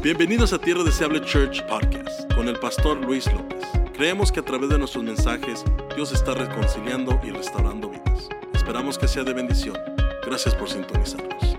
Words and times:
Bienvenidos 0.00 0.52
a 0.52 0.60
Tierra 0.60 0.84
Deseable 0.84 1.20
Church 1.22 1.66
Podcast 1.66 2.32
con 2.32 2.46
el 2.46 2.56
pastor 2.60 2.98
Luis 2.98 3.26
López. 3.32 3.64
Creemos 3.94 4.30
que 4.30 4.38
a 4.38 4.44
través 4.44 4.70
de 4.70 4.78
nuestros 4.78 5.02
mensajes 5.02 5.64
Dios 5.96 6.12
está 6.12 6.34
reconciliando 6.34 7.20
y 7.24 7.30
restaurando 7.30 7.90
vidas. 7.90 8.28
Esperamos 8.54 8.96
que 8.96 9.08
sea 9.08 9.24
de 9.24 9.32
bendición. 9.32 9.76
Gracias 10.24 10.54
por 10.54 10.70
sintonizarnos. 10.70 11.58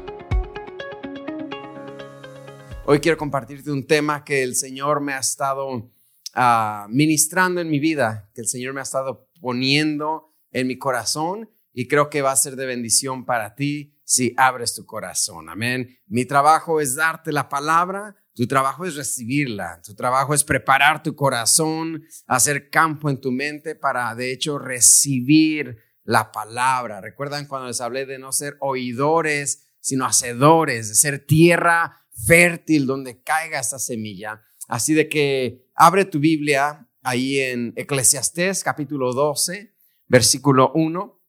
Hoy 2.85 3.02
quiero 3.02 3.17
compartirte 3.17 3.71
un 3.71 3.85
tema 3.85 4.24
que 4.24 4.42
el 4.42 4.56
Señor 4.56 5.01
me 5.01 5.12
ha 5.12 5.19
estado 5.19 5.92
ah, 6.33 6.87
ministrando 6.90 7.60
en 7.60 7.69
mi 7.69 7.79
vida, 7.79 8.31
que 8.33 8.40
el 8.40 8.47
Señor 8.47 8.74
me 8.74 8.79
ha 8.79 8.83
estado 8.83 9.28
poniendo 9.42 10.33
en 10.53 10.65
mi 10.65 10.78
corazón 10.78 11.49
y 11.74 11.90
creo 11.90 12.10
que 12.10 12.21
va 12.21 12.31
a 12.31 12.37
ser 12.37 12.56
de 12.56 12.65
bendición 12.65 13.26
para 13.26 13.53
ti 13.56 13.94
si 14.06 14.33
abres 14.37 14.74
tu 14.74 14.85
corazón. 14.85 15.49
Amén. 15.49 15.99
Mi 16.08 16.26
trabajo 16.26 16.81
es 16.81 16.95
darte 16.95 17.31
la 17.31 17.48
palabra, 17.48 18.15
tu 18.39 18.48
trabajo 18.48 18.85
es 18.85 18.95
recibirla, 18.95 19.81
tu 19.84 19.93
trabajo 19.95 20.34
es 20.34 20.45
preparar 20.45 21.03
tu 21.03 21.13
corazón, 21.13 22.05
hacer 22.25 22.70
campo 22.70 23.09
en 23.09 23.20
tu 23.20 23.34
mente 23.34 23.75
para, 23.75 24.15
de 24.15 24.31
hecho, 24.31 24.57
recibir 24.57 25.77
la 26.05 26.31
palabra. 26.31 27.02
¿Recuerdan 27.02 27.48
cuando 27.48 27.67
les 27.67 27.81
hablé 27.81 28.05
de 28.05 28.17
no 28.17 28.31
ser 28.31 28.55
oidores, 28.62 29.67
sino 29.81 30.05
hacedores, 30.05 30.88
de 30.88 30.95
ser 30.95 31.25
tierra 31.25 32.07
fértil 32.27 32.85
donde 32.85 33.21
caiga 33.21 33.59
esta 33.59 33.77
semilla? 33.77 34.41
Así 34.70 34.93
de 34.93 35.09
que 35.09 35.67
abre 35.76 36.05
tu 36.05 36.20
Biblia 36.20 36.87
ahí 37.03 37.41
en 37.41 37.73
Eclesiastés 37.76 38.63
capítulo 38.63 39.12
12, 39.12 39.76
versículo 40.07 40.71
1. 40.76 41.21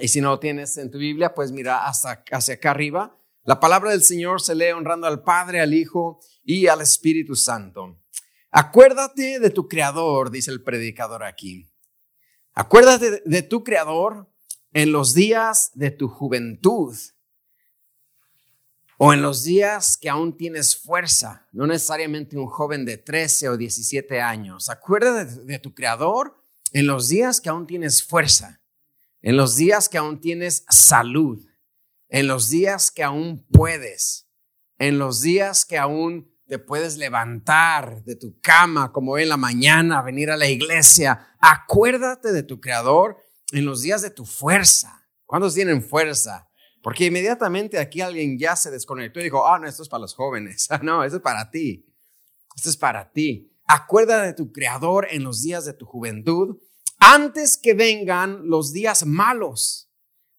Y 0.00 0.08
si 0.08 0.22
no 0.22 0.30
lo 0.30 0.40
tienes 0.40 0.78
en 0.78 0.90
tu 0.90 0.96
Biblia, 0.96 1.34
pues 1.34 1.52
mira 1.52 1.86
hasta 1.86 2.24
hacia 2.32 2.54
acá 2.54 2.70
arriba. 2.70 3.14
La 3.44 3.58
palabra 3.58 3.90
del 3.90 4.02
Señor 4.02 4.40
se 4.40 4.54
lee 4.54 4.70
honrando 4.70 5.06
al 5.06 5.22
Padre, 5.22 5.60
al 5.60 5.72
Hijo 5.72 6.20
y 6.44 6.66
al 6.66 6.82
Espíritu 6.82 7.34
Santo. 7.34 7.98
Acuérdate 8.50 9.38
de 9.38 9.50
tu 9.50 9.66
Creador, 9.68 10.30
dice 10.30 10.50
el 10.50 10.62
predicador 10.62 11.24
aquí. 11.24 11.70
Acuérdate 12.52 13.22
de 13.24 13.42
tu 13.42 13.64
Creador 13.64 14.28
en 14.72 14.92
los 14.92 15.14
días 15.14 15.70
de 15.74 15.90
tu 15.90 16.08
juventud 16.08 16.96
o 18.98 19.14
en 19.14 19.22
los 19.22 19.44
días 19.44 19.96
que 19.96 20.10
aún 20.10 20.36
tienes 20.36 20.76
fuerza, 20.76 21.48
no 21.52 21.66
necesariamente 21.66 22.36
un 22.36 22.46
joven 22.46 22.84
de 22.84 22.98
13 22.98 23.48
o 23.48 23.56
17 23.56 24.20
años. 24.20 24.68
Acuérdate 24.68 25.44
de 25.44 25.58
tu 25.58 25.72
Creador 25.72 26.36
en 26.72 26.86
los 26.86 27.08
días 27.08 27.40
que 27.40 27.48
aún 27.48 27.66
tienes 27.66 28.02
fuerza, 28.02 28.60
en 29.22 29.38
los 29.38 29.56
días 29.56 29.88
que 29.88 29.96
aún 29.96 30.20
tienes 30.20 30.66
salud, 30.68 31.42
en 32.10 32.26
los 32.26 32.50
días 32.50 32.90
que 32.90 33.02
aún 33.02 33.46
puedes, 33.50 34.28
en 34.78 34.98
los 34.98 35.22
días 35.22 35.64
que 35.64 35.78
aún 35.78 36.30
te 36.46 36.58
puedes 36.58 36.96
levantar 36.96 38.02
de 38.02 38.16
tu 38.16 38.40
cama 38.40 38.92
como 38.92 39.16
en 39.18 39.28
la 39.28 39.36
mañana, 39.36 40.02
venir 40.02 40.30
a 40.30 40.36
la 40.36 40.48
iglesia. 40.48 41.36
Acuérdate 41.38 42.32
de 42.32 42.42
tu 42.42 42.60
Creador 42.60 43.18
en 43.52 43.64
los 43.64 43.82
días 43.82 44.02
de 44.02 44.10
tu 44.10 44.26
fuerza. 44.26 45.06
¿Cuántos 45.24 45.54
tienen 45.54 45.80
fuerza? 45.80 46.48
Porque 46.82 47.06
inmediatamente 47.06 47.78
aquí 47.78 48.00
alguien 48.00 48.36
ya 48.36 48.56
se 48.56 48.72
desconectó 48.72 49.20
y 49.20 49.24
dijo, 49.24 49.46
ah, 49.46 49.60
no, 49.60 49.68
esto 49.68 49.84
es 49.84 49.88
para 49.88 50.00
los 50.00 50.14
jóvenes. 50.14 50.68
no, 50.82 51.04
esto 51.04 51.18
es 51.18 51.22
para 51.22 51.50
ti. 51.50 51.86
Esto 52.56 52.70
es 52.70 52.76
para 52.76 53.12
ti. 53.12 53.52
Acuérdate 53.66 54.26
de 54.26 54.34
tu 54.34 54.50
Creador 54.50 55.06
en 55.10 55.22
los 55.22 55.42
días 55.42 55.64
de 55.64 55.72
tu 55.72 55.86
juventud, 55.86 56.58
antes 56.98 57.56
que 57.56 57.74
vengan 57.74 58.48
los 58.48 58.72
días 58.72 59.06
malos. 59.06 59.89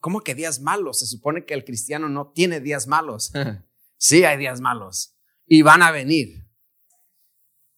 ¿Cómo 0.01 0.21
que 0.21 0.35
días 0.35 0.59
malos? 0.59 0.99
Se 0.99 1.05
supone 1.05 1.45
que 1.45 1.53
el 1.53 1.63
cristiano 1.63 2.09
no 2.09 2.31
tiene 2.31 2.59
días 2.59 2.87
malos. 2.87 3.31
sí, 3.97 4.25
hay 4.25 4.37
días 4.37 4.59
malos 4.59 5.15
y 5.45 5.61
van 5.61 5.83
a 5.83 5.91
venir. 5.91 6.47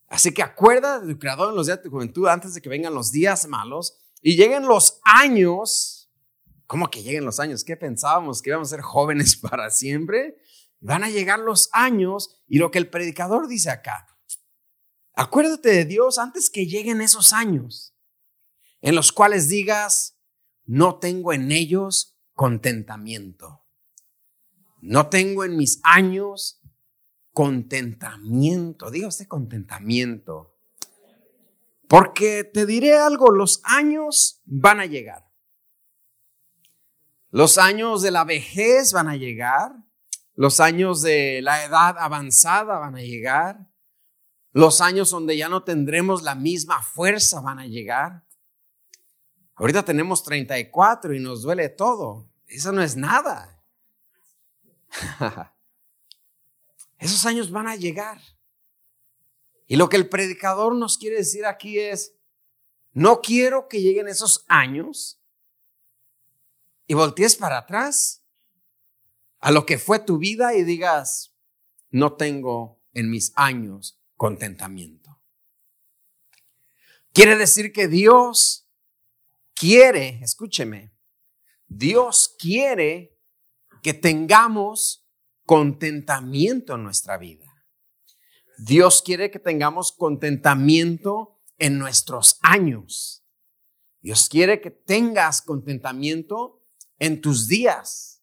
Así 0.07 0.33
que 0.33 0.41
acuérdate 0.41 1.05
de 1.05 1.13
tu 1.13 1.19
creador 1.19 1.49
en 1.49 1.55
los 1.55 1.67
días 1.67 1.79
de 1.79 1.83
tu 1.83 1.89
juventud 1.89 2.27
antes 2.27 2.53
de 2.53 2.61
que 2.61 2.69
vengan 2.69 2.93
los 2.93 3.11
días 3.11 3.47
malos 3.47 3.99
y 4.21 4.37
lleguen 4.37 4.67
los 4.67 5.01
años. 5.03 6.11
¿Cómo 6.65 6.89
que 6.89 7.03
lleguen 7.03 7.25
los 7.25 7.39
años? 7.39 7.63
¿Qué 7.63 7.75
pensábamos? 7.75 8.41
¿Que 8.41 8.51
íbamos 8.51 8.69
a 8.69 8.75
ser 8.77 8.81
jóvenes 8.81 9.35
para 9.49 9.69
siempre? 9.69 10.37
Van 10.79 11.03
a 11.03 11.09
llegar 11.09 11.39
los 11.39 11.69
años 11.73 12.41
y 12.47 12.57
lo 12.57 12.71
que 12.71 12.79
el 12.79 12.89
predicador 12.89 13.47
dice 13.47 13.69
acá. 13.69 14.07
Acuérdate 15.13 15.69
de 15.69 15.85
Dios 15.85 16.17
antes 16.19 16.49
que 16.49 16.67
lleguen 16.67 17.01
esos 17.01 17.33
años 17.33 17.93
en 18.81 18.95
los 18.95 19.11
cuales 19.11 19.49
digas, 19.49 20.19
no 20.65 20.99
tengo 20.99 21.33
en 21.33 21.51
ellos 21.51 22.12
contentamiento. 22.33 23.65
No 24.81 25.07
tengo 25.07 25.43
en 25.43 25.55
mis 25.55 25.79
años 25.83 26.61
contentamiento. 27.31 28.91
Diga 28.91 29.07
usted 29.07 29.27
contentamiento. 29.27 30.55
Porque 31.87 32.43
te 32.43 32.65
diré 32.65 32.97
algo, 32.97 33.31
los 33.31 33.61
años 33.63 34.41
van 34.45 34.79
a 34.79 34.85
llegar. 34.85 35.25
Los 37.29 37.57
años 37.57 38.01
de 38.01 38.11
la 38.11 38.23
vejez 38.23 38.93
van 38.93 39.07
a 39.07 39.15
llegar. 39.15 39.73
Los 40.35 40.59
años 40.59 41.01
de 41.01 41.41
la 41.41 41.63
edad 41.65 41.95
avanzada 41.99 42.79
van 42.79 42.95
a 42.95 43.01
llegar. 43.01 43.67
Los 44.51 44.81
años 44.81 45.09
donde 45.09 45.37
ya 45.37 45.49
no 45.49 45.63
tendremos 45.63 46.23
la 46.23 46.35
misma 46.35 46.81
fuerza 46.81 47.41
van 47.41 47.59
a 47.59 47.67
llegar. 47.67 48.23
Ahorita 49.55 49.85
tenemos 49.85 50.23
34 50.23 51.13
y 51.13 51.19
nos 51.19 51.43
duele 51.43 51.69
todo. 51.69 52.29
Eso 52.47 52.71
no 52.71 52.81
es 52.81 52.95
nada. 52.95 53.63
Esos 56.97 57.25
años 57.25 57.51
van 57.51 57.67
a 57.67 57.75
llegar. 57.75 58.19
Y 59.67 59.75
lo 59.75 59.89
que 59.89 59.97
el 59.97 60.09
predicador 60.09 60.75
nos 60.75 60.97
quiere 60.97 61.17
decir 61.17 61.45
aquí 61.45 61.79
es, 61.79 62.15
no 62.93 63.21
quiero 63.21 63.67
que 63.67 63.81
lleguen 63.81 64.07
esos 64.07 64.45
años 64.47 65.19
y 66.85 66.93
voltees 66.93 67.35
para 67.35 67.57
atrás 67.57 68.23
a 69.39 69.51
lo 69.51 69.65
que 69.65 69.77
fue 69.77 69.99
tu 69.99 70.17
vida 70.17 70.53
y 70.53 70.63
digas, 70.63 71.33
no 71.89 72.13
tengo 72.13 72.79
en 72.93 73.09
mis 73.09 73.33
años 73.35 73.99
contentamiento. 74.15 75.19
Quiere 77.11 77.35
decir 77.35 77.73
que 77.73 77.87
Dios 77.87 78.62
quiere, 79.63 80.19
escúcheme, 80.21 80.93
Dios 81.67 82.35
quiere 82.37 83.17
que 83.81 83.93
tengamos 83.93 85.07
contentamiento 85.45 86.75
en 86.75 86.83
nuestra 86.83 87.17
vida. 87.17 87.65
Dios 88.57 89.01
quiere 89.01 89.31
que 89.31 89.39
tengamos 89.39 89.93
contentamiento 89.93 91.39
en 91.57 91.79
nuestros 91.79 92.39
años. 92.41 93.25
Dios 94.01 94.27
quiere 94.27 94.59
que 94.59 94.69
tengas 94.69 95.41
contentamiento 95.41 96.61
en 96.99 97.21
tus 97.21 97.47
días. 97.47 98.21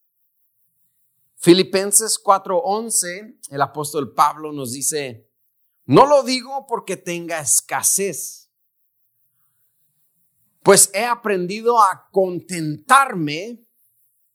Filipenses 1.36 2.18
4:11, 2.22 3.38
el 3.48 3.62
apóstol 3.62 4.12
Pablo 4.12 4.52
nos 4.52 4.72
dice, 4.72 5.32
no 5.86 6.04
lo 6.04 6.22
digo 6.22 6.66
porque 6.68 6.98
tenga 6.98 7.40
escasez, 7.40 8.39
pues 10.62 10.90
he 10.94 11.04
aprendido 11.04 11.82
a 11.82 12.08
contentarme, 12.10 13.64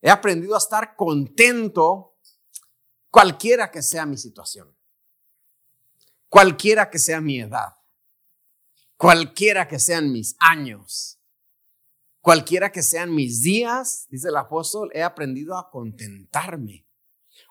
he 0.01 0.09
aprendido 0.09 0.55
a 0.55 0.59
estar 0.59 0.95
contento 0.95 2.17
cualquiera 3.09 3.71
que 3.71 3.81
sea 3.81 4.05
mi 4.05 4.17
situación, 4.17 4.75
cualquiera 6.29 6.89
que 6.89 6.99
sea 6.99 7.21
mi 7.21 7.39
edad, 7.39 7.75
cualquiera 8.97 9.67
que 9.67 9.79
sean 9.79 10.11
mis 10.11 10.35
años, 10.39 11.19
cualquiera 12.21 12.71
que 12.71 12.81
sean 12.81 13.13
mis 13.13 13.41
días, 13.41 14.07
dice 14.09 14.29
el 14.29 14.37
apóstol, 14.37 14.89
he 14.93 15.03
aprendido 15.03 15.57
a 15.57 15.69
contentarme. 15.69 16.87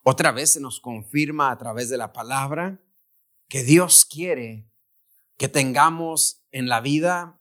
Otra 0.03 0.33
vez 0.33 0.51
se 0.51 0.61
nos 0.61 0.81
confirma 0.81 1.51
a 1.51 1.59
través 1.59 1.89
de 1.89 1.97
la 1.97 2.13
palabra 2.13 2.83
que 3.49 3.63
Dios 3.63 4.05
quiere 4.05 4.69
que 5.37 5.49
tengamos 5.49 6.45
en 6.51 6.69
la 6.69 6.81
vida 6.81 7.41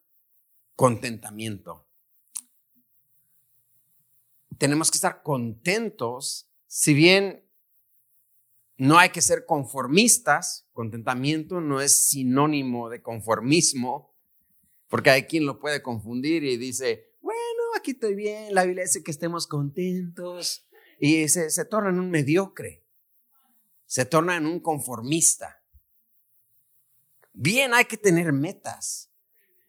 contentamiento. 0.76 1.88
Tenemos 4.58 4.92
que 4.92 4.98
estar 4.98 5.24
contentos, 5.24 6.50
si 6.68 6.94
bien 6.94 7.44
no 8.78 8.98
hay 8.98 9.10
que 9.10 9.22
ser 9.22 9.46
conformistas. 9.46 10.68
Contentamiento 10.74 11.62
no 11.62 11.82
es 11.82 12.06
sinónimo 12.06 12.90
de 12.90 13.02
conformismo, 13.02 14.14
porque 14.88 15.10
hay 15.10 15.24
quien 15.24 15.46
lo 15.46 15.60
puede 15.60 15.82
confundir 15.82 16.44
y 16.44 16.58
dice, 16.58 17.14
bueno, 17.22 17.64
aquí 17.78 17.92
estoy 17.92 18.16
bien, 18.16 18.54
la 18.54 18.66
Biblia 18.66 18.84
dice 18.84 19.04
que 19.04 19.12
estemos 19.12 19.48
contentos. 19.48 20.68
Y 21.00 21.28
se, 21.28 21.50
se 21.50 21.66
torna 21.66 21.90
en 21.90 22.00
un 22.00 22.10
mediocre, 22.10 22.86
se 23.86 24.06
torna 24.06 24.38
en 24.38 24.46
un 24.46 24.60
conformista. 24.60 25.64
Bien, 27.34 27.74
hay 27.74 27.86
que 27.86 27.98
tener 27.98 28.32
metas, 28.32 29.13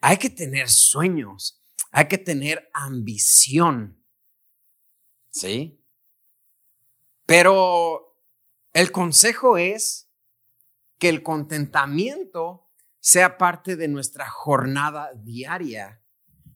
hay 0.07 0.19
que 0.19 0.29
tener 0.29 0.69
sueños, 0.69 1.65
hay 1.91 2.09
que 2.09 2.19
tener 2.19 2.69
ambición. 2.75 4.05
¿Sí? 5.31 5.83
Pero 7.25 8.21
el 8.75 8.93
consejo 8.93 9.57
es 9.57 10.13
que 10.99 11.09
el 11.09 11.23
contentamiento 11.23 12.71
sea 13.01 13.39
parte 13.39 13.77
de 13.77 13.89
nuestra 13.89 14.29
jornada 14.29 15.11
diaria 15.15 16.05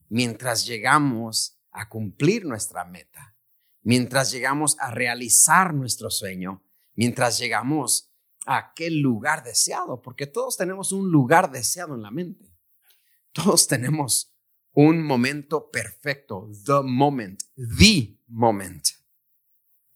mientras 0.09 0.67
llegamos 0.67 1.59
a 1.71 1.89
cumplir 1.89 2.45
nuestra 2.45 2.85
meta, 2.85 3.35
mientras 3.81 4.31
llegamos 4.31 4.77
a 4.79 4.91
realizar 4.91 5.73
nuestro 5.73 6.11
sueño, 6.11 6.63
mientras 6.93 7.39
llegamos 7.39 8.13
a 8.45 8.57
aquel 8.57 8.99
lugar 8.99 9.43
deseado, 9.43 10.03
porque 10.03 10.27
todos 10.27 10.55
tenemos 10.55 10.91
un 10.91 11.11
lugar 11.11 11.49
deseado 11.49 11.95
en 11.95 12.03
la 12.03 12.11
mente. 12.11 12.58
Todos 13.33 13.67
tenemos 13.67 14.33
un 14.73 15.03
momento 15.03 15.69
perfecto, 15.71 16.49
the 16.65 16.81
moment, 16.83 17.43
the 17.55 18.17
moment, 18.27 18.89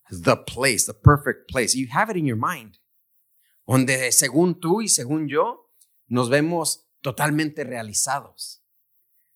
the 0.09 0.35
place, 0.35 0.85
the 0.85 0.93
perfect 0.93 1.49
place. 1.49 1.75
You 1.75 1.87
have 1.91 2.11
it 2.11 2.17
in 2.17 2.25
your 2.25 2.37
mind, 2.37 2.77
donde 3.65 4.11
según 4.11 4.59
tú 4.59 4.81
y 4.81 4.87
según 4.87 5.27
yo 5.27 5.71
nos 6.07 6.29
vemos 6.29 6.89
totalmente 7.01 7.63
realizados. 7.63 8.63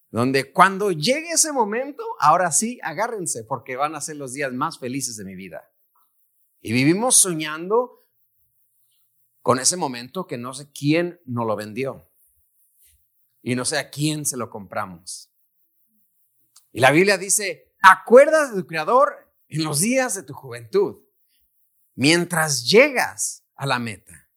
Donde 0.10 0.52
cuando 0.54 0.92
llegue 0.92 1.32
ese 1.32 1.52
momento, 1.52 2.04
ahora 2.20 2.52
sí, 2.52 2.80
agárrense, 2.82 3.44
porque 3.44 3.76
van 3.76 3.94
a 3.96 4.02
ser 4.02 4.16
los 4.16 4.34
días 4.34 4.54
más 4.54 4.80
felices 4.80 5.18
de 5.18 5.26
mi 5.26 5.36
vida. 5.36 5.70
Y 6.62 6.72
vivimos 6.72 7.18
soñando 7.18 8.08
con 9.42 9.60
ese 9.60 9.78
momento 9.78 10.26
que 10.26 10.38
no 10.38 10.54
sé 10.54 10.72
quién 10.72 11.22
nos 11.26 11.46
lo 11.46 11.56
vendió. 11.56 12.06
Y 13.48 13.56
no 13.56 13.64
sé 13.64 13.78
a 13.78 13.90
quién 13.90 14.26
se 14.26 14.36
lo 14.36 14.50
compramos. 14.50 15.32
Y 16.74 16.82
la 16.82 16.92
Biblia 16.92 17.18
dice, 17.18 17.72
acuerdas 17.82 18.54
de 18.54 18.62
tu 18.62 18.68
Creador 18.68 19.34
en 19.48 19.64
los 19.64 19.80
días 19.80 20.16
de 20.16 20.24
tu 20.24 20.34
juventud, 20.34 20.98
mientras 21.96 22.66
llegas 22.66 23.46
a 23.56 23.66
la 23.66 23.80
meta. 23.80 24.30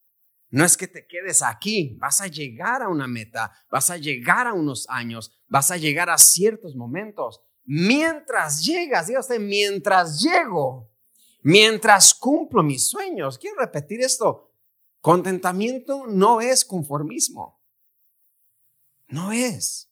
No 0.51 0.65
es 0.65 0.77
que 0.77 0.87
te 0.87 1.09
quedes 1.09 1.43
aquí, 1.43 1.97
vas 1.99 2.21
a 2.21 2.29
llegar 2.29 2.83
a 2.83 2.89
una 2.89 3.09
meta, 3.09 3.51
vas 3.69 3.91
a 3.91 3.97
llegar 3.97 4.47
a 4.47 4.53
unos 4.53 4.89
años, 4.89 5.33
vas 5.49 5.73
a 5.73 5.77
llegar 5.77 6.09
a 6.09 6.17
ciertos 6.17 6.77
momentos. 6.77 7.41
Mientras 7.65 8.65
llegas, 8.65 9.09
diga 9.09 9.19
usted, 9.19 9.41
mientras 9.41 10.23
llego, 10.23 10.89
mientras 11.43 12.15
cumplo 12.15 12.63
mis 12.63 12.87
sueños. 12.87 13.39
Quiero 13.39 13.57
repetir 13.59 14.03
esto. 14.03 14.55
Contentamiento 15.01 16.07
no 16.07 16.41
es 16.41 16.65
conformismo. 16.65 17.60
No 19.11 19.33
es. 19.33 19.91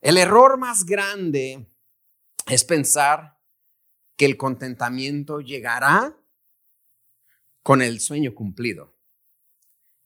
El 0.00 0.18
error 0.18 0.58
más 0.58 0.84
grande 0.84 1.66
es 2.46 2.64
pensar 2.64 3.38
que 4.16 4.26
el 4.26 4.36
contentamiento 4.36 5.40
llegará 5.40 6.16
con 7.62 7.80
el 7.80 8.00
sueño 8.00 8.34
cumplido. 8.34 8.94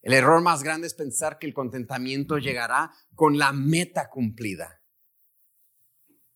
El 0.02 0.12
error 0.12 0.40
más 0.40 0.62
grande 0.62 0.86
es 0.86 0.94
pensar 0.94 1.38
que 1.38 1.46
el 1.46 1.54
contentamiento 1.54 2.38
llegará 2.38 2.92
con 3.14 3.36
la 3.36 3.52
meta 3.52 4.08
cumplida. 4.08 4.80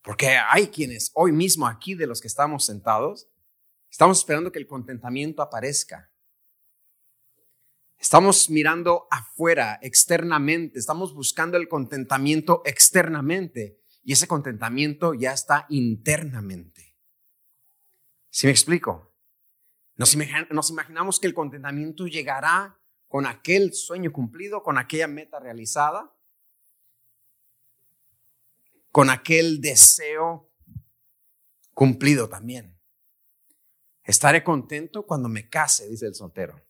Porque 0.02 0.36
hay 0.36 0.68
quienes 0.68 1.12
hoy 1.14 1.30
mismo 1.30 1.66
aquí 1.66 1.94
de 1.94 2.08
los 2.08 2.20
que 2.20 2.26
estamos 2.26 2.66
sentados, 2.66 3.30
estamos 3.88 4.18
esperando 4.18 4.50
que 4.50 4.58
el 4.58 4.66
contentamiento 4.66 5.42
aparezca. 5.42 6.11
Estamos 8.02 8.50
mirando 8.50 9.06
afuera, 9.12 9.78
externamente, 9.80 10.80
estamos 10.80 11.14
buscando 11.14 11.56
el 11.56 11.68
contentamiento 11.68 12.60
externamente 12.64 13.78
y 14.02 14.12
ese 14.12 14.26
contentamiento 14.26 15.14
ya 15.14 15.32
está 15.32 15.66
internamente. 15.68 16.96
¿Sí 18.28 18.48
me 18.48 18.50
explico? 18.50 19.14
Nos, 19.94 20.14
imaginamos 20.14 21.20
que 21.20 21.28
el 21.28 21.32
contentamiento 21.32 22.08
llegará 22.08 22.76
con 23.06 23.24
aquel 23.24 23.72
sueño 23.72 24.10
cumplido, 24.10 24.64
con 24.64 24.78
aquella 24.78 25.06
meta 25.06 25.38
realizada, 25.38 26.12
con 28.90 29.10
aquel 29.10 29.60
deseo 29.60 30.50
cumplido 31.72 32.28
también. 32.28 32.76
Estaré 34.02 34.42
contento 34.42 35.06
cuando 35.06 35.28
me 35.28 35.48
case, 35.48 35.88
dice 35.88 36.06
el 36.06 36.16
soltero. 36.16 36.60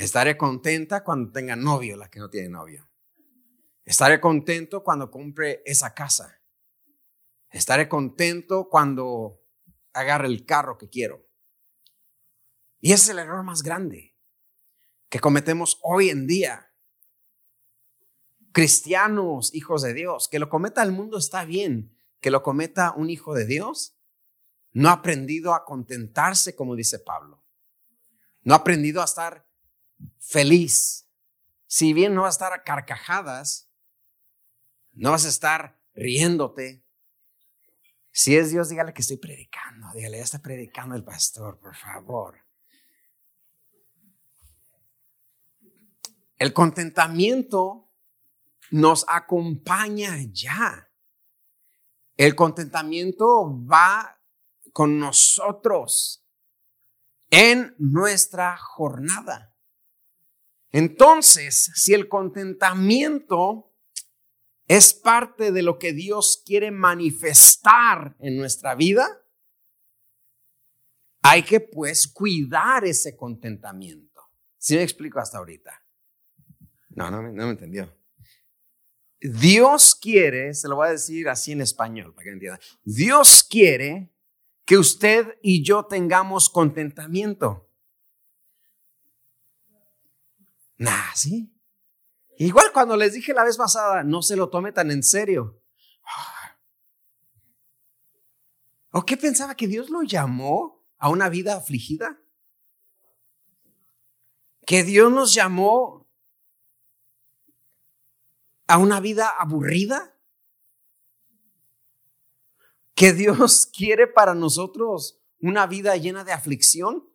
Estaré 0.00 0.38
contenta 0.38 1.04
cuando 1.04 1.30
tenga 1.30 1.54
novio, 1.56 1.94
la 1.94 2.08
que 2.08 2.20
no 2.20 2.30
tiene 2.30 2.48
novio. 2.48 2.88
Estaré 3.84 4.18
contento 4.18 4.82
cuando 4.82 5.10
compre 5.10 5.62
esa 5.66 5.92
casa. 5.92 6.40
Estaré 7.50 7.86
contento 7.86 8.70
cuando 8.70 9.42
agarre 9.92 10.28
el 10.28 10.46
carro 10.46 10.78
que 10.78 10.88
quiero. 10.88 11.28
Y 12.80 12.92
ese 12.92 13.02
es 13.02 13.08
el 13.10 13.18
error 13.18 13.44
más 13.44 13.62
grande 13.62 14.16
que 15.10 15.20
cometemos 15.20 15.78
hoy 15.82 16.08
en 16.08 16.26
día. 16.26 16.72
Cristianos, 18.52 19.54
hijos 19.54 19.82
de 19.82 19.92
Dios, 19.92 20.28
que 20.28 20.38
lo 20.38 20.48
cometa 20.48 20.82
el 20.82 20.92
mundo 20.92 21.18
está 21.18 21.44
bien, 21.44 21.94
que 22.20 22.30
lo 22.30 22.42
cometa 22.42 22.94
un 22.96 23.10
hijo 23.10 23.34
de 23.34 23.44
Dios, 23.44 23.98
no 24.72 24.88
ha 24.88 24.92
aprendido 24.92 25.52
a 25.52 25.66
contentarse, 25.66 26.56
como 26.56 26.74
dice 26.74 27.00
Pablo. 27.00 27.44
No 28.40 28.54
ha 28.54 28.58
aprendido 28.58 29.02
a 29.02 29.04
estar 29.04 29.49
feliz. 30.18 31.08
Si 31.66 31.92
bien 31.92 32.14
no 32.14 32.22
vas 32.22 32.34
a 32.34 32.38
estar 32.38 32.52
a 32.52 32.62
carcajadas, 32.64 33.70
no 34.92 35.12
vas 35.12 35.24
a 35.24 35.28
estar 35.28 35.80
riéndote. 35.94 36.84
Si 38.12 38.36
es 38.36 38.50
Dios, 38.50 38.68
dígale 38.68 38.92
que 38.92 39.02
estoy 39.02 39.18
predicando. 39.18 39.86
Dígale, 39.94 40.18
ya 40.18 40.24
está 40.24 40.40
predicando 40.40 40.94
el 40.94 41.04
pastor, 41.04 41.58
por 41.58 41.76
favor. 41.76 42.44
El 46.36 46.52
contentamiento 46.52 47.90
nos 48.70 49.04
acompaña 49.08 50.16
ya. 50.32 50.90
El 52.16 52.34
contentamiento 52.34 53.64
va 53.66 54.20
con 54.72 54.98
nosotros 54.98 56.26
en 57.30 57.74
nuestra 57.78 58.56
jornada. 58.56 59.49
Entonces, 60.72 61.72
si 61.74 61.94
el 61.94 62.08
contentamiento 62.08 63.74
es 64.66 64.94
parte 64.94 65.50
de 65.50 65.62
lo 65.62 65.78
que 65.78 65.92
Dios 65.92 66.42
quiere 66.46 66.70
manifestar 66.70 68.16
en 68.20 68.36
nuestra 68.36 68.74
vida, 68.76 69.24
hay 71.22 71.42
que 71.42 71.60
pues 71.60 72.06
cuidar 72.06 72.84
ese 72.84 73.16
contentamiento. 73.16 74.20
Si 74.58 74.76
me 74.76 74.82
explico 74.82 75.18
hasta 75.18 75.38
ahorita? 75.38 75.72
No, 76.90 77.10
no, 77.10 77.22
me 77.22 77.50
entendió. 77.50 77.92
Dios 79.20 79.94
quiere, 79.94 80.54
se 80.54 80.68
lo 80.68 80.76
voy 80.76 80.88
a 80.88 80.92
decir 80.92 81.28
así 81.28 81.52
en 81.52 81.60
español 81.60 82.14
para 82.14 82.24
que 82.24 82.30
entienda. 82.30 82.60
Dios 82.84 83.42
quiere 83.42 84.12
que 84.64 84.78
usted 84.78 85.38
y 85.42 85.64
yo 85.64 85.84
tengamos 85.86 86.48
contentamiento. 86.48 87.69
Nah, 90.80 91.12
¿sí? 91.14 91.54
Igual 92.38 92.72
cuando 92.72 92.96
les 92.96 93.12
dije 93.12 93.34
la 93.34 93.44
vez 93.44 93.58
pasada, 93.58 94.02
no 94.02 94.22
se 94.22 94.34
lo 94.34 94.48
tome 94.48 94.72
tan 94.72 94.90
en 94.90 95.02
serio. 95.02 95.62
¿O 98.90 99.04
qué 99.04 99.18
pensaba 99.18 99.54
que 99.54 99.66
Dios 99.66 99.90
lo 99.90 100.02
llamó 100.02 100.88
a 100.96 101.10
una 101.10 101.28
vida 101.28 101.54
afligida? 101.54 102.18
Que 104.66 104.82
Dios 104.82 105.12
nos 105.12 105.34
llamó 105.34 106.10
a 108.66 108.78
una 108.78 109.00
vida 109.00 109.28
aburrida? 109.28 110.18
¿Que 112.94 113.12
Dios 113.12 113.66
quiere 113.70 114.06
para 114.06 114.32
nosotros 114.32 115.20
una 115.40 115.66
vida 115.66 115.94
llena 115.98 116.24
de 116.24 116.32
aflicción? 116.32 117.09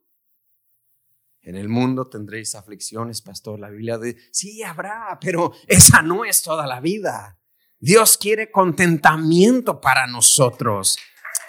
En 1.45 1.55
el 1.55 1.69
mundo 1.69 2.09
tendréis 2.09 2.55
aflicciones, 2.55 3.21
pastor. 3.21 3.59
La 3.59 3.69
Biblia 3.69 3.99
dice, 3.99 4.17
sí, 4.31 4.63
habrá, 4.63 5.17
pero 5.21 5.53
esa 5.67 6.01
no 6.01 6.25
es 6.25 6.41
toda 6.41 6.65
la 6.65 6.81
vida. 6.81 7.39
Dios 7.79 8.17
quiere 8.17 8.49
contentamiento 8.49 9.79
para 9.79 10.07
nosotros. 10.07 10.97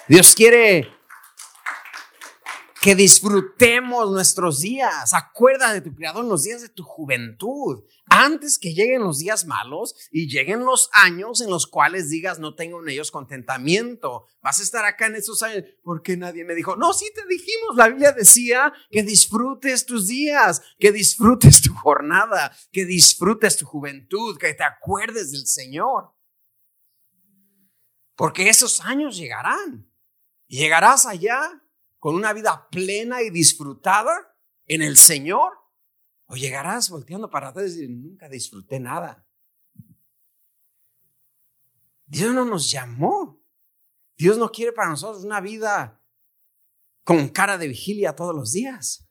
Dios 0.07 0.35
quiere 0.35 0.96
que 2.87 2.95
disfrutemos 2.95 4.13
nuestros 4.13 4.61
días. 4.61 5.13
Acuerda 5.13 5.73
de 5.73 5.81
tu 5.81 5.93
Creador 5.93 6.23
en 6.23 6.29
los 6.29 6.45
días 6.45 6.63
de 6.63 6.69
tu 6.69 6.85
juventud, 6.85 7.83
antes 8.09 8.61
que 8.61 8.75
lleguen 8.75 9.03
los 9.03 9.19
días 9.19 9.45
malos 9.45 9.97
y 10.13 10.29
lleguen 10.29 10.65
los 10.65 10.89
años 10.93 11.41
en 11.41 11.51
los 11.51 11.67
cuales 11.67 12.11
digas 12.11 12.39
no 12.39 12.55
tengo 12.55 12.81
en 12.81 12.89
ellos 12.89 13.11
contentamiento. 13.11 14.27
Vas 14.41 14.61
a 14.61 14.63
estar 14.63 14.85
acá 14.85 15.07
en 15.07 15.17
esos 15.17 15.43
años 15.43 15.65
porque 15.83 16.17
nadie 16.17 16.45
me 16.45 16.55
dijo, 16.55 16.77
no, 16.77 16.93
sí 16.93 17.11
te 17.13 17.27
dijimos, 17.27 17.75
la 17.75 17.89
Biblia 17.89 18.13
decía 18.13 18.73
que 18.89 19.03
disfrutes 19.03 19.85
tus 19.85 20.07
días, 20.07 20.63
que 20.79 20.93
disfrutes 20.93 21.63
tu 21.63 21.75
jornada, 21.75 22.57
que 22.71 22.85
disfrutes 22.85 23.57
tu 23.57 23.67
juventud, 23.67 24.39
que 24.39 24.55
te 24.55 24.63
acuerdes 24.63 25.33
del 25.33 25.49
Señor. 25.49 26.15
Porque 28.15 28.49
esos 28.49 28.79
años 28.83 29.17
llegarán. 29.17 29.91
Llegarás 30.47 31.05
allá 31.05 31.65
con 32.07 32.15
una 32.15 32.33
vida 32.33 32.69
plena 32.71 33.21
y 33.21 33.31
disfrutada 33.31 34.33
en 34.67 34.81
el 34.81 34.97
Señor 34.97 35.55
o 36.27 36.37
llegarás 36.37 36.89
volteando 36.89 37.29
para 37.29 37.49
atrás 37.49 37.67
y 37.67 37.81
decir, 37.81 37.91
nunca 37.91 38.29
disfruté 38.29 38.79
nada. 38.79 39.27
Dios 42.07 42.33
no 42.33 42.45
nos 42.45 42.71
llamó. 42.71 43.43
Dios 44.17 44.39
no 44.39 44.53
quiere 44.53 44.71
para 44.71 44.91
nosotros 44.91 45.25
una 45.25 45.41
vida 45.41 46.01
con 47.03 47.29
cara 47.29 47.59
de 47.59 47.67
vigilia 47.67 48.15
todos 48.15 48.37
los 48.37 48.53
días. 48.53 49.11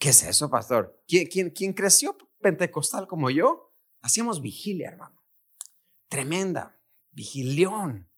¿Qué 0.00 0.08
es 0.08 0.24
eso, 0.24 0.50
pastor? 0.50 1.00
¿Quién, 1.06 1.50
quién, 1.50 1.72
creció 1.72 2.18
pentecostal 2.40 3.06
como 3.06 3.30
yo? 3.30 3.72
Hacíamos 4.00 4.42
vigilia, 4.42 4.88
hermano. 4.88 5.22
Tremenda. 6.08 6.76
Vigilión. 7.12 8.10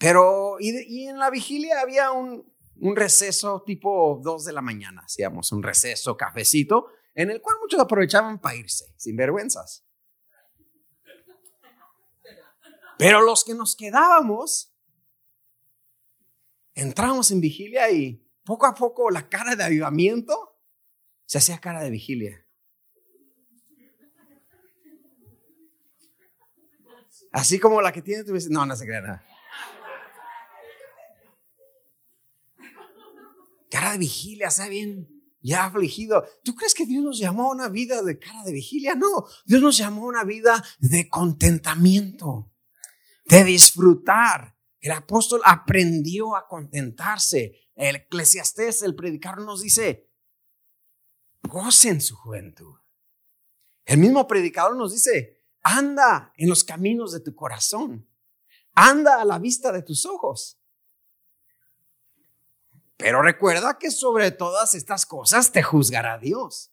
Pero, 0.00 0.56
y, 0.58 1.08
en 1.08 1.18
la 1.18 1.28
vigilia 1.28 1.78
había 1.82 2.10
un, 2.10 2.50
un 2.76 2.96
receso 2.96 3.62
tipo 3.66 4.18
2 4.24 4.46
de 4.46 4.52
la 4.54 4.62
mañana. 4.62 5.02
Hacíamos 5.04 5.52
un 5.52 5.62
receso, 5.62 6.16
cafecito, 6.16 6.86
en 7.14 7.30
el 7.30 7.42
cual 7.42 7.58
muchos 7.60 7.78
aprovechaban 7.78 8.40
para 8.40 8.56
irse, 8.56 8.94
sin 8.96 9.14
vergüenzas. 9.14 9.86
Pero 12.96 13.20
los 13.20 13.44
que 13.44 13.52
nos 13.52 13.76
quedábamos, 13.76 14.74
entramos 16.72 17.30
en 17.30 17.42
vigilia 17.42 17.90
y 17.90 18.26
poco 18.42 18.64
a 18.64 18.74
poco 18.74 19.10
la 19.10 19.28
cara 19.28 19.54
de 19.54 19.64
avivamiento 19.64 20.58
se 21.26 21.36
hacía 21.36 21.58
cara 21.58 21.82
de 21.82 21.90
vigilia. 21.90 22.46
Así 27.32 27.60
como 27.60 27.82
la 27.82 27.92
que 27.92 28.00
tiene 28.00 28.24
tu 28.24 28.32
No, 28.48 28.64
no 28.64 28.74
se 28.74 28.86
crea 28.86 29.02
nada. 29.02 29.29
Cara 33.70 33.92
de 33.92 33.98
vigilia, 33.98 34.48
está 34.48 34.68
bien, 34.68 35.08
ya 35.40 35.64
afligido. 35.66 36.24
¿Tú 36.44 36.54
crees 36.54 36.74
que 36.74 36.86
Dios 36.86 37.02
nos 37.02 37.18
llamó 37.18 37.44
a 37.44 37.54
una 37.54 37.68
vida 37.68 38.02
de 38.02 38.18
cara 38.18 38.42
de 38.44 38.52
vigilia? 38.52 38.94
No, 38.94 39.26
Dios 39.46 39.62
nos 39.62 39.76
llamó 39.76 40.04
a 40.04 40.08
una 40.08 40.24
vida 40.24 40.62
de 40.80 41.08
contentamiento 41.08 42.50
de 43.30 43.44
disfrutar. 43.44 44.56
El 44.80 44.92
apóstol 44.92 45.40
aprendió 45.44 46.36
a 46.36 46.48
contentarse. 46.48 47.70
El 47.74 47.96
eclesiastés, 47.96 48.82
el 48.82 48.94
predicador 48.94 49.42
nos 49.42 49.62
dice, 49.62 50.10
gocen 51.42 52.00
su 52.00 52.16
juventud. 52.16 52.74
El 53.84 53.98
mismo 53.98 54.26
predicador 54.26 54.76
nos 54.76 54.92
dice, 54.92 55.38
anda 55.62 56.32
en 56.36 56.48
los 56.48 56.64
caminos 56.64 57.12
de 57.12 57.20
tu 57.20 57.34
corazón. 57.34 58.08
Anda 58.72 59.20
a 59.20 59.24
la 59.24 59.38
vista 59.38 59.72
de 59.72 59.82
tus 59.82 60.06
ojos. 60.06 60.59
Pero 63.00 63.22
recuerda 63.22 63.78
que 63.78 63.90
sobre 63.90 64.30
todas 64.30 64.74
estas 64.74 65.06
cosas 65.06 65.50
te 65.50 65.62
juzgará 65.62 66.18
Dios. 66.18 66.70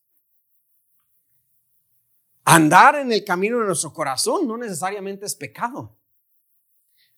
Andar 2.43 2.95
en 2.95 3.13
el 3.13 3.23
camino 3.23 3.59
de 3.59 3.65
nuestro 3.65 3.93
corazón 3.93 4.45
no 4.45 4.57
necesariamente 4.57 5.25
es 5.25 5.35
pecado. 5.35 5.97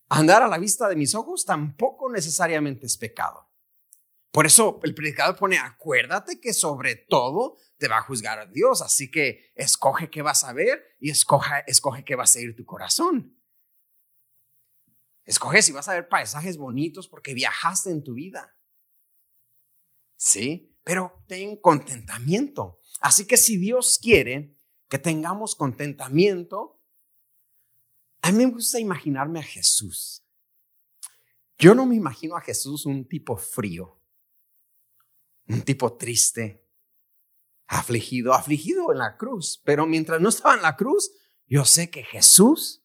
Andar 0.10 0.44
a 0.44 0.48
la 0.48 0.60
vista 0.60 0.88
de 0.88 0.96
mis 0.96 1.16
ojos 1.16 1.44
tampoco 1.44 2.12
necesariamente 2.12 2.86
es 2.86 2.98
pecado. 2.98 3.50
Por 4.32 4.46
eso 4.46 4.80
el 4.84 4.94
predicador 4.94 5.36
pone, 5.36 5.58
acuérdate 5.58 6.40
que 6.40 6.54
sobre 6.54 6.96
todo 6.96 7.58
te 7.78 7.88
va 7.88 7.98
a 7.98 8.04
juzgar 8.04 8.38
a 8.38 8.46
Dios, 8.46 8.84
así 8.84 9.10
que 9.10 9.52
escoge 9.56 10.12
qué 10.12 10.22
vas 10.22 10.44
a 10.44 10.54
ver 10.54 10.84
y 11.00 11.10
escoge, 11.10 11.64
escoge 11.66 12.04
qué 12.06 12.16
va 12.16 12.24
a 12.24 12.28
seguir 12.28 12.56
tu 12.56 12.64
corazón. 12.64 13.36
Escoge 15.26 15.64
si 15.64 15.72
vas 15.72 15.88
a 15.88 15.94
ver 15.94 16.10
paisajes 16.10 16.58
bonitos 16.58 17.08
porque 17.08 17.34
viajaste 17.34 17.90
en 17.90 18.04
tu 18.04 18.14
vida. 18.14 18.56
Sí, 20.20 20.76
pero 20.84 21.24
ten 21.28 21.56
contentamiento. 21.62 22.82
Así 23.00 23.26
que 23.26 23.38
si 23.38 23.56
Dios 23.56 23.98
quiere 24.02 24.54
que 24.90 25.00
tengamos 25.00 25.56
contentamiento, 25.56 26.82
a 28.22 28.34
mí 28.34 28.46
me 28.46 28.52
gusta 28.52 28.82
imaginarme 28.82 29.40
a 29.40 29.44
Jesús. 29.44 30.26
Yo 31.58 31.74
no 31.74 31.86
me 31.86 31.96
imagino 31.96 32.36
a 32.36 32.42
Jesús 32.42 32.86
un 32.86 33.08
tipo 33.08 33.38
frío, 33.38 34.04
un 35.48 35.62
tipo 35.62 35.96
triste, 35.96 36.68
afligido, 37.68 38.34
afligido 38.34 38.92
en 38.92 38.98
la 38.98 39.16
cruz. 39.16 39.62
Pero 39.64 39.88
mientras 39.88 40.20
no 40.20 40.28
estaba 40.28 40.56
en 40.56 40.64
la 40.64 40.76
cruz, 40.76 41.12
yo 41.48 41.64
sé 41.64 41.90
que 41.90 42.04
Jesús 42.04 42.84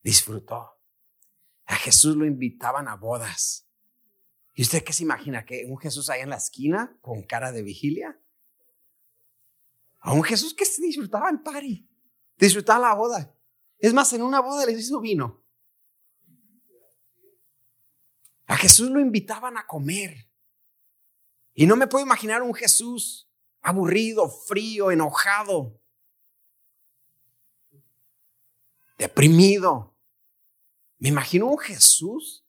disfrutó. 0.00 0.80
A 1.64 1.74
Jesús 1.74 2.14
lo 2.14 2.24
invitaban 2.24 2.86
a 2.86 2.94
bodas. 2.94 3.68
¿Y 4.58 4.62
usted 4.62 4.82
qué 4.82 4.94
se 4.94 5.02
imagina? 5.02 5.44
¿Que 5.44 5.66
un 5.66 5.76
Jesús 5.76 6.08
ahí 6.08 6.22
en 6.22 6.30
la 6.30 6.36
esquina 6.36 6.98
con 7.02 7.22
cara 7.22 7.52
de 7.52 7.62
vigilia? 7.62 8.18
A 10.00 10.14
un 10.14 10.22
Jesús 10.22 10.54
que 10.54 10.64
disfrutaba 10.80 11.28
el 11.28 11.42
party, 11.42 11.86
disfrutaba 12.38 12.88
la 12.88 12.94
boda. 12.94 13.38
Es 13.76 13.92
más, 13.92 14.10
en 14.14 14.22
una 14.22 14.40
boda 14.40 14.64
les 14.64 14.80
hizo 14.80 14.98
vino. 14.98 15.44
A 18.46 18.56
Jesús 18.56 18.88
lo 18.88 18.98
invitaban 18.98 19.58
a 19.58 19.66
comer. 19.66 20.26
Y 21.52 21.66
no 21.66 21.76
me 21.76 21.86
puedo 21.86 22.06
imaginar 22.06 22.42
un 22.42 22.54
Jesús 22.54 23.30
aburrido, 23.60 24.30
frío, 24.30 24.90
enojado, 24.90 25.78
deprimido. 28.96 29.94
Me 30.96 31.10
imagino 31.10 31.46
un 31.46 31.58
Jesús 31.58 32.46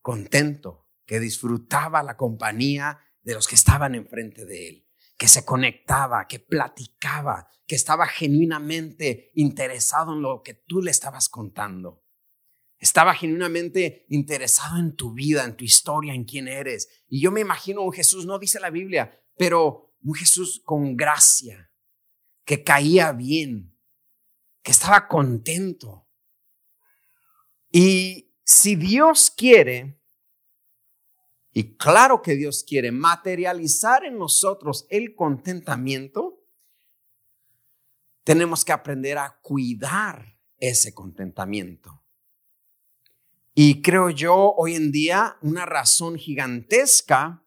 contento, 0.00 0.86
que 1.10 1.18
disfrutaba 1.18 2.04
la 2.04 2.16
compañía 2.16 3.00
de 3.22 3.34
los 3.34 3.48
que 3.48 3.56
estaban 3.56 3.96
enfrente 3.96 4.46
de 4.46 4.68
él 4.68 4.86
que 5.18 5.26
se 5.26 5.44
conectaba, 5.44 6.28
que 6.28 6.38
platicaba, 6.38 7.50
que 7.66 7.74
estaba 7.74 8.06
genuinamente 8.06 9.32
interesado 9.34 10.14
en 10.14 10.22
lo 10.22 10.40
que 10.42 10.54
tú 10.54 10.80
le 10.80 10.92
estabas 10.92 11.28
contando. 11.28 12.06
Estaba 12.78 13.12
genuinamente 13.14 14.06
interesado 14.08 14.78
en 14.78 14.94
tu 14.96 15.12
vida, 15.12 15.44
en 15.44 15.56
tu 15.56 15.64
historia, 15.64 16.14
en 16.14 16.24
quién 16.24 16.48
eres. 16.48 16.88
Y 17.06 17.20
yo 17.20 17.32
me 17.32 17.40
imagino 17.40 17.82
un 17.82 17.92
Jesús, 17.92 18.24
no 18.24 18.38
dice 18.38 18.60
la 18.60 18.70
Biblia, 18.70 19.20
pero 19.36 19.94
un 20.00 20.14
Jesús 20.14 20.62
con 20.64 20.96
gracia, 20.96 21.70
que 22.46 22.62
caía 22.62 23.12
bien, 23.12 23.76
que 24.62 24.70
estaba 24.70 25.06
contento. 25.06 26.08
Y 27.70 28.32
si 28.42 28.76
Dios 28.76 29.30
quiere, 29.30 29.99
y 31.52 31.76
claro 31.76 32.22
que 32.22 32.36
Dios 32.36 32.64
quiere 32.66 32.92
materializar 32.92 34.04
en 34.04 34.18
nosotros 34.18 34.86
el 34.88 35.14
contentamiento. 35.14 36.44
Tenemos 38.22 38.64
que 38.64 38.72
aprender 38.72 39.18
a 39.18 39.38
cuidar 39.42 40.38
ese 40.58 40.94
contentamiento. 40.94 42.04
Y 43.54 43.82
creo 43.82 44.10
yo 44.10 44.54
hoy 44.56 44.74
en 44.74 44.92
día 44.92 45.36
una 45.42 45.66
razón 45.66 46.16
gigantesca 46.16 47.44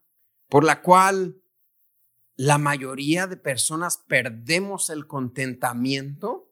por 0.49 0.65
la 0.65 0.81
cual 0.81 1.41
la 2.35 2.57
mayoría 2.57 3.25
de 3.25 3.37
personas 3.37 3.97
perdemos 3.97 4.89
el 4.89 5.07
contentamiento. 5.07 6.51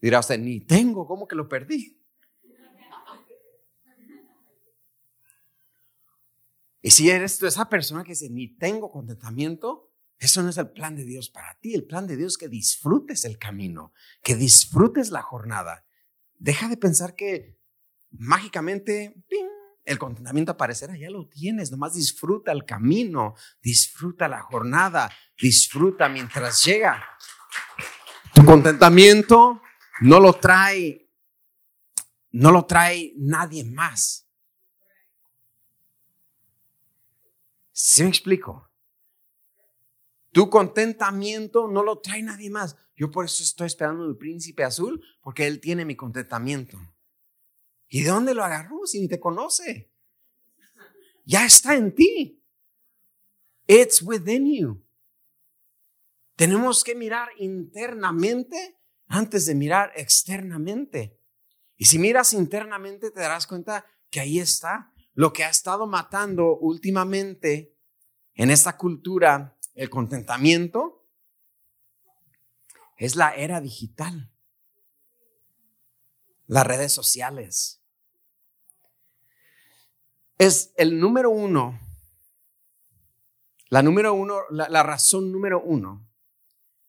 Dirá 0.00 0.20
usted, 0.20 0.38
ni 0.38 0.60
tengo, 0.60 1.06
¿cómo 1.06 1.28
que 1.28 1.36
lo 1.36 1.48
perdí? 1.48 2.00
Y 6.84 6.90
si 6.90 7.08
eres 7.08 7.38
tú 7.38 7.46
esa 7.46 7.70
persona 7.70 8.04
que 8.04 8.10
dice, 8.10 8.28
ni 8.28 8.58
tengo 8.58 8.90
contentamiento, 8.90 9.90
eso 10.18 10.42
no 10.42 10.50
es 10.50 10.58
el 10.58 10.70
plan 10.70 10.94
de 10.94 11.06
Dios 11.06 11.30
para 11.30 11.58
ti. 11.58 11.72
El 11.72 11.86
plan 11.86 12.06
de 12.06 12.14
Dios 12.14 12.34
es 12.34 12.36
que 12.36 12.48
disfrutes 12.48 13.24
el 13.24 13.38
camino, 13.38 13.94
que 14.22 14.34
disfrutes 14.34 15.08
la 15.08 15.22
jornada. 15.22 15.86
Deja 16.34 16.68
de 16.68 16.76
pensar 16.76 17.14
que 17.14 17.58
mágicamente 18.10 19.16
el 19.86 19.98
contentamiento 19.98 20.52
aparecerá. 20.52 20.94
Ya 20.94 21.08
lo 21.08 21.26
tienes, 21.26 21.70
nomás 21.70 21.94
disfruta 21.94 22.52
el 22.52 22.66
camino, 22.66 23.34
disfruta 23.62 24.28
la 24.28 24.42
jornada, 24.42 25.10
disfruta 25.40 26.10
mientras 26.10 26.62
llega. 26.62 27.02
Tu 28.34 28.44
contentamiento 28.44 29.62
no 30.02 30.20
lo 30.20 30.34
trae, 30.34 31.10
no 32.32 32.52
lo 32.52 32.66
trae 32.66 33.14
nadie 33.16 33.64
más. 33.64 34.23
¿Sí 37.76 38.04
me 38.04 38.08
explico? 38.08 38.70
Tu 40.30 40.48
contentamiento 40.48 41.66
no 41.66 41.82
lo 41.82 41.98
trae 41.98 42.22
nadie 42.22 42.48
más. 42.48 42.76
Yo 42.94 43.10
por 43.10 43.24
eso 43.24 43.42
estoy 43.42 43.66
esperando 43.66 44.06
el 44.06 44.16
príncipe 44.16 44.62
azul, 44.62 45.04
porque 45.20 45.48
él 45.48 45.60
tiene 45.60 45.84
mi 45.84 45.96
contentamiento. 45.96 46.78
¿Y 47.88 48.04
de 48.04 48.10
dónde 48.10 48.32
lo 48.32 48.44
agarró 48.44 48.86
si 48.86 49.00
ni 49.00 49.08
te 49.08 49.18
conoce? 49.18 49.92
Ya 51.24 51.44
está 51.44 51.74
en 51.74 51.92
ti. 51.92 52.40
It's 53.66 54.00
within 54.02 54.54
you. 54.54 54.86
Tenemos 56.36 56.84
que 56.84 56.94
mirar 56.94 57.28
internamente 57.38 58.78
antes 59.08 59.46
de 59.46 59.54
mirar 59.56 59.92
externamente. 59.96 61.20
Y 61.76 61.86
si 61.86 61.98
miras 61.98 62.34
internamente 62.34 63.10
te 63.10 63.20
darás 63.20 63.48
cuenta 63.48 63.84
que 64.10 64.20
ahí 64.20 64.38
está 64.38 64.93
lo 65.14 65.32
que 65.32 65.44
ha 65.44 65.50
estado 65.50 65.86
matando 65.86 66.56
últimamente 66.56 67.70
En 68.36 68.50
esta 68.50 68.76
cultura, 68.76 69.56
el 69.74 69.88
contentamiento 69.88 71.06
es 72.96 73.14
la 73.14 73.34
era 73.34 73.60
digital, 73.60 74.32
las 76.46 76.66
redes 76.66 76.92
sociales. 76.92 77.80
Es 80.36 80.72
el 80.76 80.98
número 80.98 81.30
uno, 81.30 81.78
la 83.68 83.82
número 83.82 84.14
uno, 84.14 84.40
la, 84.50 84.82
razón 84.82 85.30
número 85.30 85.62
uno 85.62 86.08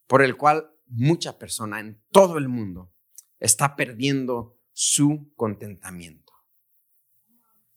por 0.07 0.23
el 0.23 0.35
cual 0.35 0.71
mucha 0.87 1.37
persona 1.37 1.79
en 1.79 2.03
todo 2.11 2.39
el 2.39 2.47
mundo 2.49 2.91
está 3.39 3.75
perdiendo 3.75 4.59
su 4.73 5.31
contentamiento. 5.35 6.34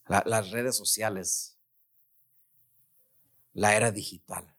Las 0.09 0.51
redes 0.51 0.77
sociales, 0.77 1.59
la 3.53 3.77
era 3.77 3.91
digital. 3.91 4.55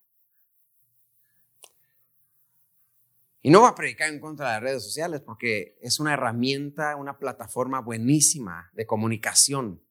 Y 3.42 3.50
no 3.52 3.62
va 3.62 3.70
a 3.70 3.76
predicar 3.76 4.10
en 4.10 4.20
contra 4.20 4.48
de 4.48 4.54
las 4.54 4.62
redes 4.62 4.84
sociales 4.84 5.22
porque 5.22 5.78
es 5.82 6.00
una 6.00 6.14
herramienta, 6.14 6.96
una 6.98 7.18
plataforma 7.18 7.80
buenísima 7.80 8.70
de 8.74 8.86
comunicación 8.86 9.82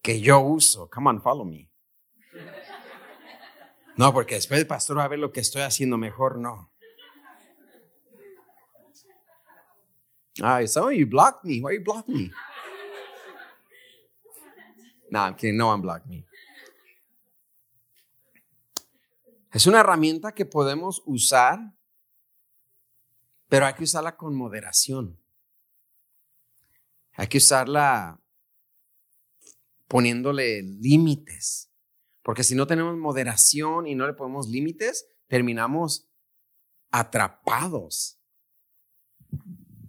que 0.00 0.20
yo 0.20 0.40
uso. 0.40 0.88
Come 0.88 1.10
on, 1.10 1.22
follow 1.22 1.44
me. 1.44 1.70
No, 3.98 4.12
porque 4.12 4.34
después 4.34 4.60
el 4.60 4.66
pastor 4.66 4.98
va 4.98 5.04
a 5.04 5.08
ver 5.08 5.18
lo 5.18 5.32
que 5.32 5.40
estoy 5.40 5.62
haciendo 5.62 5.96
mejor, 5.96 6.36
no. 6.36 6.70
Ay, 10.42 10.68
some 10.68 10.88
of 10.88 10.92
you 10.92 11.06
blocked 11.06 11.44
me. 11.44 11.62
Why 11.62 11.78
you 11.78 11.82
block 11.82 12.06
me? 12.06 12.30
No, 15.10 15.20
I'm 15.20 15.36
kidding. 15.36 15.56
No 15.56 15.68
one 15.68 15.82
blocked 15.82 16.06
me. 16.06 16.26
Es 19.52 19.66
una 19.66 19.80
herramienta 19.80 20.32
que 20.32 20.44
podemos 20.44 21.02
usar, 21.06 21.58
pero 23.48 23.66
hay 23.66 23.74
que 23.74 23.84
usarla 23.84 24.16
con 24.16 24.34
moderación. 24.34 25.18
Hay 27.12 27.28
que 27.28 27.38
usarla 27.38 28.20
poniéndole 29.88 30.62
límites. 30.62 31.72
Porque 32.22 32.44
si 32.44 32.54
no 32.54 32.66
tenemos 32.66 32.96
moderación 32.96 33.86
y 33.86 33.94
no 33.94 34.06
le 34.06 34.12
ponemos 34.12 34.48
límites, 34.48 35.06
terminamos 35.28 36.10
atrapados 36.90 38.20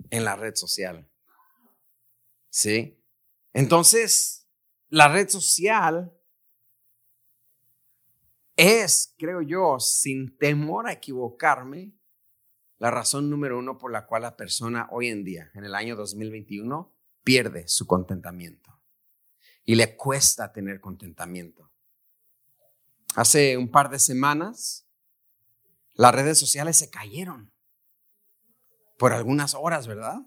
en 0.09 0.23
la 0.23 0.35
red 0.35 0.55
social. 0.55 1.09
¿Sí? 2.49 3.03
Entonces, 3.53 4.36
la 4.89 5.07
red 5.07 5.29
social 5.29 6.13
es, 8.55 9.13
creo 9.17 9.41
yo, 9.41 9.79
sin 9.79 10.37
temor 10.37 10.87
a 10.87 10.93
equivocarme, 10.93 11.93
la 12.79 12.91
razón 12.91 13.29
número 13.29 13.57
uno 13.57 13.77
por 13.77 13.91
la 13.91 14.05
cual 14.05 14.23
la 14.23 14.35
persona 14.35 14.87
hoy 14.91 15.07
en 15.07 15.23
día, 15.23 15.51
en 15.53 15.63
el 15.63 15.75
año 15.75 15.95
2021, 15.95 16.93
pierde 17.23 17.67
su 17.67 17.87
contentamiento. 17.87 18.79
Y 19.63 19.75
le 19.75 19.95
cuesta 19.97 20.53
tener 20.53 20.79
contentamiento. 20.79 21.71
Hace 23.15 23.57
un 23.57 23.69
par 23.69 23.89
de 23.89 23.99
semanas, 23.99 24.87
las 25.93 26.13
redes 26.13 26.39
sociales 26.39 26.77
se 26.77 26.89
cayeron 26.89 27.51
por 28.97 29.13
algunas 29.13 29.55
horas, 29.55 29.87
¿verdad? 29.87 30.21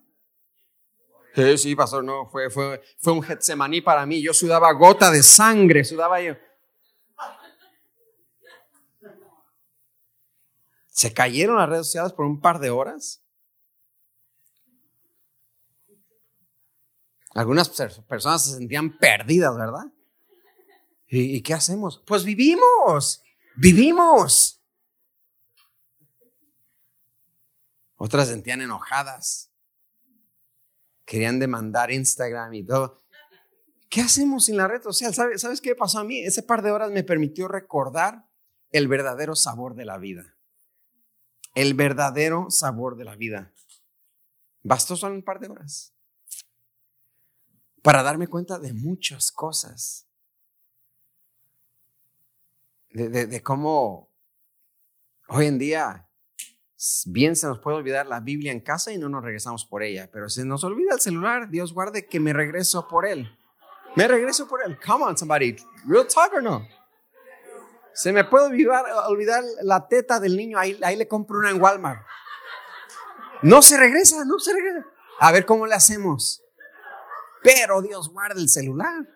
Sí, 1.35 1.59
sí, 1.59 1.77
pastor, 1.77 2.03
no, 2.03 2.27
fue, 2.27 2.51
fue, 2.51 2.83
fue 2.99 3.13
un 3.13 3.23
Getsemaní 3.23 3.81
para 3.81 4.05
mí. 4.05 4.21
Yo 4.21 4.35
sudaba 4.35 4.73
gota 4.73 5.11
de 5.11 5.23
sangre, 5.23 5.85
sudaba 5.85 6.21
yo. 6.21 6.35
Se 10.89 11.15
cayeron 11.15 11.57
las 11.57 11.69
redes 11.69 11.87
sociales 11.87 12.13
por 12.13 12.27
un 12.27 12.41
par 12.41 12.59
de 12.59 12.71
horas. 12.71 13.23
Algunas 17.33 17.69
personas 17.69 18.45
se 18.45 18.57
sentían 18.57 18.99
perdidas, 18.99 19.57
¿verdad? 19.57 19.87
¿Y, 21.07 21.37
¿Y, 21.37 21.43
qué 21.43 21.55
hacemos? 21.55 22.03
Pues 22.05 22.25
vivimos, 22.25 23.23
vivimos. 23.57 24.61
Otras 27.97 28.29
sentían 28.29 28.61
enojadas. 28.61 29.50
Querían 31.11 31.41
demandar 31.41 31.91
Instagram 31.91 32.55
y 32.55 32.63
todo. 32.63 33.03
¿Qué 33.89 34.01
hacemos 34.01 34.45
sin 34.45 34.57
la 34.57 34.69
red 34.69 34.81
social? 34.81 35.13
¿Sabes, 35.13 35.41
¿Sabes 35.41 35.61
qué 35.61 35.75
pasó 35.75 35.99
a 35.99 36.05
mí? 36.05 36.21
Ese 36.21 36.41
par 36.41 36.63
de 36.63 36.71
horas 36.71 36.93
me 36.93 37.03
permitió 37.03 37.49
recordar 37.49 38.29
el 38.71 38.87
verdadero 38.87 39.35
sabor 39.35 39.75
de 39.75 39.85
la 39.85 39.99
vida. 39.99 40.37
El 41.57 41.75
verdadero 41.75 42.49
sabor 42.49 42.97
de 42.97 43.07
la 43.07 43.17
vida. 43.17 43.53
Bastó 44.63 44.95
solo 44.95 45.17
un 45.17 45.25
par 45.25 45.41
de 45.41 45.49
horas 45.49 45.93
para 47.83 48.05
darme 48.05 48.29
cuenta 48.29 48.61
de 48.61 48.73
muchas 48.73 49.33
cosas. 49.33 50.07
De, 52.91 53.43
cómo 53.43 54.13
hoy 55.27 55.47
en 55.47 55.59
día 55.59 56.09
bien 57.07 57.37
se 57.37 57.47
nos 57.47 57.59
puede 57.59 57.77
olvidar 57.77 58.07
la 58.07 58.21
Biblia 58.21 58.53
en 58.53 58.61
casa 58.61 58.93
y 58.93 58.99
no 58.99 59.09
nos 59.09 59.23
regresamos 59.23 59.67
por 59.67 59.83
ella, 59.83 60.09
pero 60.11 60.29
se 60.29 60.45
nos 60.45 60.65
olvida 60.65 60.95
el 60.95 61.01
celular, 61.01 61.51
Dios 61.51 61.75
guarde 61.75 62.07
que 62.07 62.21
me 62.21 62.33
regreso 62.33 62.89
por 62.89 63.07
él. 63.07 63.29
Me 63.97 64.09
regreso 64.09 64.47
por 64.49 64.63
él. 64.65 64.79
Come 64.85 65.05
on, 65.05 65.19
somebody. 65.19 65.57
Real 65.87 66.07
talk 66.07 66.33
or 66.33 66.43
no? 66.43 66.67
Se 67.93 68.13
me 68.13 68.25
puede 68.25 68.47
olvidar, 68.47 68.85
olvidar 69.09 69.43
la 69.63 69.89
teta 69.89 70.21
del 70.21 70.37
niño, 70.37 70.59
ahí, 70.59 70.79
ahí 70.83 70.97
le 70.97 71.09
compro 71.09 71.39
una 71.39 71.51
en 71.51 71.61
Walmart. 71.61 72.01
No 73.43 73.63
se 73.63 73.77
regresa, 73.77 74.25
no 74.25 74.39
se 74.39 74.53
regresa. 74.53 74.87
A 75.19 75.33
ver 75.33 75.45
cómo 75.45 75.67
le 75.67 75.75
hacemos. 75.75 76.43
Pero 77.43 77.83
Dios 77.83 78.09
guarda 78.11 78.41
el 78.41 78.49
celular. 78.49 79.07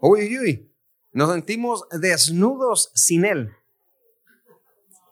Uy, 0.00 0.38
uy. 0.38 0.72
Nos 1.12 1.30
sentimos 1.30 1.86
desnudos 1.90 2.90
sin 2.94 3.24
él. 3.24 3.56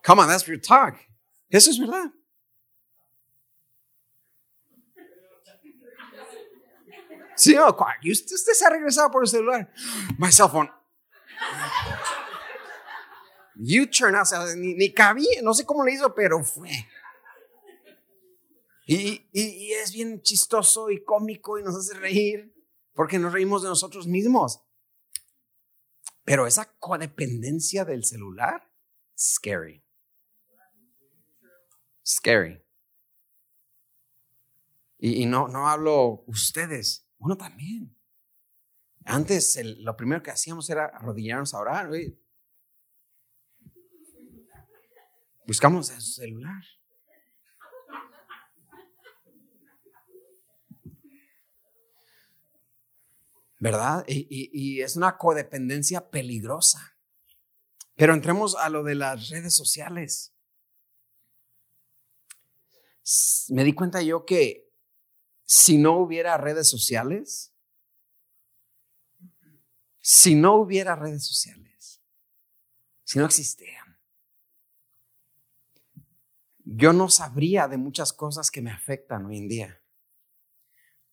Come 0.05 0.23
on, 0.23 0.29
that's 0.29 0.47
real 0.47 0.61
talk. 0.61 0.97
Eso 1.55 1.71
es 1.71 1.79
verdad. 1.79 2.13
Sí, 7.37 7.55
no, 7.55 7.69
usted, 7.69 8.35
usted 8.35 8.53
se 8.55 8.67
ha 8.67 8.71
regresado 8.71 9.09
por 9.13 9.23
el 9.23 9.29
celular. 9.29 9.73
My 10.19 10.33
cell 10.33 10.49
phone. 10.51 10.69
U-turn, 13.55 14.17
o 14.17 14.25
sea, 14.25 14.53
ni, 14.57 14.75
ni, 14.75 14.93
cabía, 14.93 15.43
no 15.43 15.55
sé 15.55 15.65
cómo 15.65 15.85
le 15.85 15.93
hizo, 15.93 16.13
pero 16.13 16.43
fue. 16.43 16.71
Y, 18.87 19.25
y, 19.31 19.43
y, 19.43 19.73
es 19.75 19.93
bien 19.93 20.23
chistoso 20.23 20.91
y 20.91 21.05
cómico 21.05 21.57
y 21.57 21.63
nos 21.63 21.77
hace 21.77 21.95
reír 21.95 22.53
porque 22.95 23.21
nos 23.21 23.33
reímos 23.33 23.63
de 23.63 23.69
nosotros 23.69 24.09
mismos. 24.09 24.61
Pero 26.25 26.49
esa 26.49 26.77
codependencia 26.81 27.85
del 27.85 28.05
celular, 28.05 28.69
scary. 29.17 29.84
Scary. 32.05 32.63
Y, 34.99 35.27
no, 35.27 35.49
no 35.49 35.69
hablo 35.69 36.25
ustedes, 36.27 37.07
uno 37.19 37.37
también. 37.37 37.95
Antes 39.05 39.61
lo 39.63 39.97
primero 39.97 40.23
que 40.23 40.31
hacíamos 40.31 40.71
era 40.71 40.87
arrodillarnos 40.87 41.53
a 41.53 41.59
orar. 41.59 41.91
Buscamos 45.47 45.91
el 45.91 46.01
celular. 46.01 46.63
¿Verdad? 53.59 54.05
Y, 54.09 54.51
y, 54.53 54.81
es 54.81 54.97
una 54.97 55.17
codependencia 55.19 56.11
peligrosa. 56.11 56.97
Pero 57.95 58.15
entremos 58.15 58.57
a 58.57 58.69
lo 58.69 58.83
de 58.83 58.95
las 58.95 59.29
redes 59.29 59.55
sociales 59.55 60.34
me 63.51 63.65
di 63.65 63.75
cuenta 63.75 64.03
yo 64.03 64.25
que 64.25 64.73
si 65.45 65.77
no 65.77 65.99
hubiera 65.99 66.37
redes 66.39 66.69
sociales, 66.69 67.55
si 70.01 70.35
no 70.35 70.57
hubiera 70.57 70.97
redes 70.97 71.25
sociales, 71.27 72.03
si 73.05 73.19
no 73.19 73.27
existieran, 73.27 73.99
yo 76.65 76.93
no 76.93 77.11
sabría 77.11 77.69
de 77.69 77.77
muchas 77.77 78.13
cosas 78.13 78.51
que 78.51 78.63
me 78.63 78.71
afectan 78.71 79.27
hoy 79.27 79.37
en 79.37 79.49
día. 79.49 79.83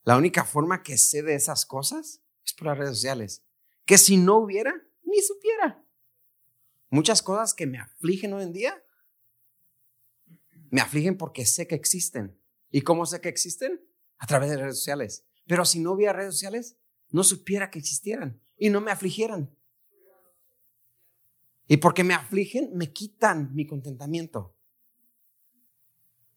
La 0.03 0.17
única 0.17 0.45
forma 0.45 0.81
que 0.81 0.97
sé 0.97 1.21
de 1.23 1.35
esas 1.35 1.65
cosas 1.65 2.21
es 2.45 2.53
por 2.53 2.67
las 2.67 2.77
redes 2.77 2.95
sociales. 2.95 3.43
Que 3.85 3.97
si 3.97 4.17
no 4.17 4.37
hubiera, 4.37 4.73
ni 5.03 5.21
supiera. 5.21 5.83
Muchas 6.89 7.21
cosas 7.21 7.53
que 7.53 7.67
me 7.67 7.79
afligen 7.79 8.33
hoy 8.33 8.43
en 8.43 8.53
día 8.53 8.83
me 10.71 10.81
afligen 10.81 11.17
porque 11.17 11.45
sé 11.45 11.67
que 11.67 11.75
existen. 11.75 12.39
¿Y 12.71 12.81
cómo 12.81 13.05
sé 13.05 13.21
que 13.21 13.29
existen? 13.29 13.87
A 14.17 14.25
través 14.25 14.49
de 14.49 14.57
redes 14.57 14.77
sociales. 14.77 15.25
Pero 15.45 15.65
si 15.65 15.79
no 15.79 15.91
hubiera 15.91 16.13
redes 16.13 16.33
sociales, 16.33 16.77
no 17.09 17.23
supiera 17.23 17.69
que 17.69 17.77
existieran 17.77 18.41
y 18.57 18.69
no 18.69 18.81
me 18.81 18.91
afligieran. 18.91 19.55
Y 21.67 21.77
porque 21.77 22.03
me 22.03 22.13
afligen, 22.13 22.71
me 22.75 22.91
quitan 22.91 23.53
mi 23.53 23.67
contentamiento. 23.67 24.55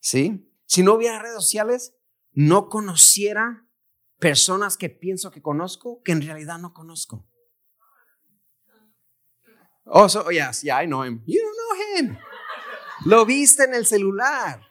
¿Sí? 0.00 0.52
Si 0.66 0.82
no 0.82 0.94
hubiera 0.94 1.22
redes 1.22 1.36
sociales, 1.36 1.94
no 2.32 2.68
conociera 2.68 3.68
personas 4.18 4.76
que 4.76 4.90
pienso 4.90 5.30
que 5.30 5.42
conozco, 5.42 6.02
que 6.02 6.12
en 6.12 6.22
realidad 6.22 6.58
no 6.58 6.74
conozco. 6.74 7.28
Oh, 9.84 10.08
so, 10.08 10.30
yes, 10.30 10.62
yeah, 10.62 10.82
I 10.82 10.86
know 10.86 11.04
him. 11.04 11.22
You 11.26 11.40
don't 11.40 11.56
know 11.56 11.98
him. 11.98 12.18
Lo 13.04 13.26
viste 13.26 13.64
en 13.64 13.74
el 13.74 13.86
celular, 13.86 14.66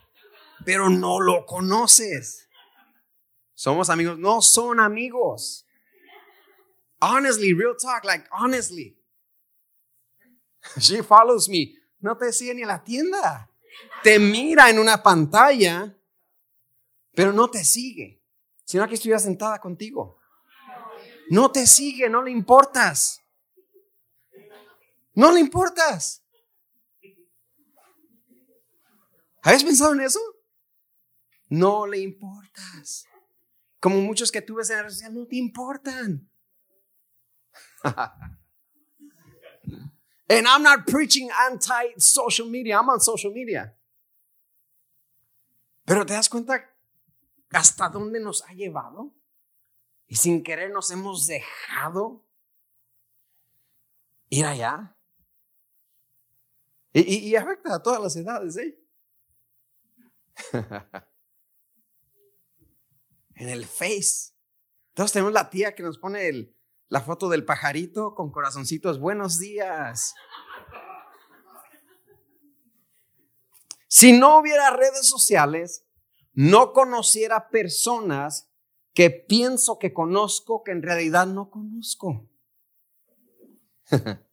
pero 0.66 0.90
no 0.90 1.20
lo 1.20 1.46
conoces. 1.46 2.50
Somos 3.54 3.90
amigos, 3.90 4.18
no 4.18 4.42
son 4.42 4.80
amigos. 4.80 5.66
Honestly, 7.00 7.54
real 7.54 7.76
talk, 7.78 8.04
like 8.06 8.28
honestly. 8.32 8.98
She 10.80 11.04
follows 11.04 11.50
me. 11.50 11.76
No 12.00 12.18
te 12.18 12.32
sigue 12.32 12.56
ni 12.56 12.64
a 12.64 12.68
la 12.68 12.84
tienda. 12.84 13.50
Te 14.02 14.20
mira 14.20 14.70
en 14.70 14.80
una 14.80 15.02
pantalla, 15.04 15.96
pero 17.14 17.32
no 17.32 17.50
te 17.50 17.64
sigue. 17.64 18.22
Sino 18.64 18.88
que 18.88 18.96
estuviera 18.96 19.20
sentada 19.20 19.60
contigo. 19.60 20.20
No 21.30 21.52
te 21.52 21.68
sigue, 21.68 22.10
no 22.10 22.22
le 22.22 22.32
importas. 22.32 23.22
No 25.14 25.32
le 25.32 25.40
importas. 25.40 26.23
¿Habías 29.44 29.64
pensado 29.64 29.94
en 29.94 30.02
eso? 30.02 30.20
No 31.50 31.86
le 31.86 32.00
importas. 32.00 33.06
Como 33.80 33.98
muchos 33.98 34.32
que 34.32 34.42
tú 34.42 34.56
ves 34.56 34.70
en 34.70 34.78
la 34.78 34.84
red 34.84 35.12
no 35.12 35.28
te 35.28 35.36
importan. 35.36 36.30
And 40.30 40.48
I'm 40.48 40.64
not 40.64 40.88
preaching 40.88 41.30
anti 41.48 41.94
social 41.98 42.48
media, 42.48 42.78
I'm 42.78 42.90
on 42.90 43.02
social 43.02 43.34
media. 43.34 43.76
Pero 45.86 46.06
te 46.06 46.14
das 46.14 46.30
cuenta 46.30 46.74
hasta 47.52 47.90
dónde 47.90 48.22
nos 48.22 48.42
ha 48.44 48.54
llevado 48.54 49.14
y 50.08 50.16
sin 50.16 50.42
querer 50.44 50.72
nos 50.72 50.90
hemos 50.92 51.28
dejado 51.28 52.26
ir 54.30 54.46
allá. 54.46 54.96
Y, 56.94 57.36
afecta 57.36 57.76
a 57.76 57.82
todas 57.82 58.00
las 58.00 58.16
edades, 58.16 58.56
¿eh? 58.58 58.83
en 63.36 63.50
el 63.50 63.66
Face. 63.66 64.34
Entonces 64.90 65.14
tenemos 65.14 65.34
la 65.34 65.50
tía 65.50 65.74
que 65.76 65.84
nos 65.84 65.98
pone 65.98 66.28
el, 66.28 66.56
la 66.88 67.02
foto 67.02 67.30
del 67.30 67.46
pajarito 67.46 68.14
con 68.16 68.32
corazoncitos. 68.32 69.00
Buenos 69.00 69.40
días. 69.40 70.14
Si 73.88 74.12
no 74.12 74.40
hubiera 74.40 74.72
redes 74.72 75.08
sociales, 75.08 75.86
no 76.34 76.74
conociera 76.74 77.50
personas 77.50 78.50
que 78.94 79.10
pienso 79.10 79.80
que 79.80 79.94
conozco 79.94 80.64
que 80.64 80.72
en 80.72 80.82
realidad 80.82 81.28
no 81.28 81.50
conozco. 81.50 82.28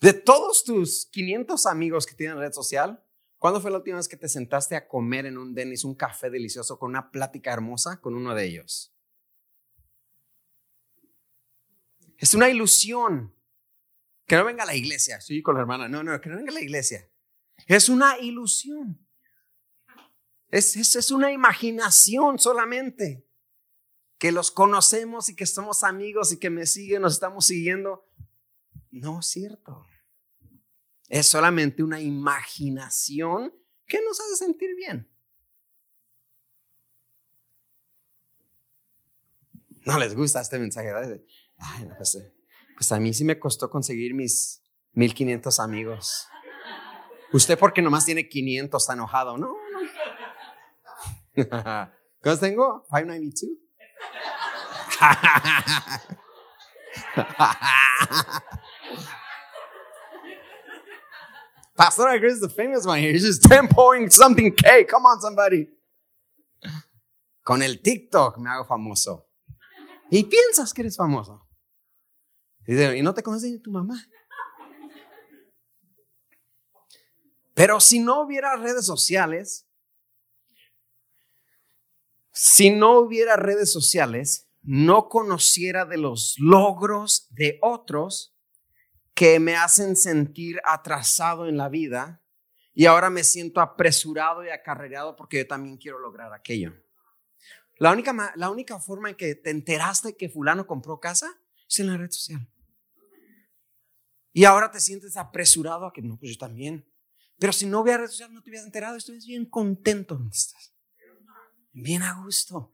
De 0.00 0.12
todos 0.12 0.64
tus 0.64 1.06
500 1.06 1.66
amigos 1.66 2.06
que 2.06 2.14
tienen 2.14 2.38
red 2.38 2.52
social, 2.52 3.04
¿cuándo 3.40 3.60
fue 3.60 3.72
la 3.72 3.78
última 3.78 3.96
vez 3.96 4.06
que 4.06 4.16
te 4.16 4.28
sentaste 4.28 4.76
a 4.76 4.86
comer 4.86 5.26
en 5.26 5.36
un 5.36 5.52
Denis 5.52 5.82
un 5.82 5.96
café 5.96 6.30
delicioso 6.30 6.78
con 6.78 6.90
una 6.90 7.10
plática 7.10 7.52
hermosa 7.52 8.00
con 8.00 8.14
uno 8.14 8.36
de 8.36 8.44
ellos? 8.44 8.94
Es 12.20 12.34
una 12.34 12.48
ilusión. 12.48 13.34
Que 14.26 14.36
no 14.36 14.44
venga 14.44 14.62
a 14.62 14.66
la 14.66 14.76
iglesia. 14.76 15.16
Estoy 15.16 15.42
con 15.42 15.56
la 15.56 15.62
hermana. 15.62 15.88
No, 15.88 16.04
no, 16.04 16.20
que 16.20 16.28
no 16.28 16.36
venga 16.36 16.52
a 16.52 16.54
la 16.54 16.60
iglesia. 16.60 17.10
Es 17.66 17.88
una 17.88 18.18
ilusión. 18.18 19.04
Es, 20.50 20.76
es, 20.76 20.94
es 20.94 21.10
una 21.10 21.32
imaginación 21.32 22.38
solamente. 22.38 23.26
Que 24.18 24.32
los 24.32 24.50
conocemos 24.50 25.30
y 25.30 25.34
que 25.34 25.46
somos 25.46 25.82
amigos 25.82 26.30
y 26.32 26.38
que 26.38 26.50
me 26.50 26.66
siguen, 26.66 27.02
nos 27.02 27.14
estamos 27.14 27.46
siguiendo. 27.46 28.06
No 28.90 29.20
es 29.20 29.26
cierto. 29.26 29.86
Es 31.10 31.26
solamente 31.26 31.82
una 31.82 32.00
imaginación 32.00 33.52
que 33.86 34.00
nos 34.00 34.20
hace 34.20 34.36
sentir 34.36 34.76
bien. 34.76 35.10
No 39.84 39.98
les 39.98 40.14
gusta 40.14 40.40
este 40.40 40.60
mensaje. 40.60 40.88
Ay, 41.58 41.84
no, 41.84 41.96
pues, 41.96 42.16
pues, 42.76 42.92
a 42.92 43.00
mí 43.00 43.12
sí 43.12 43.24
me 43.24 43.40
costó 43.40 43.68
conseguir 43.68 44.14
mis 44.14 44.62
1500 44.92 45.58
amigos. 45.58 46.28
Usted 47.32 47.58
porque 47.58 47.82
nomás 47.82 48.04
tiene 48.04 48.28
500 48.28 48.80
está 48.80 48.92
enojado, 48.92 49.36
¿no? 49.36 49.56
¿Cuántos 52.22 52.40
tengo? 52.40 52.86
592. 52.88 53.58
Pastor 61.80 62.10
I 62.10 62.18
is 62.26 62.40
the 62.40 62.48
famous 62.50 62.84
one 62.84 63.00
here. 63.00 63.10
He's 63.10 63.24
just 63.24 63.42
10 63.48 63.68
point 63.68 64.12
something 64.12 64.54
K. 64.54 64.84
Come 64.84 65.06
on, 65.06 65.18
somebody. 65.18 65.66
Con 67.42 67.62
el 67.62 67.80
TikTok 67.80 68.36
me 68.36 68.50
hago 68.50 68.66
famoso. 68.66 69.30
Y 70.10 70.24
piensas 70.24 70.74
que 70.74 70.82
eres 70.82 70.98
famoso. 70.98 71.48
Y 72.66 73.00
no 73.00 73.14
te 73.14 73.22
conoce 73.22 73.50
ni 73.50 73.58
tu 73.60 73.70
mamá. 73.70 73.98
Pero 77.54 77.80
si 77.80 77.98
no 77.98 78.24
hubiera 78.24 78.56
redes 78.56 78.84
sociales, 78.84 79.66
si 82.30 82.68
no 82.68 82.98
hubiera 82.98 83.36
redes 83.36 83.72
sociales, 83.72 84.50
no 84.60 85.08
conociera 85.08 85.86
de 85.86 85.96
los 85.96 86.34
logros 86.38 87.26
de 87.30 87.58
otros 87.62 88.36
que 89.14 89.38
me 89.38 89.56
hacen 89.56 89.96
sentir 89.96 90.60
atrasado 90.64 91.46
en 91.46 91.56
la 91.56 91.68
vida 91.68 92.22
y 92.72 92.86
ahora 92.86 93.10
me 93.10 93.24
siento 93.24 93.60
apresurado 93.60 94.44
y 94.44 94.50
acarreado 94.50 95.16
porque 95.16 95.38
yo 95.38 95.46
también 95.46 95.76
quiero 95.76 95.98
lograr 95.98 96.32
aquello. 96.32 96.72
La 97.78 97.92
única, 97.92 98.32
la 98.36 98.50
única 98.50 98.78
forma 98.78 99.10
en 99.10 99.16
que 99.16 99.34
te 99.34 99.50
enteraste 99.50 100.16
que 100.16 100.28
fulano 100.28 100.66
compró 100.66 101.00
casa 101.00 101.40
es 101.68 101.80
en 101.80 101.86
la 101.88 101.96
red 101.96 102.10
social. 102.10 102.46
Y 104.32 104.44
ahora 104.44 104.70
te 104.70 104.80
sientes 104.80 105.16
apresurado 105.16 105.86
a 105.86 105.92
que 105.92 106.02
no, 106.02 106.18
pues 106.18 106.32
yo 106.32 106.38
también. 106.38 106.86
Pero 107.38 107.52
si 107.52 107.66
no 107.66 107.80
hubiera 107.80 108.02
red 108.02 108.08
social, 108.08 108.32
no 108.32 108.42
te 108.42 108.50
hubieras 108.50 108.66
enterado, 108.66 108.96
estuvieras 108.96 109.26
bien 109.26 109.46
contento 109.46 110.14
donde 110.14 110.36
estás. 110.36 110.74
Bien 111.72 112.02
a 112.02 112.22
gusto. 112.22 112.70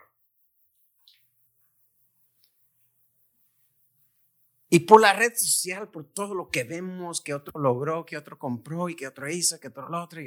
Y 4.69 4.81
por 4.81 5.01
la 5.01 5.13
red 5.13 5.33
social, 5.37 5.91
por 5.91 6.13
todo 6.13 6.35
lo 6.35 6.49
que 6.49 6.65
vemos, 6.65 7.21
que 7.21 7.35
otro 7.35 7.59
logró, 7.61 8.05
que 8.05 8.17
otro 8.17 8.39
compró 8.39 8.89
y 8.89 8.97
que 8.97 9.07
otro 9.07 9.31
hizo, 9.31 9.61
que 9.61 9.69
otro 9.69 9.89
lo 9.89 10.03
otro. 10.03 10.21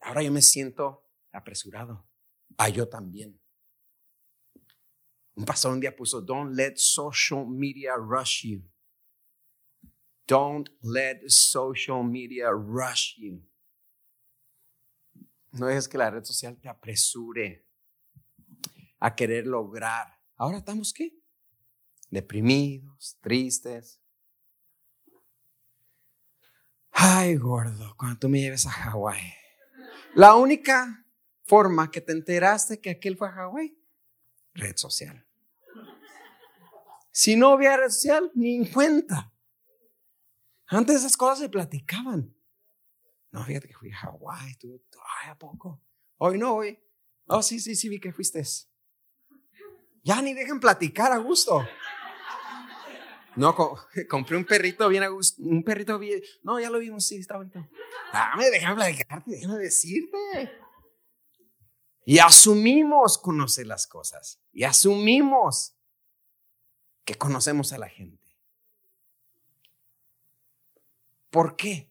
Ahora 0.00 0.22
yo 0.22 0.32
me 0.32 0.42
siento 0.42 1.08
apresurado. 1.32 2.08
A 2.56 2.68
yo 2.68 2.88
también. 2.88 3.40
Un 5.36 5.44
pastor 5.44 5.72
un 5.72 5.80
día 5.80 5.94
puso, 5.94 6.20
don't 6.20 6.54
let 6.56 6.74
social 6.76 7.46
media 7.46 7.94
rush 7.96 8.44
you. 8.44 8.68
Don't 10.26 10.68
let 10.82 11.22
social 11.28 12.02
media 12.04 12.50
rush 12.50 13.16
you. 13.16 13.42
No 15.52 15.66
dejes 15.66 15.88
que 15.88 15.98
la 15.98 16.10
red 16.10 16.24
social 16.24 16.56
te 16.60 16.68
apresure 16.68 17.66
a 18.98 19.14
querer 19.14 19.46
lograr. 19.46 20.19
Ahora 20.40 20.56
estamos 20.56 20.94
qué? 20.94 21.12
Deprimidos, 22.08 23.18
tristes. 23.20 24.00
Ay, 26.92 27.36
gordo, 27.36 27.94
cuando 27.98 28.20
tú 28.20 28.30
me 28.30 28.40
lleves 28.40 28.64
a 28.64 28.70
Hawái. 28.70 29.34
La 30.14 30.36
única 30.36 31.04
forma 31.42 31.90
que 31.90 32.00
te 32.00 32.12
enteraste 32.12 32.80
que 32.80 32.88
aquel 32.88 33.18
fue 33.18 33.28
a 33.28 33.32
Hawái, 33.32 33.76
red 34.54 34.78
social. 34.78 35.26
Si 37.10 37.36
no 37.36 37.52
hubiera 37.52 37.76
red 37.76 37.90
social, 37.90 38.32
ni 38.34 38.56
en 38.56 38.72
cuenta. 38.72 39.30
Antes 40.68 40.96
esas 40.96 41.18
cosas 41.18 41.40
se 41.40 41.48
platicaban. 41.50 42.34
No, 43.30 43.44
fíjate 43.44 43.68
que 43.68 43.74
fui 43.74 43.90
a 43.90 43.96
Hawái, 43.96 44.54
tú, 44.54 44.80
ay, 45.20 45.28
¿a 45.32 45.38
poco? 45.38 45.82
Hoy 46.16 46.38
no, 46.38 46.54
hoy. 46.54 46.82
Oh, 47.26 47.42
sí, 47.42 47.60
sí, 47.60 47.76
sí, 47.76 47.90
vi 47.90 48.00
que 48.00 48.14
fuiste. 48.14 48.42
Ya 50.02 50.22
ni 50.22 50.34
dejan 50.34 50.60
platicar 50.60 51.12
a 51.12 51.18
gusto. 51.18 51.66
No, 53.36 53.54
compré 54.08 54.36
un 54.36 54.44
perrito 54.44 54.88
bien 54.88 55.02
a 55.02 55.08
gusto, 55.08 55.42
un 55.42 55.62
perrito 55.62 55.98
bien. 55.98 56.20
No, 56.42 56.58
ya 56.58 56.70
lo 56.70 56.78
vimos, 56.78 57.06
sí, 57.06 57.16
está 57.16 57.36
bonito. 57.36 57.66
Ah, 58.12 58.34
me 58.36 58.50
dejan 58.50 58.74
platicarte, 58.74 59.30
déjame 59.30 59.58
decirte. 59.58 60.52
Y 62.04 62.18
asumimos 62.18 63.18
conocer 63.18 63.66
las 63.66 63.86
cosas. 63.86 64.40
Y 64.52 64.64
asumimos 64.64 65.76
que 67.04 67.14
conocemos 67.14 67.72
a 67.72 67.78
la 67.78 67.88
gente. 67.88 68.26
¿Por 71.30 71.56
qué? 71.56 71.88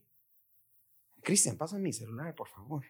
Cristian, 1.23 1.57
pasa 1.57 1.77
mi 1.77 1.93
celular, 1.93 2.35
por 2.35 2.49
favor. 2.49 2.85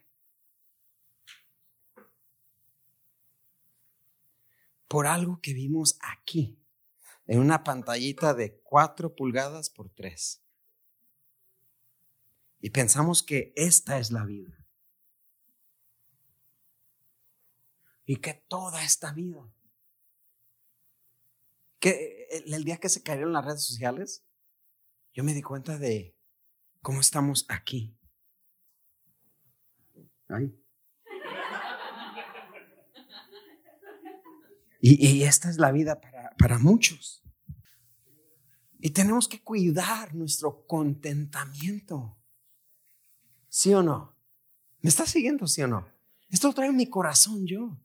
Por 4.89 5.07
algo 5.07 5.39
que 5.39 5.53
vimos 5.53 5.97
aquí, 6.01 6.59
en 7.27 7.39
una 7.39 7.63
pantallita 7.63 8.33
de 8.33 8.59
4 8.63 9.15
pulgadas 9.15 9.69
por 9.69 9.89
3. 9.91 10.43
Y 12.59 12.71
pensamos 12.71 13.23
que 13.23 13.53
esta 13.55 13.99
es 13.99 14.11
la 14.11 14.25
vida. 14.25 14.65
Y 18.03 18.17
que 18.17 18.33
toda 18.33 18.83
esta 18.83 19.13
vida. 19.13 19.47
Que 21.79 22.27
el 22.31 22.63
día 22.63 22.77
que 22.77 22.89
se 22.89 23.03
cayeron 23.03 23.31
las 23.31 23.45
redes 23.45 23.63
sociales, 23.63 24.25
yo 25.13 25.23
me 25.23 25.35
di 25.35 25.43
cuenta 25.43 25.77
de 25.77 26.17
cómo 26.81 26.99
estamos 26.99 27.45
aquí. 27.47 27.95
Y, 34.81 35.23
esta 35.23 35.49
es 35.49 35.57
la 35.57 35.71
vida 35.71 35.99
para, 35.99 36.31
para 36.37 36.57
muchos. 36.57 37.21
Y 38.79 38.91
tenemos 38.91 39.27
que 39.27 39.41
cuidar 39.41 40.15
nuestro 40.15 40.65
contentamiento. 40.65 42.17
¿Sí 43.49 43.73
o 43.73 43.83
no? 43.83 44.15
¿Me 44.81 44.89
está 44.89 45.05
siguiendo, 45.05 45.47
sí 45.47 45.61
o 45.61 45.67
no? 45.67 45.85
Esto 46.29 46.53
trae 46.53 46.69
en 46.69 46.77
mi 46.77 46.87
corazón 46.87 47.45
yo. 47.45 47.77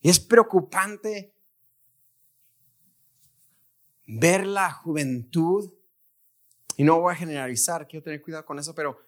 Y 0.00 0.08
es 0.08 0.18
preocupante 0.18 1.34
ver 4.06 4.46
la 4.46 4.70
juventud, 4.72 5.72
y 6.76 6.84
no 6.84 7.00
voy 7.00 7.12
a 7.12 7.16
generalizar, 7.16 7.86
quiero 7.86 8.04
tener 8.04 8.22
cuidado 8.22 8.44
con 8.44 8.58
eso, 8.58 8.74
pero 8.74 8.98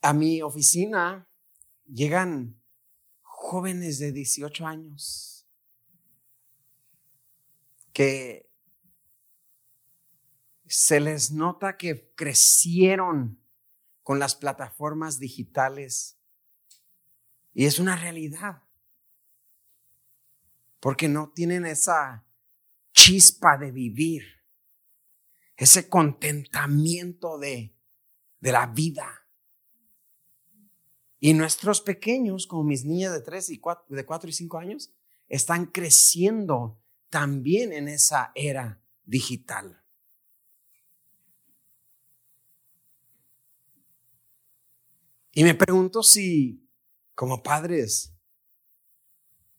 a 0.00 0.12
mi 0.12 0.42
oficina 0.42 1.28
llegan 1.86 2.60
jóvenes 3.48 3.98
de 3.98 4.12
18 4.12 4.66
años 4.66 5.48
que 7.94 8.46
se 10.66 11.00
les 11.00 11.32
nota 11.32 11.78
que 11.78 12.12
crecieron 12.14 13.42
con 14.02 14.18
las 14.18 14.34
plataformas 14.34 15.18
digitales 15.18 16.18
y 17.54 17.64
es 17.64 17.78
una 17.78 17.96
realidad 17.96 18.64
porque 20.78 21.08
no 21.08 21.30
tienen 21.30 21.64
esa 21.64 22.26
chispa 22.92 23.56
de 23.56 23.72
vivir, 23.72 24.24
ese 25.56 25.88
contentamiento 25.88 27.38
de, 27.38 27.74
de 28.40 28.52
la 28.52 28.66
vida. 28.66 29.27
Y 31.20 31.34
nuestros 31.34 31.80
pequeños, 31.80 32.46
como 32.46 32.64
mis 32.64 32.84
niñas 32.84 33.12
de 33.12 33.20
3 33.20 33.50
y 33.50 33.58
4, 33.58 33.84
de 33.88 34.06
4 34.06 34.30
y 34.30 34.32
5 34.32 34.58
años, 34.58 34.92
están 35.28 35.66
creciendo 35.66 36.80
también 37.10 37.72
en 37.72 37.88
esa 37.88 38.32
era 38.34 38.80
digital. 39.04 39.82
Y 45.32 45.44
me 45.44 45.54
pregunto 45.54 46.02
si 46.02 46.68
como 47.14 47.42
padres 47.42 48.12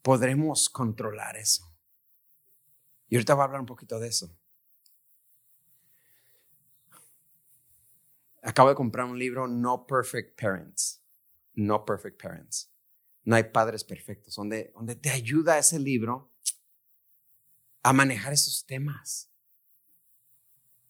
podremos 0.01 0.69
controlar 0.69 1.37
eso. 1.37 1.73
Y 3.07 3.15
ahorita 3.15 3.33
voy 3.33 3.41
a 3.41 3.45
hablar 3.45 3.61
un 3.61 3.65
poquito 3.65 3.99
de 3.99 4.07
eso. 4.07 4.29
Acabo 8.41 8.69
de 8.69 8.75
comprar 8.75 9.05
un 9.05 9.17
libro, 9.17 9.47
No 9.47 9.85
Perfect 9.85 10.39
Parents. 10.39 10.98
No 11.59 11.85
Perfect 11.85 12.21
Parents. 12.21 12.71
No 13.23 13.35
hay 13.35 13.43
padres 13.43 13.83
perfectos, 13.83 14.35
donde, 14.35 14.71
donde 14.73 14.95
te 14.95 15.09
ayuda 15.09 15.57
ese 15.57 15.77
libro 15.77 16.33
a 17.83 17.93
manejar 17.93 18.33
esos 18.33 18.65
temas. 18.65 19.31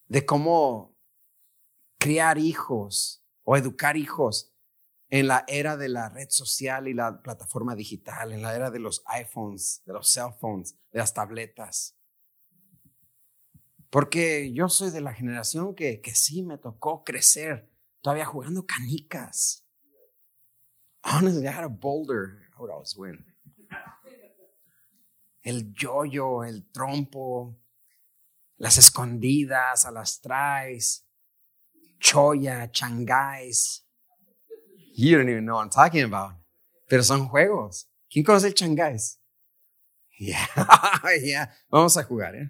De 0.08 0.26
cómo 0.26 0.96
criar 1.98 2.38
hijos 2.38 3.24
o 3.44 3.58
educar 3.58 3.98
hijos 3.98 4.54
en 5.10 5.28
la 5.28 5.44
era 5.48 5.76
de 5.76 5.90
la 5.90 6.10
red 6.10 6.30
social 6.30 6.88
y 6.88 6.94
la 6.94 7.22
plataforma 7.22 7.76
digital, 7.76 8.32
en 8.32 8.44
la 8.44 8.56
era 8.56 8.70
de 8.70 8.80
los 8.80 9.04
iPhones, 9.08 9.82
de 9.86 9.94
los 9.94 10.12
cell 10.12 10.34
phones, 10.40 10.78
de 10.92 11.00
las 11.00 11.14
tabletas. 11.14 11.98
Porque 13.90 14.54
yo 14.54 14.70
soy 14.70 14.92
de 14.92 15.02
la 15.02 15.14
generación 15.14 15.74
que, 15.74 16.00
que 16.00 16.14
sí 16.14 16.44
me 16.44 16.60
tocó 16.60 17.04
crecer 17.04 17.72
todavía 18.02 18.26
jugando 18.26 18.66
canicas. 18.68 19.66
Honestly, 21.04 21.48
I 21.48 21.52
had 21.52 21.64
a 21.64 21.70
boulder. 21.70 22.40
I 22.58 22.62
would 22.62 22.72
always 22.72 22.96
win. 22.98 23.24
El 25.44 25.74
yoyo, 25.74 26.44
el 26.48 26.66
trompo, 26.74 27.56
las 28.58 28.78
escondidas, 28.78 29.86
a 29.86 29.92
las 29.92 30.20
traes, 30.22 31.06
choya, 32.00 32.70
changáis. 32.72 33.82
You 34.96 35.18
don't 35.18 35.30
even 35.30 35.46
know 35.46 35.56
what 35.56 35.64
I'm 35.64 35.70
talking 35.70 36.04
about. 36.04 36.34
Pero 36.90 37.04
son 37.04 37.30
juegos. 37.30 37.86
¿Quién 38.12 38.26
conoce 38.26 38.48
el 38.48 38.54
changáis? 38.54 39.18
Yeah, 40.20 40.46
yeah. 41.24 41.50
Vamos 41.72 41.96
a 41.96 42.04
jugar, 42.04 42.36
¿eh? 42.36 42.50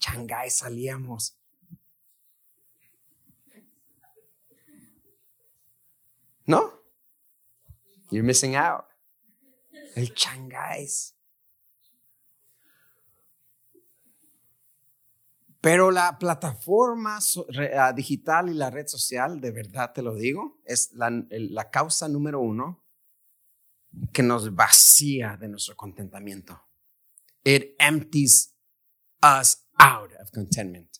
Shanghai 0.00 0.48
salíamos. 0.50 1.36
¿No? 6.46 6.83
You're 8.14 8.22
missing 8.22 8.54
out. 8.54 8.84
El 9.96 10.14
Shanghai. 10.14 10.86
Pero 15.60 15.90
la 15.90 16.16
plataforma 16.16 17.18
ah, 17.76 17.92
digital 17.92 18.50
y 18.50 18.54
la 18.54 18.70
red 18.70 18.86
social, 18.86 19.40
de 19.40 19.50
verdad 19.50 19.92
te 19.92 20.02
lo 20.02 20.14
digo, 20.14 20.60
es 20.64 20.92
la, 20.92 21.10
la 21.30 21.70
causa 21.70 22.06
número 22.06 22.38
uno 22.38 22.84
que 24.12 24.22
nos 24.22 24.54
vacía 24.54 25.36
de 25.36 25.48
nuestro 25.48 25.74
contentamiento. 25.74 26.60
It 27.42 27.74
empties 27.80 28.54
us 29.22 29.66
out 29.76 30.12
of 30.20 30.30
contentment. 30.30 30.98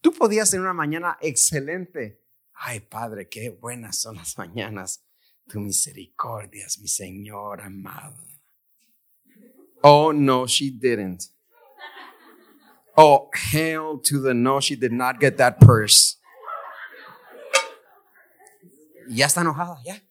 Tú 0.00 0.12
podías 0.12 0.50
tener 0.50 0.62
una 0.62 0.74
mañana 0.74 1.18
excelente. 1.20 2.27
Ay, 2.60 2.80
Padre, 2.80 3.28
qué 3.28 3.50
buenas 3.50 4.00
son 4.00 4.16
las 4.16 4.36
mañanas. 4.36 5.04
Tu 5.48 5.60
misericordia 5.60 6.66
es 6.66 6.78
mi 6.80 6.88
Señor 6.88 7.60
amado. 7.60 8.16
Oh, 9.82 10.12
no, 10.12 10.46
she 10.46 10.70
didn't. 10.70 11.24
Oh, 12.96 13.30
hail 13.52 14.00
to 14.02 14.20
the 14.20 14.34
no, 14.34 14.60
she 14.60 14.74
did 14.74 14.92
not 14.92 15.20
get 15.20 15.36
that 15.36 15.60
purse. 15.60 16.18
Ya 19.08 19.26
está 19.26 19.42
enojada, 19.42 19.80
ya. 19.84 20.02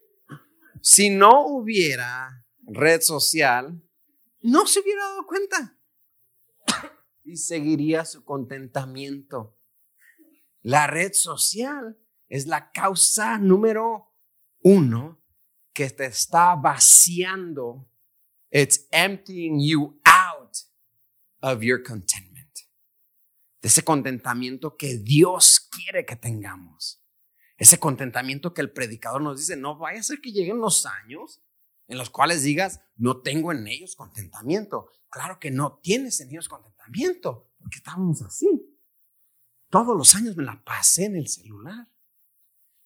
Si 0.82 1.10
no 1.10 1.48
hubiera 1.48 2.46
red 2.66 3.02
social, 3.02 3.82
no 4.42 4.66
se 4.66 4.80
hubiera 4.80 5.04
dado 5.04 5.26
cuenta 5.28 5.78
y 7.28 7.36
seguiría 7.36 8.06
su 8.06 8.24
contentamiento. 8.24 9.58
La 10.62 10.88
red 10.88 11.12
social 11.14 11.98
es 12.28 12.48
la 12.48 12.72
causa 12.72 13.38
número 13.38 14.14
uno 14.62 15.24
que 15.74 15.90
te 15.90 16.06
está 16.06 16.56
vaciando. 16.56 17.90
It's 18.50 18.88
emptying 18.92 19.60
you 19.60 20.02
out 20.04 20.56
of 21.42 21.62
your 21.62 21.84
contentment. 21.84 22.38
De 23.62 23.70
ese 23.70 23.84
contentamiento 23.84 24.78
que 24.78 24.98
Dios 24.98 25.60
quiere 25.72 26.06
que 26.06 26.16
tengamos. 26.16 27.04
Ese 27.58 27.80
contentamiento 27.80 28.54
que 28.54 28.62
el 28.62 28.72
predicador 28.72 29.22
nos 29.22 29.40
dice, 29.40 29.56
no 29.56 29.78
vaya 29.78 30.00
a 30.00 30.04
ser 30.04 30.22
que 30.22 30.32
lleguen 30.32 30.60
los 30.60 30.86
años 30.86 31.44
en 31.88 31.98
los 31.98 32.10
cuales 32.10 32.44
digas, 32.44 32.82
no 32.96 33.22
tengo 33.22 33.52
en 33.52 33.66
ellos 33.68 33.96
contentamiento. 33.96 34.92
Claro 35.10 35.40
que 35.40 35.52
no 35.52 35.80
tienes 35.82 36.20
en 36.20 36.30
ellos 36.30 36.50
contentamiento, 36.50 37.50
porque 37.58 37.78
estábamos 37.78 38.22
así. 38.22 38.48
Todos 39.70 39.96
los 39.98 40.14
años 40.16 40.36
me 40.36 40.44
la 40.44 40.62
pasé 40.64 41.06
en 41.06 41.16
el 41.16 41.28
celular. 41.28 41.88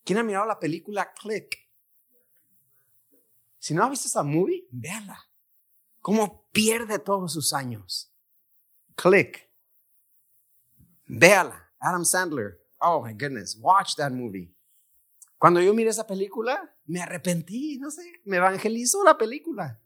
¿Quién 0.04 0.20
ha 0.20 0.24
mirado 0.24 0.46
la 0.46 0.60
película 0.60 1.14
Click? 1.14 1.58
Si 3.60 3.74
no 3.74 3.84
ha 3.84 3.90
visto 3.90 4.08
esa 4.08 4.24
movie, 4.24 4.68
véala. 4.72 5.30
¿Cómo 6.00 6.48
pierde 6.52 6.98
todos 6.98 7.34
sus 7.34 7.54
años? 7.54 8.12
Click. 8.96 9.50
Véala. 11.06 11.72
Adam 11.80 12.04
Sandler. 12.04 12.60
Oh 12.80 13.04
my 13.06 13.14
goodness. 13.14 13.58
Watch 13.60 13.96
that 13.96 14.12
movie. 14.12 14.56
Cuando 15.38 15.60
yo 15.62 15.74
miré 15.74 15.90
esa 15.90 16.06
película, 16.06 16.76
me 16.86 17.02
arrepentí, 17.02 17.80
no 17.80 17.90
sé, 17.90 18.22
me 18.26 18.38
evangelizó 18.38 19.04
la 19.04 19.18
película. 19.18 19.82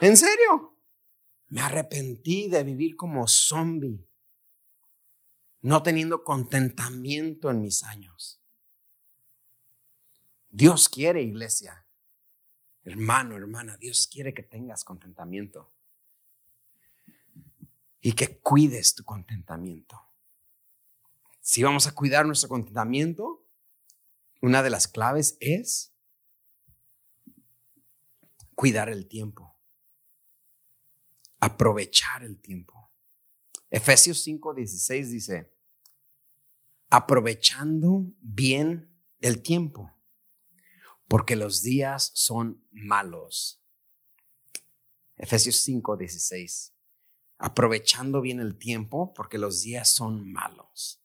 ¿En 0.00 0.16
serio? 0.16 0.78
Me 1.48 1.60
arrepentí 1.60 2.48
de 2.48 2.62
vivir 2.62 2.94
como 2.96 3.26
zombie. 3.26 4.08
no 5.60 5.82
teniendo 5.82 6.22
contentamiento 6.22 7.50
en 7.50 7.62
mis 7.62 7.82
años. 7.84 8.43
Dios 10.56 10.88
quiere, 10.88 11.20
iglesia, 11.20 11.84
hermano, 12.84 13.34
hermana, 13.34 13.76
Dios 13.76 14.06
quiere 14.06 14.32
que 14.32 14.44
tengas 14.44 14.84
contentamiento 14.84 15.74
y 18.00 18.12
que 18.12 18.38
cuides 18.38 18.94
tu 18.94 19.02
contentamiento. 19.02 20.00
Si 21.40 21.64
vamos 21.64 21.88
a 21.88 21.92
cuidar 21.92 22.24
nuestro 22.24 22.48
contentamiento, 22.48 23.44
una 24.42 24.62
de 24.62 24.70
las 24.70 24.86
claves 24.86 25.36
es 25.40 25.92
cuidar 28.54 28.88
el 28.88 29.08
tiempo, 29.08 29.58
aprovechar 31.40 32.22
el 32.22 32.40
tiempo. 32.40 32.92
Efesios 33.70 34.24
5:16 34.24 35.10
dice, 35.10 35.52
aprovechando 36.90 38.04
bien 38.20 38.96
el 39.20 39.42
tiempo, 39.42 39.90
porque 41.14 41.36
los 41.36 41.62
días 41.62 42.10
son 42.14 42.66
malos. 42.72 43.62
Efesios 45.16 45.64
5:16, 45.64 46.72
aprovechando 47.38 48.20
bien 48.20 48.40
el 48.40 48.58
tiempo, 48.58 49.14
porque 49.14 49.38
los 49.38 49.62
días 49.62 49.88
son 49.94 50.32
malos. 50.32 51.00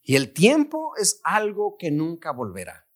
Y 0.00 0.16
el 0.16 0.32
tiempo 0.32 0.96
es 0.96 1.20
algo 1.24 1.76
que 1.76 1.90
nunca 1.90 2.32
volverá. 2.32 2.88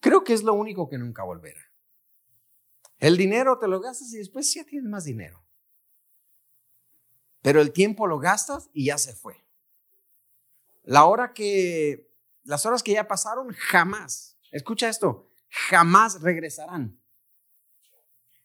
Creo 0.00 0.24
que 0.24 0.32
es 0.32 0.42
lo 0.42 0.54
único 0.54 0.88
que 0.88 0.98
nunca 0.98 1.22
volverá. 1.22 1.62
El 2.98 3.16
dinero 3.16 3.60
te 3.60 3.68
lo 3.68 3.78
gastas 3.78 4.12
y 4.14 4.18
después 4.18 4.52
ya 4.52 4.64
tienes 4.64 4.90
más 4.90 5.04
dinero. 5.04 5.46
Pero 7.42 7.60
el 7.60 7.70
tiempo 7.70 8.08
lo 8.08 8.18
gastas 8.18 8.70
y 8.72 8.86
ya 8.86 8.98
se 8.98 9.14
fue. 9.14 9.46
La 10.82 11.04
hora 11.04 11.32
que, 11.32 12.10
las 12.42 12.66
horas 12.66 12.82
que 12.82 12.94
ya 12.94 13.06
pasaron, 13.06 13.52
jamás, 13.52 14.36
escucha 14.50 14.88
esto, 14.88 15.27
jamás 15.48 16.20
regresarán. 16.20 17.00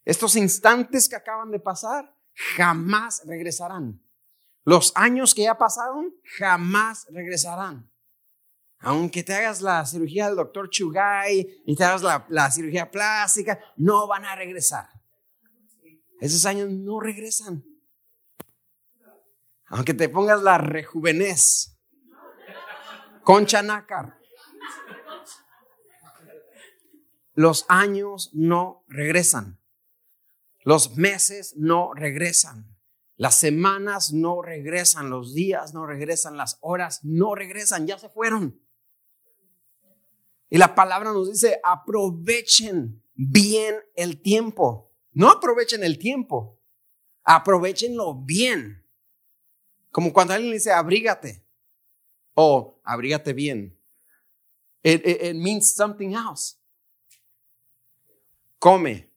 Estos 0.05 0.35
instantes 0.35 1.07
que 1.07 1.15
acaban 1.15 1.51
de 1.51 1.59
pasar, 1.59 2.13
jamás 2.55 3.23
regresarán. 3.25 4.01
Los 4.65 4.91
años 4.95 5.33
que 5.33 5.43
ya 5.43 5.57
pasaron, 5.57 6.13
jamás 6.37 7.07
regresarán. 7.09 7.89
Aunque 8.79 9.23
te 9.23 9.33
hagas 9.33 9.61
la 9.61 9.85
cirugía 9.85 10.27
del 10.27 10.35
doctor 10.35 10.69
Chugay 10.69 11.63
y 11.65 11.75
te 11.75 11.83
hagas 11.83 12.01
la, 12.01 12.25
la 12.29 12.51
cirugía 12.51 12.91
plástica, 12.91 13.59
no 13.77 14.07
van 14.07 14.25
a 14.25 14.35
regresar. 14.35 14.89
Esos 16.19 16.45
años 16.45 16.69
no 16.69 16.99
regresan. 16.99 17.63
Aunque 19.67 19.93
te 19.93 20.09
pongas 20.09 20.41
la 20.43 20.57
rejuvenez, 20.57 21.73
Concha 23.23 23.63
Nácar. 23.63 24.19
Los 27.34 27.65
años 27.67 28.30
no 28.34 28.84
regresan. 28.88 29.60
Los 30.63 30.96
meses 30.98 31.56
no 31.58 31.93
regresan. 31.93 32.78
Las 33.15 33.36
semanas 33.36 34.13
no 34.13 34.41
regresan. 34.41 35.10
Los 35.10 35.34
días 35.34 35.74
no 35.74 35.86
regresan. 35.86 36.38
Las 36.38 36.58
horas 36.62 37.04
no 37.04 37.36
regresan. 37.36 37.88
Ya 37.88 37.98
se 37.98 38.10
fueron. 38.10 38.60
Y 40.50 40.58
la 40.58 40.76
palabra 40.76 41.12
nos 41.12 41.32
dice, 41.32 41.60
aprovechen 41.63 43.04
bien 43.15 43.76
el 43.96 44.22
tiempo. 44.22 44.91
No 45.12 45.30
aprovechen 45.30 45.84
el 45.84 45.98
tiempo. 45.98 46.60
Aprovechenlo 47.24 48.15
bien. 48.15 48.86
Como 49.89 50.12
cuando 50.12 50.34
alguien 50.34 50.54
dice, 50.54 50.72
abrígate 50.72 51.46
o 52.34 52.82
abrígate 52.84 53.34
bien. 53.34 53.80
It, 54.84 55.36
means 55.36 55.74
something 55.74 56.13
else. 56.13 56.58
Come. 58.63 59.13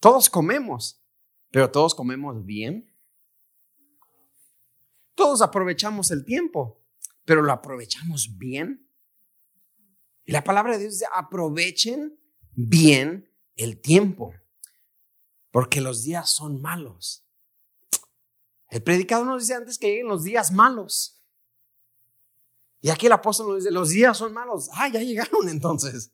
Todos 0.00 0.28
comemos, 0.28 1.00
pero 1.52 1.70
todos 1.70 1.94
comemos 1.94 2.44
bien. 2.44 2.92
Todos 5.14 5.40
aprovechamos 5.40 6.10
el 6.10 6.24
tiempo, 6.24 6.84
pero 7.24 7.42
lo 7.42 7.52
aprovechamos 7.52 8.36
bien. 8.36 8.90
Y 10.24 10.32
la 10.32 10.42
palabra 10.42 10.72
de 10.72 10.80
Dios 10.80 10.94
dice, 10.94 11.06
aprovechen 11.14 12.18
bien 12.50 13.32
el 13.54 13.80
tiempo, 13.80 14.34
porque 15.52 15.80
los 15.80 16.02
días 16.02 16.28
son 16.28 16.60
malos. 16.60 17.24
El 18.68 18.82
predicador 18.82 19.28
nos 19.28 19.42
dice 19.42 19.54
antes 19.54 19.78
que 19.78 19.90
lleguen 19.90 20.08
los 20.08 20.24
días 20.24 20.50
malos. 20.50 21.24
Y 22.80 22.90
aquí 22.90 23.06
el 23.06 23.12
apóstol 23.12 23.46
nos 23.46 23.58
dice, 23.58 23.70
los 23.70 23.90
días 23.90 24.18
son 24.18 24.32
malos. 24.32 24.70
Ah, 24.72 24.88
ya 24.88 24.98
llegaron 24.98 25.48
entonces. 25.48 26.12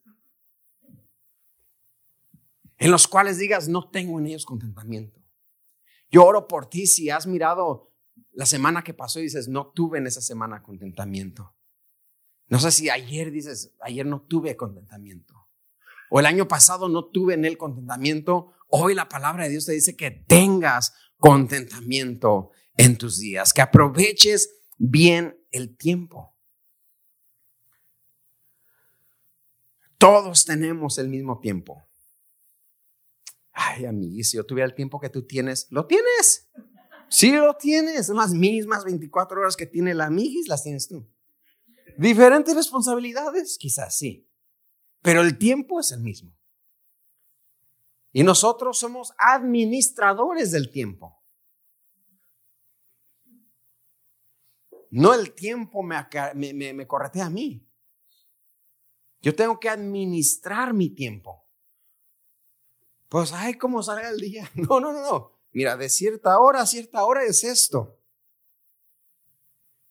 En 2.80 2.90
los 2.90 3.06
cuales 3.06 3.36
digas, 3.36 3.68
no 3.68 3.90
tengo 3.90 4.18
en 4.18 4.26
ellos 4.26 4.46
contentamiento. 4.46 5.20
Yo 6.10 6.24
oro 6.24 6.48
por 6.48 6.68
ti 6.68 6.86
si 6.86 7.10
has 7.10 7.26
mirado 7.26 7.92
la 8.32 8.46
semana 8.46 8.82
que 8.82 8.94
pasó 8.94 9.20
y 9.20 9.24
dices, 9.24 9.48
no 9.48 9.70
tuve 9.70 9.98
en 9.98 10.06
esa 10.06 10.22
semana 10.22 10.62
contentamiento. 10.62 11.54
No 12.48 12.58
sé 12.58 12.72
si 12.72 12.88
ayer 12.88 13.30
dices, 13.30 13.76
ayer 13.82 14.06
no 14.06 14.22
tuve 14.22 14.56
contentamiento. 14.56 15.46
O 16.10 16.20
el 16.20 16.26
año 16.26 16.48
pasado 16.48 16.88
no 16.88 17.04
tuve 17.04 17.34
en 17.34 17.44
él 17.44 17.58
contentamiento. 17.58 18.54
Hoy 18.68 18.94
la 18.94 19.10
palabra 19.10 19.44
de 19.44 19.50
Dios 19.50 19.66
te 19.66 19.72
dice 19.72 19.94
que 19.94 20.10
tengas 20.10 20.94
contentamiento 21.18 22.50
en 22.78 22.96
tus 22.96 23.18
días, 23.18 23.52
que 23.52 23.60
aproveches 23.60 24.62
bien 24.78 25.38
el 25.50 25.76
tiempo. 25.76 26.34
Todos 29.98 30.46
tenemos 30.46 30.96
el 30.96 31.10
mismo 31.10 31.40
tiempo. 31.40 31.89
Ay, 33.62 33.84
amigo, 33.84 34.24
si 34.24 34.38
yo 34.38 34.46
tuviera 34.46 34.66
el 34.66 34.74
tiempo 34.74 34.98
que 34.98 35.10
tú 35.10 35.26
tienes, 35.26 35.66
¿lo 35.70 35.86
tienes? 35.86 36.50
Sí, 37.10 37.30
lo 37.32 37.54
tienes. 37.54 38.06
Son 38.06 38.16
las 38.16 38.32
mismas 38.32 38.84
24 38.84 39.38
horas 39.38 39.54
que 39.54 39.66
tiene 39.66 39.92
la 39.92 40.06
amiguis, 40.06 40.48
las 40.48 40.62
tienes 40.62 40.88
tú. 40.88 41.06
Diferentes 41.98 42.54
responsabilidades, 42.54 43.58
quizás 43.58 43.98
sí. 43.98 44.26
Pero 45.02 45.20
el 45.20 45.36
tiempo 45.36 45.78
es 45.78 45.92
el 45.92 46.00
mismo. 46.00 46.34
Y 48.12 48.22
nosotros 48.22 48.78
somos 48.78 49.12
administradores 49.18 50.52
del 50.52 50.70
tiempo. 50.70 51.22
No 54.90 55.12
el 55.12 55.34
tiempo 55.34 55.82
me, 55.82 55.96
me, 56.34 56.72
me 56.72 56.88
a 57.22 57.30
mí. 57.30 57.68
Yo 59.20 59.34
tengo 59.34 59.60
que 59.60 59.68
administrar 59.68 60.72
mi 60.72 60.88
tiempo. 60.88 61.49
Pues, 63.10 63.32
ay, 63.32 63.54
cómo 63.54 63.82
salga 63.82 64.08
el 64.08 64.20
día. 64.20 64.50
No, 64.54 64.80
no, 64.80 64.92
no, 64.92 65.02
no. 65.02 65.32
Mira, 65.52 65.76
de 65.76 65.88
cierta 65.88 66.38
hora 66.38 66.62
a 66.62 66.66
cierta 66.66 67.04
hora 67.04 67.24
es 67.24 67.42
esto. 67.42 67.98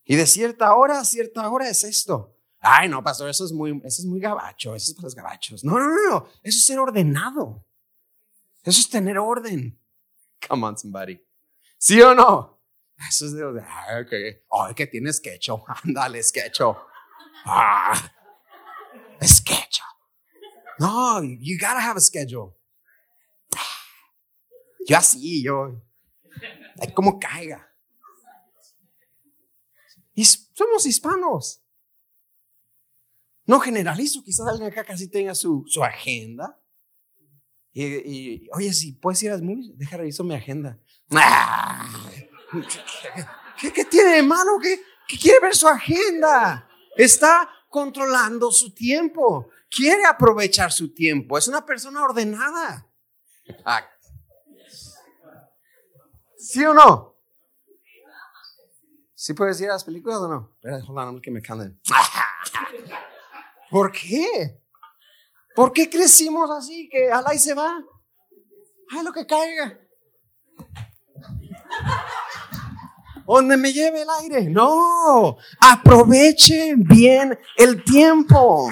Y 0.05 0.15
de 0.15 0.25
cierta 0.25 0.73
hora 0.73 1.01
a 1.01 1.05
cierta 1.05 1.47
hora 1.49 1.69
es 1.69 1.83
esto. 1.83 2.35
Ay, 2.61 2.87
no, 2.87 3.03
pastor, 3.03 3.29
eso 3.29 3.43
es 3.45 3.51
muy, 3.51 3.71
eso 3.83 4.01
es 4.01 4.05
muy 4.05 4.21
gabacho, 4.21 4.73
eso 4.73 4.91
es 4.91 4.95
para 4.95 5.05
los 5.05 5.15
gabachos. 5.15 5.63
No, 5.65 5.77
no, 5.77 5.87
no, 5.87 6.09
no. 6.09 6.27
Eso 6.41 6.57
es 6.57 6.65
ser 6.65 6.79
ordenado. 6.79 7.65
Eso 8.63 8.79
es 8.79 8.89
tener 8.89 9.17
orden. 9.17 9.77
Come 10.47 10.65
on, 10.65 10.77
somebody. 10.77 11.21
¿Sí 11.77 12.01
o 12.01 12.15
no? 12.15 12.61
Eso 13.09 13.25
es 13.25 13.33
de, 13.33 13.43
ah, 13.61 14.01
ok. 14.01 14.13
Ay, 14.51 14.73
que 14.75 14.87
tienes 14.87 15.17
sketcho. 15.17 15.63
Ándale, 15.83 16.23
sketcho. 16.23 16.77
Ah, 17.45 17.93
schedule. 19.21 19.83
No, 20.79 21.21
you 21.21 21.57
gotta 21.59 21.81
have 21.81 21.97
a 21.97 22.01
schedule. 22.01 22.58
Yo 24.89 24.97
así, 24.97 25.43
yo. 25.43 25.79
Hay 26.81 26.91
como 26.93 27.19
caiga. 27.19 27.71
Y 30.15 30.25
somos 30.25 30.87
hispanos. 30.87 31.61
No 33.45 33.59
generalizo, 33.59 34.23
quizás 34.23 34.47
alguien 34.47 34.71
acá 34.71 34.83
casi 34.83 35.07
tenga 35.07 35.35
su, 35.35 35.63
su 35.67 35.83
agenda. 35.83 36.59
Y, 37.71 38.49
oye, 38.51 38.73
si 38.73 38.93
puedes 38.93 39.21
ir 39.21 39.29
a 39.29 39.37
las 39.37 39.43
deja 39.77 39.97
reviso 39.97 40.23
mi 40.23 40.33
agenda. 40.33 40.79
¿Qué, 43.61 43.71
qué, 43.71 43.85
tiene 43.85 44.15
de 44.15 44.23
malo? 44.23 44.53
¿Qué, 44.59 44.81
¿Qué 45.07 45.19
quiere 45.19 45.39
ver 45.39 45.55
su 45.55 45.67
agenda? 45.67 46.67
Está 46.97 47.47
controlando 47.69 48.51
su 48.51 48.73
tiempo. 48.73 49.51
Quiere 49.69 50.03
aprovechar 50.05 50.71
su 50.71 50.95
tiempo. 50.95 51.37
Es 51.37 51.47
una 51.47 51.63
persona 51.63 52.03
ordenada. 52.03 52.89
¿Sí 56.39 56.63
o 56.63 56.73
no? 56.73 57.17
¿Sí 59.13 59.33
puedes 59.33 59.59
ir 59.59 59.69
a 59.69 59.73
las 59.73 59.83
películas 59.83 60.19
o 60.19 60.27
no? 60.29 60.55
Espera, 60.55 60.79
que 61.21 61.31
me 61.31 61.41
canden. 61.41 61.77
¿Por 63.69 63.91
qué? 63.91 64.63
¿Por 65.53 65.73
qué 65.73 65.89
crecimos 65.89 66.49
así? 66.49 66.87
Que 66.89 67.11
al 67.11 67.25
y 67.35 67.37
se 67.37 67.53
va. 67.53 67.77
Ay, 68.91 69.03
lo 69.03 69.11
que 69.11 69.27
caiga. 69.27 69.77
donde 73.27 73.57
me 73.57 73.73
lleve 73.73 74.03
el 74.03 74.09
aire. 74.21 74.49
No, 74.49 75.37
aproveche 75.59 76.75
bien 76.77 77.37
el 77.57 77.83
tiempo. 77.83 78.71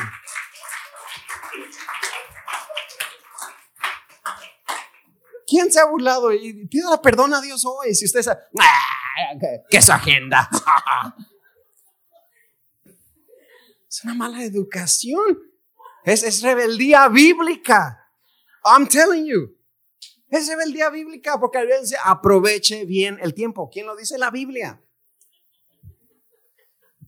¿Quién 5.48 5.72
se 5.72 5.80
ha 5.80 5.86
burlado? 5.86 6.34
Y 6.34 6.68
pida 6.68 7.02
perdón 7.02 7.34
a 7.34 7.42
Dios 7.42 7.66
hoy. 7.66 7.96
Si 7.96 8.06
usted 8.06 8.22
sabe, 8.22 8.42
¿qué 9.70 9.78
es 9.78 9.90
agenda? 9.90 10.50
es 13.90 14.04
una 14.04 14.14
mala 14.14 14.44
educación. 14.44 15.40
Es, 16.04 16.24
es 16.24 16.42
rebeldía 16.42 17.08
bíblica. 17.08 18.12
I'm 18.66 18.88
telling 18.88 19.26
you. 19.26 19.58
Es 20.30 20.48
rebeldía 20.48 20.90
bíblica 20.90 21.40
porque 21.40 21.66
dice 21.80 21.96
aproveche 22.04 22.84
bien 22.86 23.18
el 23.22 23.34
tiempo. 23.34 23.70
¿Quién 23.72 23.86
lo 23.86 23.96
dice? 23.96 24.18
La 24.18 24.30
Biblia. 24.30 24.82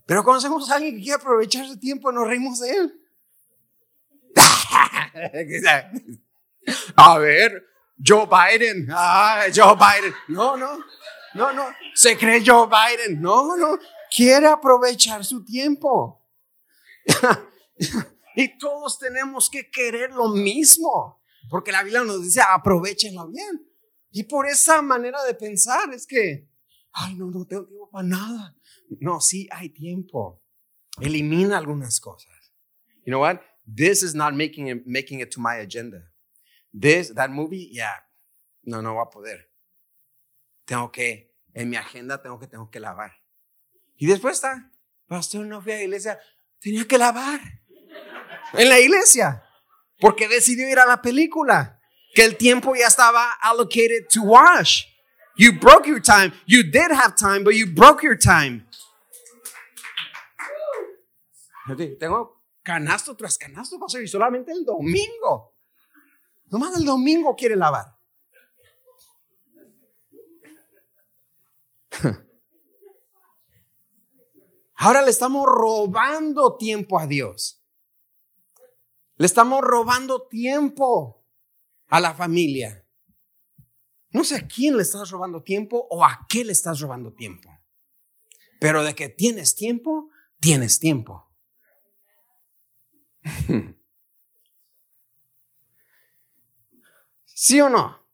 Pero 0.05 0.23
conocemos 0.23 0.71
a 0.71 0.75
alguien 0.75 0.95
que 0.95 1.01
quiere 1.01 1.21
aprovechar 1.21 1.67
su 1.67 1.77
tiempo 1.77 2.09
y 2.09 2.15
nos 2.15 2.27
reímos 2.27 2.59
de 2.61 2.71
él. 2.71 2.95
a 6.95 7.17
ver, 7.19 7.69
Joe 8.01 8.25
Biden. 8.25 8.87
Joe 9.53 9.75
Biden. 9.75 10.13
No, 10.29 10.55
no, 10.55 10.83
no, 11.35 11.53
no. 11.53 11.65
Se 11.93 12.17
cree 12.17 12.41
Joe 12.45 12.67
Biden. 12.67 13.21
No, 13.21 13.55
no. 13.55 13.77
Quiere 14.15 14.47
aprovechar 14.47 15.23
su 15.23 15.43
tiempo. 15.43 16.25
y 18.35 18.57
todos 18.57 18.97
tenemos 18.99 19.49
que 19.49 19.69
querer 19.69 20.11
lo 20.11 20.29
mismo. 20.29 21.21
Porque 21.49 21.71
la 21.71 21.83
Biblia 21.83 22.03
nos 22.03 22.23
dice, 22.23 22.41
aprovechenlo 22.41 23.27
bien. 23.27 23.65
Y 24.11 24.23
por 24.23 24.47
esa 24.47 24.81
manera 24.81 25.23
de 25.23 25.33
pensar 25.33 25.93
es 25.93 26.07
que, 26.07 26.49
ay, 26.93 27.15
no, 27.15 27.27
no 27.27 27.45
tengo 27.45 27.65
tiempo 27.65 27.89
para 27.91 28.07
nada. 28.07 28.55
No, 28.99 29.19
sí 29.21 29.47
hay 29.51 29.69
tiempo. 29.69 30.41
Elimina 30.99 31.57
algunas 31.57 31.99
cosas. 31.99 32.53
You 33.05 33.11
know 33.11 33.21
what? 33.21 33.41
This 33.65 34.03
is 34.03 34.15
not 34.15 34.33
making 34.33 34.67
it, 34.67 34.85
making 34.85 35.19
it 35.19 35.31
to 35.31 35.39
my 35.39 35.55
agenda. 35.55 36.08
This, 36.71 37.13
that 37.15 37.29
movie, 37.29 37.69
yeah, 37.71 38.03
no, 38.63 38.81
no 38.81 38.95
va 38.95 39.03
a 39.03 39.09
poder. 39.09 39.49
Tengo 40.65 40.91
que, 40.91 41.33
en 41.53 41.69
mi 41.69 41.77
agenda 41.77 42.21
tengo 42.21 42.39
que, 42.39 42.47
tengo 42.47 42.69
que 42.69 42.79
lavar. 42.79 43.11
Y 43.97 44.05
después 44.07 44.35
está, 44.35 44.71
pastor, 45.07 45.45
no 45.45 45.61
fui 45.61 45.71
a 45.73 45.77
la 45.77 45.83
iglesia, 45.83 46.19
tenía 46.59 46.85
que 46.85 46.97
lavar. 46.97 47.39
En 48.53 48.69
la 48.69 48.79
iglesia. 48.79 49.43
Porque 49.99 50.27
decidió 50.27 50.67
ir 50.69 50.79
a 50.79 50.85
la 50.85 51.01
película. 51.01 51.79
Que 52.15 52.23
el 52.23 52.37
tiempo 52.37 52.75
ya 52.75 52.87
estaba 52.87 53.31
allocated 53.41 54.07
to 54.11 54.23
wash. 54.23 54.85
You 55.37 55.53
broke 55.53 55.87
your 55.87 56.01
time. 56.01 56.33
You 56.47 56.63
did 56.63 56.91
have 56.91 57.15
time, 57.15 57.43
but 57.43 57.53
you 57.53 57.67
broke 57.67 58.03
your 58.03 58.17
time. 58.17 58.65
Tengo 61.99 62.41
canasto 62.63 63.15
tras 63.15 63.37
canasto, 63.37 63.79
pastor, 63.79 64.01
y 64.01 64.07
solamente 64.07 64.51
el 64.51 64.65
domingo. 64.65 65.55
Nomás 66.51 66.75
el 66.77 66.85
domingo 66.85 67.35
quiere 67.35 67.55
lavar. 67.55 67.97
Ahora 74.75 75.01
le 75.01 75.11
estamos 75.11 75.45
robando 75.45 76.55
tiempo 76.57 76.99
a 76.99 77.05
Dios. 77.07 77.61
Le 79.17 79.25
estamos 79.25 79.61
robando 79.61 80.27
tiempo 80.27 81.25
a 81.87 81.99
la 81.99 82.13
familia. 82.13 82.85
No 84.11 84.23
sé 84.23 84.37
a 84.37 84.47
quién 84.47 84.77
le 84.77 84.83
estás 84.83 85.11
robando 85.11 85.43
tiempo 85.43 85.85
o 85.89 86.05
a 86.05 86.25
qué 86.29 86.45
le 86.45 86.53
estás 86.53 86.79
robando 86.79 87.13
tiempo. 87.13 87.49
Pero 88.59 88.83
de 88.83 88.95
que 88.95 89.09
tienes 89.09 89.55
tiempo, 89.55 90.09
tienes 90.39 90.79
tiempo. 90.79 91.29
¿Sí 97.41 97.61
o 97.61 97.69
no? 97.69 98.05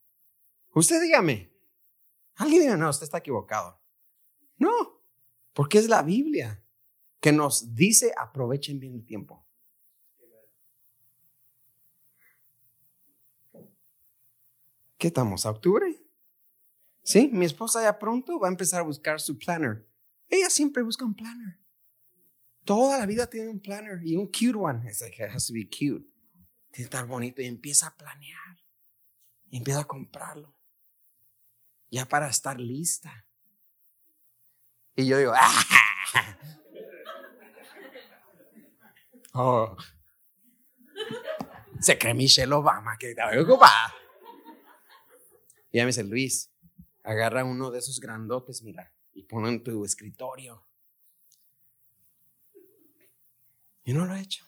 Usted 0.75 1.01
dígame. 1.01 1.51
Alguien 2.35 2.61
diga, 2.61 2.77
no, 2.77 2.91
usted 2.91 3.05
está 3.05 3.17
equivocado. 3.17 3.81
No, 4.59 5.03
porque 5.51 5.79
es 5.79 5.89
la 5.89 6.03
Biblia 6.03 6.63
que 7.19 7.31
nos 7.31 7.73
dice 7.73 8.13
aprovechen 8.15 8.79
bien 8.79 8.93
el 8.93 9.03
tiempo. 9.03 9.43
¿Qué 14.99 15.07
estamos? 15.07 15.47
¿A 15.47 15.49
octubre? 15.49 15.99
Sí, 17.01 17.27
mi 17.33 17.47
esposa 17.47 17.81
ya 17.81 17.97
pronto 17.97 18.39
va 18.39 18.47
a 18.47 18.51
empezar 18.51 18.81
a 18.81 18.83
buscar 18.83 19.19
su 19.19 19.39
planner. 19.39 19.89
Ella 20.29 20.51
siempre 20.51 20.83
busca 20.83 21.03
un 21.03 21.15
planner. 21.15 21.59
Toda 22.63 22.99
la 22.99 23.07
vida 23.07 23.27
tiene 23.27 23.49
un 23.49 23.59
planner 23.59 24.05
y 24.05 24.17
un 24.17 24.27
cute 24.27 24.55
one. 24.55 24.87
Es 24.87 25.01
like, 25.01 25.19
it 25.19 25.31
has 25.31 25.47
to 25.47 25.53
be 25.53 25.65
cute. 25.67 26.05
Tiene 26.69 26.75
que 26.75 26.83
estar 26.83 27.07
bonito 27.07 27.41
y 27.41 27.45
empieza 27.45 27.87
a 27.87 27.97
planear. 27.97 28.44
Y 29.55 29.71
a 29.71 29.85
comprarlo. 29.85 30.53
Ya 31.89 32.05
para 32.05 32.27
estar 32.27 32.59
lista. 32.59 33.25
Y 34.97 35.07
yo 35.07 35.17
digo, 35.17 35.33
¡ah! 35.33 35.63
Oh. 39.37 39.75
Se 41.81 41.97
cree 41.97 42.13
Michelle 42.13 42.53
Obama 42.53 42.97
que 42.97 43.09
está 43.09 43.29
ocupada. 43.37 43.93
Y 45.71 45.77
ya 45.77 45.83
me 45.83 45.87
dice, 45.87 46.05
Luis, 46.05 46.49
agarra 47.03 47.43
uno 47.43 47.69
de 47.69 47.79
esos 47.79 47.99
grandotes, 47.99 48.61
mira, 48.61 48.93
y 49.13 49.23
ponlo 49.23 49.49
en 49.49 49.61
tu 49.61 49.83
escritorio. 49.83 50.65
Y 53.83 53.93
no 53.93 54.05
lo 54.05 54.15
he 54.15 54.21
hecho. 54.21 54.45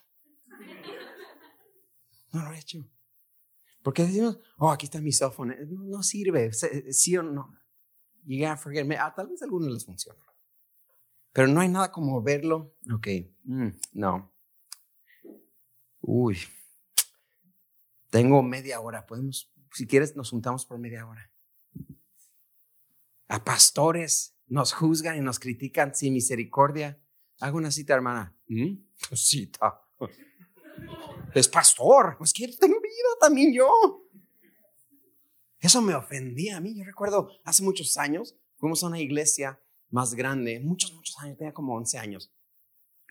No 2.32 2.42
lo 2.42 2.52
he 2.52 2.58
hecho. 2.58 2.88
Porque 3.88 4.04
decimos, 4.04 4.38
oh, 4.58 4.70
aquí 4.70 4.84
está 4.84 5.00
mi 5.00 5.12
cell 5.12 5.30
phone. 5.30 5.56
No, 5.66 6.02
sirve, 6.02 6.52
sí 6.52 7.16
o 7.16 7.22
no. 7.22 7.56
You 8.26 8.38
gotta 8.38 8.58
forget. 8.58 8.86
Ah, 9.00 9.14
tal 9.16 9.28
vez 9.28 9.40
a 9.40 9.46
algunos 9.46 9.72
les 9.72 9.86
funciona. 9.86 10.22
Pero 11.32 11.48
no 11.48 11.62
hay 11.62 11.70
nada 11.70 11.90
como 11.90 12.20
verlo. 12.22 12.76
Ok, 12.92 13.08
mm, 13.44 13.68
no. 13.94 14.30
Uy, 16.02 16.36
tengo 18.10 18.42
media 18.42 18.78
hora. 18.78 19.06
Podemos 19.06 19.50
si 19.72 19.86
quieres, 19.86 20.14
nos 20.14 20.28
juntamos 20.28 20.66
por 20.66 20.78
media 20.78 21.06
hora. 21.06 21.32
A 23.28 23.42
pastores 23.42 24.36
nos 24.48 24.74
juzgan 24.74 25.16
y 25.16 25.22
nos 25.22 25.38
critican 25.38 25.94
sin 25.94 26.12
misericordia. 26.12 27.00
Hago 27.40 27.56
una 27.56 27.70
cita, 27.70 27.94
hermana. 27.94 28.36
¿Mm? 28.48 28.84
Cita. 29.14 29.80
Es 31.34 31.48
pastor. 31.48 32.16
Pues 32.18 32.32
que 32.32 32.48
tengo 32.48 32.80
vida 32.80 33.08
también 33.20 33.52
yo. 33.52 34.08
Eso 35.60 35.82
me 35.82 35.94
ofendía 35.94 36.56
a 36.56 36.60
mí. 36.60 36.76
Yo 36.76 36.84
recuerdo 36.84 37.30
hace 37.44 37.62
muchos 37.62 37.96
años, 37.96 38.36
fuimos 38.56 38.82
a 38.82 38.86
una 38.86 39.00
iglesia 39.00 39.60
más 39.90 40.14
grande, 40.14 40.60
muchos, 40.60 40.92
muchos 40.92 41.18
años, 41.18 41.38
tenía 41.38 41.52
como 41.52 41.74
11 41.74 41.98
años. 41.98 42.32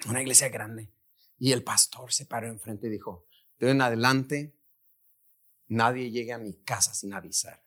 Una 0.07 0.21
iglesia 0.21 0.49
grande. 0.49 0.93
Y 1.39 1.51
el 1.51 1.63
pastor 1.63 2.13
se 2.13 2.25
paró 2.25 2.47
enfrente 2.47 2.87
y 2.87 2.91
dijo, 2.91 3.27
de 3.59 3.71
en 3.71 3.81
adelante 3.81 4.55
nadie 5.67 6.11
llegue 6.11 6.33
a 6.33 6.37
mi 6.37 6.53
casa 6.63 6.93
sin 6.93 7.13
avisar. 7.13 7.63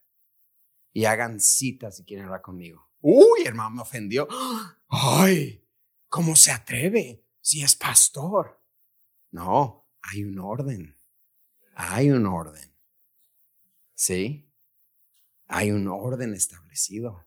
Y 0.92 1.04
hagan 1.04 1.40
citas 1.40 1.96
si 1.96 2.04
quieren 2.04 2.26
hablar 2.26 2.42
conmigo. 2.42 2.90
Uy, 3.00 3.42
hermano, 3.44 3.70
me 3.70 3.82
ofendió. 3.82 4.26
Ay, 4.88 5.64
¿cómo 6.08 6.34
se 6.36 6.50
atreve 6.50 7.24
si 7.40 7.62
es 7.62 7.76
pastor? 7.76 8.60
No, 9.30 9.79
hay 10.02 10.24
un 10.24 10.38
orden. 10.38 10.96
Hay 11.74 12.10
un 12.10 12.26
orden. 12.26 12.74
¿Sí? 13.94 14.50
Hay 15.46 15.70
un 15.70 15.88
orden 15.88 16.34
establecido. 16.34 17.26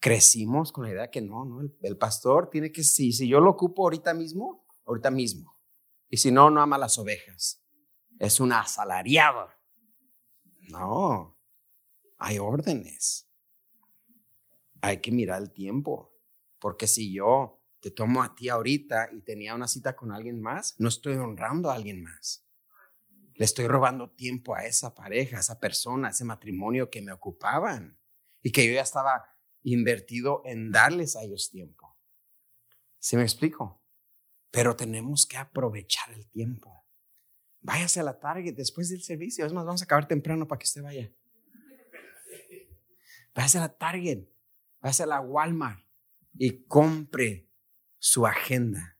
Crecimos 0.00 0.72
con 0.72 0.84
la 0.84 0.90
idea 0.90 1.10
que 1.10 1.20
no, 1.20 1.44
no, 1.44 1.60
el, 1.60 1.96
pastor 1.96 2.50
tiene 2.50 2.72
que, 2.72 2.82
si, 2.82 3.12
si 3.12 3.28
yo 3.28 3.38
lo 3.38 3.50
ocupo 3.50 3.84
ahorita 3.84 4.12
mismo, 4.14 4.66
ahorita 4.84 5.12
mismo, 5.12 5.56
y 6.08 6.16
si 6.16 6.32
no, 6.32 6.50
no 6.50 6.60
ama 6.60 6.76
las 6.76 6.98
ovejas. 6.98 7.64
Es 8.18 8.40
un 8.40 8.52
asalariado. 8.52 9.48
No, 10.68 11.38
hay 12.18 12.38
órdenes. 12.38 13.28
Hay 14.80 15.00
que 15.00 15.12
mirar 15.12 15.40
el 15.40 15.52
tiempo. 15.52 16.12
Porque 16.58 16.86
si 16.86 17.12
yo 17.12 17.61
te 17.82 17.90
tomo 17.90 18.22
a 18.22 18.32
ti 18.32 18.48
ahorita 18.48 19.10
y 19.12 19.22
tenía 19.22 19.56
una 19.56 19.66
cita 19.66 19.96
con 19.96 20.12
alguien 20.12 20.40
más, 20.40 20.76
no 20.78 20.88
estoy 20.88 21.16
honrando 21.16 21.68
a 21.68 21.74
alguien 21.74 22.00
más. 22.00 22.46
Le 23.34 23.44
estoy 23.44 23.66
robando 23.66 24.08
tiempo 24.10 24.54
a 24.54 24.64
esa 24.64 24.94
pareja, 24.94 25.38
a 25.38 25.40
esa 25.40 25.58
persona, 25.58 26.06
a 26.06 26.10
ese 26.12 26.24
matrimonio 26.24 26.90
que 26.90 27.02
me 27.02 27.10
ocupaban 27.10 27.98
y 28.40 28.52
que 28.52 28.64
yo 28.68 28.72
ya 28.72 28.82
estaba 28.82 29.24
invertido 29.64 30.42
en 30.44 30.70
darles 30.70 31.16
a 31.16 31.24
ellos 31.24 31.50
tiempo. 31.50 31.98
¿Sí 33.00 33.16
me 33.16 33.24
explico? 33.24 33.82
Pero 34.52 34.76
tenemos 34.76 35.26
que 35.26 35.38
aprovechar 35.38 36.12
el 36.12 36.28
tiempo. 36.28 36.86
Váyase 37.62 37.98
a 37.98 38.04
la 38.04 38.20
tarde 38.20 38.52
después 38.52 38.90
del 38.90 39.02
servicio. 39.02 39.44
Es 39.44 39.52
más, 39.52 39.64
vamos 39.64 39.82
a 39.82 39.86
acabar 39.86 40.06
temprano 40.06 40.46
para 40.46 40.60
que 40.60 40.66
usted 40.66 40.82
vaya. 40.82 41.12
Vaya 43.34 43.58
a 43.58 43.62
la 43.64 43.76
Target, 43.76 44.28
vaya 44.80 45.04
a 45.04 45.08
la 45.08 45.20
Walmart 45.20 45.84
y 46.34 46.64
compre 46.66 47.51
su 48.02 48.26
agenda 48.26 48.98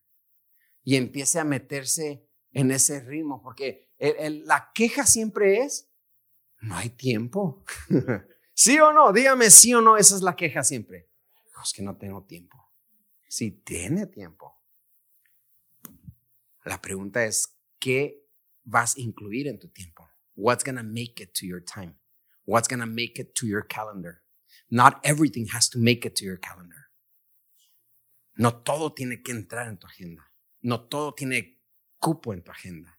y 0.84 0.94
empiece 0.94 1.40
a 1.40 1.44
meterse 1.44 2.24
en 2.53 2.70
ese 2.70 3.00
ritmo, 3.00 3.42
porque 3.42 3.90
la 3.98 4.70
queja 4.72 5.07
siempre 5.07 5.59
es, 5.59 5.90
no 6.61 6.76
hay 6.76 6.90
tiempo. 6.90 7.64
¿Sí 8.55 8.78
o 8.78 8.92
no? 8.92 9.12
Dígame 9.12 9.50
sí 9.50 9.74
o 9.74 9.80
no, 9.80 9.96
esa 9.96 10.14
es 10.14 10.22
la 10.22 10.36
queja 10.36 10.62
siempre. 10.62 11.11
es 11.61 11.72
que 11.72 11.82
no 11.82 11.96
tengo 11.96 12.24
tiempo. 12.24 12.72
Si 13.28 13.50
tiene 13.50 14.07
tiempo. 14.07 14.62
La 16.64 16.80
pregunta 16.80 17.24
es, 17.24 17.59
¿qué 17.80 18.24
vas 18.62 18.96
a 18.96 19.00
incluir 19.00 19.48
en 19.48 19.59
tu 19.59 19.68
tiempo? 19.68 20.09
What's 20.36 20.62
going 20.62 20.76
to 20.76 20.84
make 20.84 21.20
it 21.20 21.34
to 21.40 21.46
your 21.46 21.61
time? 21.61 21.96
What's 22.44 22.68
going 22.68 22.80
to 22.80 22.86
make 22.86 23.20
it 23.20 23.34
to 23.40 23.48
your 23.48 23.66
calendar? 23.66 24.22
Not 24.70 25.00
everything 25.03 25.48
has 25.53 25.68
to 25.70 25.80
make 25.80 26.07
it 26.07 26.14
to 26.18 26.24
your 26.24 26.38
calendar. 26.38 26.82
No 28.35 28.62
todo 28.62 28.93
tiene 28.93 29.22
que 29.22 29.33
entrar 29.33 29.68
en 29.68 29.78
tu 29.78 29.87
agenda. 29.87 30.33
No 30.61 30.87
todo 30.87 31.14
tiene 31.14 31.61
cupo 31.99 32.33
en 32.33 32.43
tu 32.43 32.51
agenda. 32.51 32.99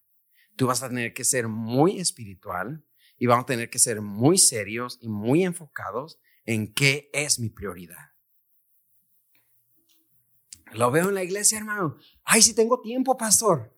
Tú 0.56 0.68
vas 0.68 0.84
a 0.84 0.90
tener 0.90 1.14
que 1.14 1.24
ser 1.24 1.48
muy 1.48 2.00
espiritual 2.00 2.86
y 3.18 3.26
vamos 3.26 3.44
a 3.44 3.48
tener 3.48 3.70
que 3.70 3.80
ser 3.80 4.02
muy 4.02 4.38
serios 4.38 5.00
y 5.02 5.10
muy 5.10 5.44
enfocados 5.44 6.20
en 6.46 6.74
qué 6.74 7.10
es 7.14 7.40
mi 7.40 7.50
prioridad. 7.50 8.12
Lo 10.74 10.92
veo 10.92 11.10
en 11.10 11.16
la 11.16 11.24
iglesia, 11.24 11.58
hermano. 11.58 11.98
Ay, 12.24 12.42
si 12.42 12.56
tengo 12.56 12.82
tiempo, 12.82 13.16
pastor. 13.18 13.78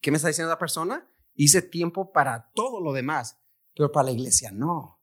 ¿Qué 0.00 0.10
me 0.10 0.16
está 0.16 0.28
diciendo 0.28 0.50
la 0.50 0.58
persona? 0.58 1.08
Hice 1.34 1.62
tiempo 1.62 2.12
para 2.12 2.50
todo 2.52 2.80
lo 2.80 2.92
demás, 2.92 3.38
pero 3.74 3.92
para 3.92 4.06
la 4.06 4.12
iglesia 4.12 4.50
no. 4.50 5.00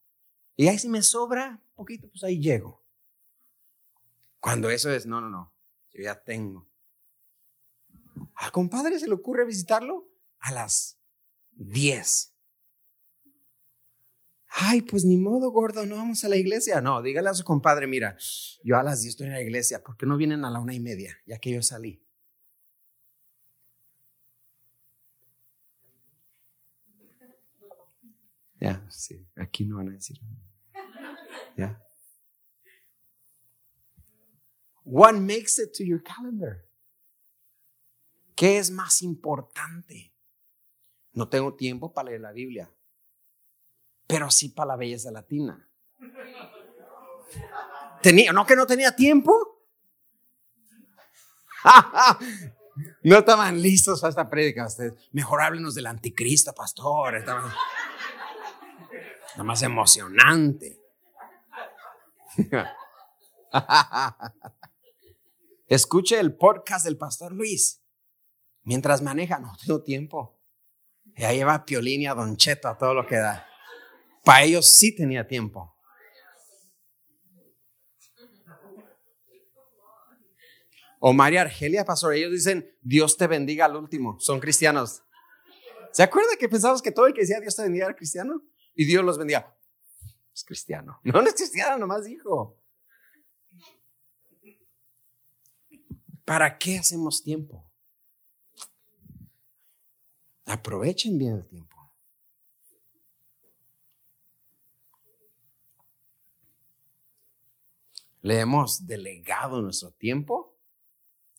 Y 0.56 0.68
ahí 0.68 0.78
si 0.78 0.90
me 0.90 1.02
sobra 1.02 1.64
poquito, 1.76 2.10
pues 2.10 2.24
ahí 2.24 2.40
llego. 2.40 2.84
Cuando 4.40 4.70
eso 4.70 4.92
es, 4.92 5.06
no, 5.06 5.22
no, 5.22 5.30
no, 5.30 5.53
yo 5.94 6.04
ya 6.04 6.22
tengo. 6.22 6.70
Al 8.36 8.52
compadre 8.52 9.00
se 9.00 9.08
le 9.08 9.14
ocurre 9.14 9.46
visitarlo 9.46 10.10
a 10.40 10.52
las 10.52 11.00
10. 11.52 12.34
Ay, 14.56 14.84
pues 14.84 15.04
ni 15.04 15.18
modo, 15.18 15.50
gordo, 15.52 15.86
no 15.86 15.96
vamos 15.96 16.24
a 16.24 16.30
la 16.30 16.36
iglesia. 16.36 16.80
No, 16.80 17.02
dígale 17.02 17.30
a 17.30 17.34
su 17.34 17.44
compadre, 17.44 17.88
mira, 17.88 18.16
yo 18.64 18.78
a 18.78 18.84
las 18.84 19.02
10 19.02 19.14
estoy 19.14 19.28
en 19.28 19.34
la 19.34 19.42
iglesia, 19.42 19.84
¿por 19.84 19.98
qué 19.98 20.06
no 20.06 20.16
vienen 20.16 20.46
a 20.46 20.52
la 20.52 20.60
una 20.60 20.76
y 20.76 20.80
media, 20.80 21.18
ya 21.26 21.40
que 21.40 21.52
yo 21.52 21.64
salí? 21.64 22.04
Ya, 28.60 28.86
sí, 28.90 29.28
aquí 29.36 29.66
no 29.66 29.78
van 29.78 29.90
a 29.90 29.92
decir. 29.92 30.20
Ya. 31.58 31.84
What 34.86 35.16
makes 35.16 35.60
it 35.60 35.74
to 35.78 35.84
your 35.84 36.02
calendar? 36.04 36.66
¿Qué 38.36 38.58
es 38.58 38.72
más 38.72 39.02
importante? 39.02 40.14
No 41.14 41.30
tengo 41.30 41.54
tiempo 41.54 41.94
para 41.94 42.10
leer 42.10 42.22
la 42.22 42.32
Biblia 42.32 42.70
pero 44.08 44.30
sí 44.30 44.50
para 44.50 44.68
la 44.68 44.76
belleza 44.76 45.10
latina. 45.12 45.68
Tenía, 48.02 48.32
no 48.32 48.46
que 48.46 48.56
no 48.56 48.68
tenía 48.68 48.96
tiempo. 48.96 49.66
no 53.04 53.18
estaban 53.18 53.60
listos 53.60 54.02
para 54.02 54.10
esta 54.10 54.30
prédica. 54.30 54.68
Mejor 55.14 55.42
háblenos 55.42 55.74
del 55.74 55.88
anticristo, 55.88 56.54
pastor. 56.54 57.16
Estaba 57.16 57.52
más 59.38 59.64
emocionante. 59.64 60.80
Escuche 65.74 66.20
el 66.20 66.36
podcast 66.36 66.86
del 66.86 67.00
pastor 67.00 67.32
Luis. 67.32 67.84
Mientras 68.62 69.02
maneja, 69.02 69.40
no 69.40 69.54
tengo 69.60 69.82
tiempo. 69.82 70.40
Ya 71.18 71.34
lleva 71.34 71.66
Piolín 71.66 72.02
y 72.02 72.06
a 72.06 72.14
Don 72.14 72.38
Cheto 72.38 72.78
todo 72.78 72.94
lo 72.94 73.08
que 73.08 73.16
da. 73.16 73.48
Para 74.24 74.44
ellos 74.44 74.72
sí 74.76 74.96
tenía 74.96 75.28
tiempo. 75.28 75.76
O 81.00 81.12
María 81.12 81.42
Argelia, 81.42 81.84
pastor, 81.84 82.14
ellos 82.14 82.32
dicen, 82.32 82.72
Dios 82.80 83.18
te 83.18 83.26
bendiga 83.26 83.66
al 83.66 83.76
último. 83.76 84.20
Son 84.20 84.40
cristianos. 84.40 85.02
¿Se 85.92 86.04
acuerda 86.04 86.36
que 86.38 86.48
pensamos 86.48 86.84
que 86.84 86.92
todo 86.92 87.08
el 87.08 87.16
que 87.16 87.22
decía 87.22 87.40
Dios 87.40 87.56
te 87.56 87.64
bendiga 87.64 87.86
era 87.86 87.96
cristiano? 87.96 88.44
Y 88.76 88.86
Dios 88.86 89.04
los 89.04 89.18
bendiga. 89.18 89.58
Es 90.36 90.44
cristiano. 90.44 91.00
No, 91.04 91.20
no 91.20 91.28
es 91.28 91.34
cristiano, 91.34 91.80
nomás 91.80 92.06
dijo. 92.06 92.63
¿Para 96.26 96.58
qué 96.58 96.80
hacemos 96.80 97.24
tiempo? 97.24 97.70
Aprovechen 100.46 101.18
bien 101.18 101.38
el 101.38 101.48
tiempo. 101.48 101.74
le 108.24 108.40
hemos 108.40 108.88
delegado 108.88 109.62
nuestro 109.62 109.92
tiempo 109.92 110.58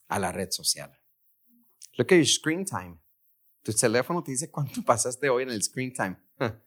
a 0.08 0.18
la 0.18 0.30
red 0.30 0.50
social. 0.50 0.90
Look 1.96 2.12
at 2.12 2.16
your 2.16 2.26
screen 2.26 2.64
time. 2.64 2.98
Tu 3.62 3.72
teléfono 3.72 4.22
te 4.22 4.32
dice 4.32 4.50
cuánto 4.50 4.82
pasaste 4.86 5.28
hoy 5.28 5.44
en 5.44 5.50
el 5.50 5.62
screen 5.62 5.92
time. 5.92 6.16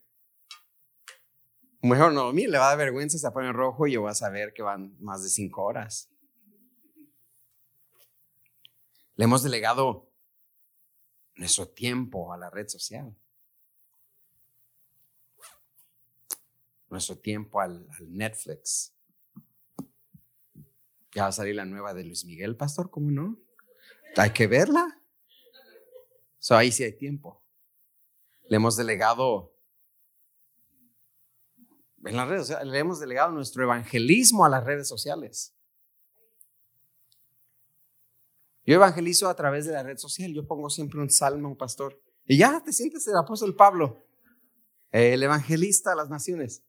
Mejor 1.82 2.11
no, 2.11 2.34
mire, 2.34 2.49
le 2.49 2.57
va 2.57 2.65
a 2.65 2.70
dar 2.70 2.80
vergüenza, 2.80 3.20
se 3.20 3.32
pone 3.32 3.53
rojo 3.53 3.86
y 3.86 3.93
yo 3.93 4.01
voy 4.01 4.09
a 4.09 4.15
saber 4.15 4.53
que 4.53 4.63
van 4.63 4.95
más 4.99 5.22
de 5.24 5.30
cinco 5.30 5.63
horas. 5.63 6.09
Le 9.18 9.24
hemos 9.24 9.41
delegado 9.41 10.11
nuestro 11.36 11.68
tiempo 11.68 12.32
a 12.32 12.38
la 12.38 12.51
red 12.51 12.68
social. 12.68 13.15
Nuestro 16.88 17.18
tiempo 17.18 17.59
al, 17.59 17.88
Netflix, 18.07 18.93
ya 21.11 21.24
va 21.24 21.28
a 21.30 21.32
salir 21.32 21.55
la 21.55 21.65
nueva 21.65 21.95
de 21.95 22.03
Luis 22.03 22.26
Miguel, 22.26 22.55
pastor, 22.55 22.91
¿cómo 22.91 23.09
no? 23.09 23.39
Hay 24.15 24.32
que 24.32 24.45
verla. 24.45 25.01
So, 26.38 26.55
ahí 26.55 26.72
sí 26.72 26.84
hay 26.84 26.95
tiempo. 26.95 27.43
Le 28.47 28.57
hemos 28.57 28.78
delegado 28.78 29.51
en 32.05 32.15
las 32.15 32.28
redes 32.28 32.41
sociales, 32.43 32.72
le 32.72 32.80
hemos 32.80 32.99
delegado 32.99 33.32
nuestro 33.32 33.63
evangelismo 33.63 34.45
a 34.45 34.49
las 34.49 34.63
redes 34.63 34.88
sociales. 34.88 35.57
Yo 38.68 38.76
evangelizo 38.76 39.30
a 39.30 39.36
través 39.36 39.65
de 39.65 39.72
la 39.72 39.82
red 39.82 39.97
social. 39.97 40.34
Yo 40.34 40.45
pongo 40.45 40.70
siempre 40.70 40.99
un 40.99 41.09
salmo, 41.09 41.57
pastor. 41.57 42.03
Y 42.26 42.38
ya 42.38 42.61
te 42.61 42.74
sientes 42.74 43.07
el 43.07 43.15
apóstol 43.15 43.55
Pablo, 43.55 44.05
el 44.91 45.24
evangelista 45.24 45.93
a 45.93 45.95
las 45.95 46.09
naciones. 46.09 46.65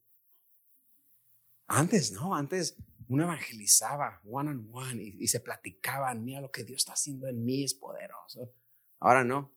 Antes, 1.66 2.12
no, 2.12 2.36
antes 2.36 2.76
uno 3.08 3.24
evangelizaba 3.24 4.20
one 4.24 4.50
on 4.50 4.70
one 4.72 5.02
y, 5.02 5.26
se 5.26 5.40
platicaban, 5.40 6.24
mira 6.24 6.40
lo 6.40 6.52
que 6.52 6.62
Dios 6.62 6.78
está 6.78 6.92
haciendo 6.92 7.26
en 7.26 7.44
mí 7.44 7.64
es 7.64 7.74
poderoso. 7.74 8.54
Ahora 9.00 9.24
no. 9.24 9.52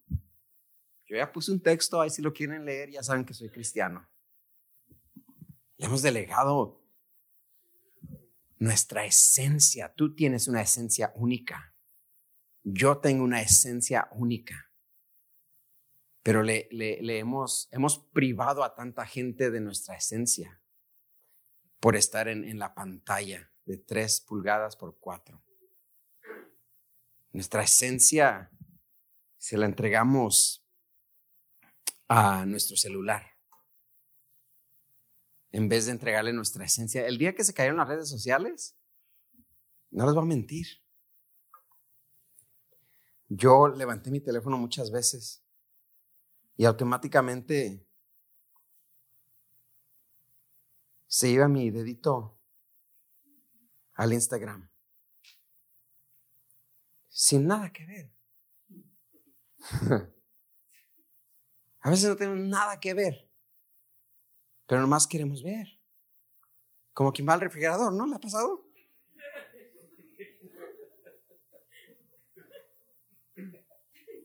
Yo 1.05 1.17
ya 1.17 1.31
puse 1.31 1.51
un 1.51 1.61
texto, 1.61 2.01
ahí 2.01 2.09
si 2.09 2.23
lo 2.23 2.33
quieren 2.33 2.65
leer 2.65 2.89
ya 2.89 3.03
saben 3.03 3.23
que 3.23 3.35
soy 3.35 3.49
cristiano. 3.49 4.09
Le 5.77 5.85
hemos 5.85 6.01
delegado 6.01 6.81
nuestra 8.57 9.05
esencia. 9.05 9.93
Tú 9.93 10.15
tienes 10.15 10.47
una 10.47 10.63
esencia 10.63 11.13
única. 11.15 11.70
Yo 12.63 12.99
tengo 12.99 13.23
una 13.23 13.41
esencia 13.41 14.07
única. 14.11 14.71
Pero 16.23 16.43
le, 16.43 16.67
hemos 16.69 17.67
privado 18.13 18.63
a 18.63 18.75
tanta 18.75 19.05
gente 19.05 19.49
de 19.49 19.59
nuestra 19.59 19.95
esencia 19.95 20.61
por 21.79 21.95
estar 21.95 22.27
en, 22.27 22.59
la 22.59 22.75
pantalla 22.75 23.51
de 23.65 23.77
3 23.77 24.21
pulgadas 24.21 24.75
por 24.75 24.99
4. 24.99 25.43
Nuestra 27.31 27.63
esencia 27.63 28.51
se 29.37 29.57
la 29.57 29.65
entregamos 29.65 30.63
a 32.07 32.45
nuestro 32.45 32.77
celular. 32.77 33.25
En 35.51 35.67
vez 35.67 35.87
de 35.87 35.93
entregarle 35.93 36.33
nuestra 36.33 36.65
esencia. 36.65 37.07
El 37.07 37.17
día 37.17 37.33
que 37.33 37.43
se 37.43 37.53
cayeron 37.53 37.77
las 37.77 37.87
redes 37.87 38.09
sociales, 38.09 38.77
no 39.89 40.05
les 40.05 40.13
voy 40.13 40.23
a 40.23 40.27
mentir. 40.27 40.67
Yo 43.33 43.69
levanté 43.69 44.11
mi 44.11 44.19
teléfono 44.19 44.57
muchas 44.57 44.91
veces 44.91 45.41
y 46.57 46.65
automáticamente 46.65 47.87
se 51.07 51.29
iba 51.29 51.47
mi 51.47 51.71
dedito 51.71 52.37
al 53.93 54.11
Instagram. 54.11 54.69
Sin 57.07 57.47
nada 57.47 57.71
que 57.71 57.85
ver. 57.85 58.13
A 61.79 61.89
veces 61.89 62.09
no 62.09 62.17
tenemos 62.17 62.39
nada 62.39 62.81
que 62.81 62.93
ver, 62.93 63.31
pero 64.67 64.81
nomás 64.81 65.07
queremos 65.07 65.41
ver. 65.41 65.79
Como 66.91 67.13
quien 67.13 67.29
va 67.29 67.35
al 67.35 67.41
refrigerador, 67.41 67.93
¿no? 67.93 68.05
¿Le 68.05 68.15
ha 68.15 68.19
pasado? 68.19 68.70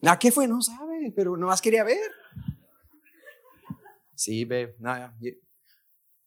¿A 0.02 0.18
qué 0.18 0.30
fue? 0.30 0.46
No 0.46 0.60
sabe, 0.62 1.12
pero 1.14 1.36
no 1.36 1.46
más 1.46 1.60
quería 1.60 1.84
ver. 1.84 2.10
Sí, 4.14 4.44
ve, 4.44 4.76
nada. 4.78 5.14
Ya, 5.20 5.30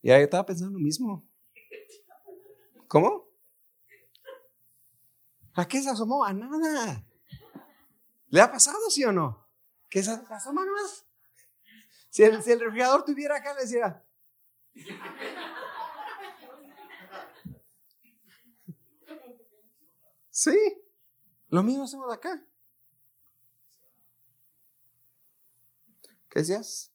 ya 0.02 0.18
estaba 0.18 0.46
pensando 0.46 0.78
lo 0.78 0.84
mismo. 0.84 1.28
¿Cómo? 2.88 3.30
¿A 5.54 5.68
qué 5.68 5.82
se 5.82 5.90
asomó? 5.90 6.24
A 6.24 6.34
nada. 6.34 7.06
¿Le 8.28 8.42
ha 8.42 8.52
pasado, 8.52 8.90
sí 8.90 9.04
o 9.04 9.12
no? 9.12 9.48
¿Qué 9.90 10.04
se 10.04 10.12
asoma 10.12 10.66
más? 10.66 11.06
Si 12.10 12.24
el, 12.24 12.42
si 12.44 12.52
el 12.52 12.60
refrigerador 12.60 13.04
tuviera 13.04 13.38
acá, 13.38 13.54
le 13.54 13.62
decía. 13.62 14.04
Sí, 20.32 20.58
lo 21.50 21.64
mismo 21.64 21.84
hacemos 21.84 22.14
acá. 22.14 22.42
¿Qué 26.30 26.40
decías? 26.40 26.94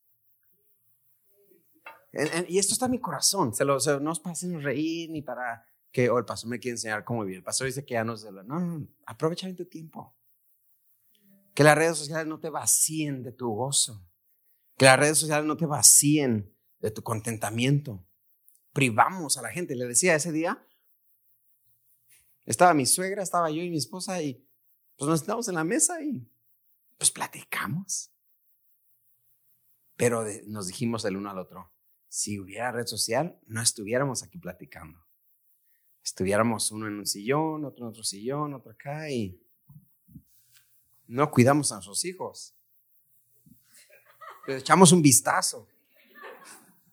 y 2.48 2.58
esto 2.58 2.74
está 2.74 2.86
en 2.86 2.92
mi 2.92 3.00
corazón. 3.00 3.54
Se 3.54 3.64
lo, 3.64 3.78
no 4.00 4.12
es 4.12 4.20
para 4.20 4.32
hacernos 4.32 4.62
reír 4.62 5.10
ni 5.10 5.22
para 5.22 5.66
que 5.90 6.10
oh, 6.10 6.18
el 6.18 6.24
pastor 6.24 6.50
me 6.50 6.58
quiere 6.58 6.74
enseñar 6.74 7.04
cómo 7.04 7.22
vivir. 7.22 7.38
El 7.38 7.42
pastor 7.42 7.66
dice 7.66 7.84
que 7.84 7.94
ya 7.94 8.04
no 8.04 8.16
se 8.16 8.30
lo. 8.30 8.42
No, 8.42 8.60
no, 8.60 8.86
aprovecha 9.06 9.46
bien 9.46 9.56
tu 9.56 9.66
tiempo. 9.66 10.16
Que 11.54 11.64
las 11.64 11.76
redes 11.76 11.98
sociales 11.98 12.26
no 12.26 12.40
te 12.40 12.50
vacíen 12.50 13.22
de 13.22 13.32
tu 13.32 13.48
gozo. 13.50 14.04
Que 14.76 14.86
las 14.86 14.98
redes 14.98 15.18
sociales 15.18 15.46
no 15.46 15.56
te 15.56 15.66
vacíen 15.66 16.52
de 16.80 16.90
tu 16.90 17.02
contentamiento. 17.02 18.04
Privamos 18.72 19.36
a 19.38 19.42
la 19.42 19.50
gente. 19.50 19.76
Le 19.76 19.86
decía 19.86 20.14
ese 20.14 20.32
día, 20.32 20.64
estaba 22.44 22.74
mi 22.74 22.86
suegra, 22.86 23.22
estaba 23.22 23.50
yo 23.50 23.62
y 23.62 23.70
mi 23.70 23.78
esposa 23.78 24.20
y 24.22 24.44
pues 24.96 25.08
nos 25.08 25.20
sentamos 25.20 25.48
en 25.48 25.54
la 25.54 25.64
mesa 25.64 26.02
y 26.02 26.28
pues 26.98 27.10
platicamos. 27.10 28.13
Pero 29.96 30.24
nos 30.46 30.66
dijimos 30.66 31.04
el 31.04 31.16
uno 31.16 31.30
al 31.30 31.38
otro, 31.38 31.72
si 32.08 32.38
hubiera 32.38 32.72
red 32.72 32.86
social, 32.86 33.38
no 33.46 33.60
estuviéramos 33.60 34.22
aquí 34.22 34.38
platicando. 34.38 35.04
Estuviéramos 36.02 36.70
uno 36.70 36.86
en 36.86 36.98
un 36.98 37.06
sillón, 37.06 37.64
otro 37.64 37.84
en 37.84 37.90
otro 37.90 38.04
sillón, 38.04 38.54
otro 38.54 38.72
acá 38.72 39.10
y 39.10 39.40
no 41.06 41.30
cuidamos 41.30 41.70
a 41.72 41.76
nuestros 41.76 42.04
hijos. 42.04 42.54
Les 44.46 44.60
echamos 44.60 44.92
un 44.92 45.02
vistazo. 45.02 45.66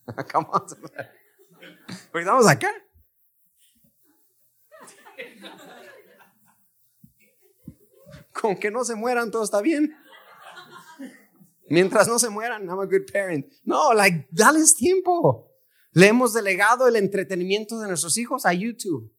Porque 2.11 2.19
estamos 2.19 2.47
acá. 2.47 2.71
Con 8.33 8.57
que 8.57 8.71
no 8.71 8.83
se 8.83 8.95
mueran, 8.95 9.29
todo 9.29 9.43
está 9.43 9.61
bien. 9.61 9.95
Mientras 11.71 12.07
no 12.09 12.19
se 12.19 12.29
mueran, 12.29 12.67
I'm 12.67 12.79
a 12.79 12.85
good 12.85 13.09
parent. 13.13 13.45
No, 13.63 13.93
like, 13.93 14.27
dales 14.29 14.75
tiempo. 14.75 15.49
Le 15.93 16.07
hemos 16.07 16.33
delegado 16.33 16.85
el 16.85 16.97
entretenimiento 16.97 17.79
de 17.79 17.87
nuestros 17.87 18.17
hijos 18.17 18.45
a 18.45 18.53
YouTube. 18.53 19.15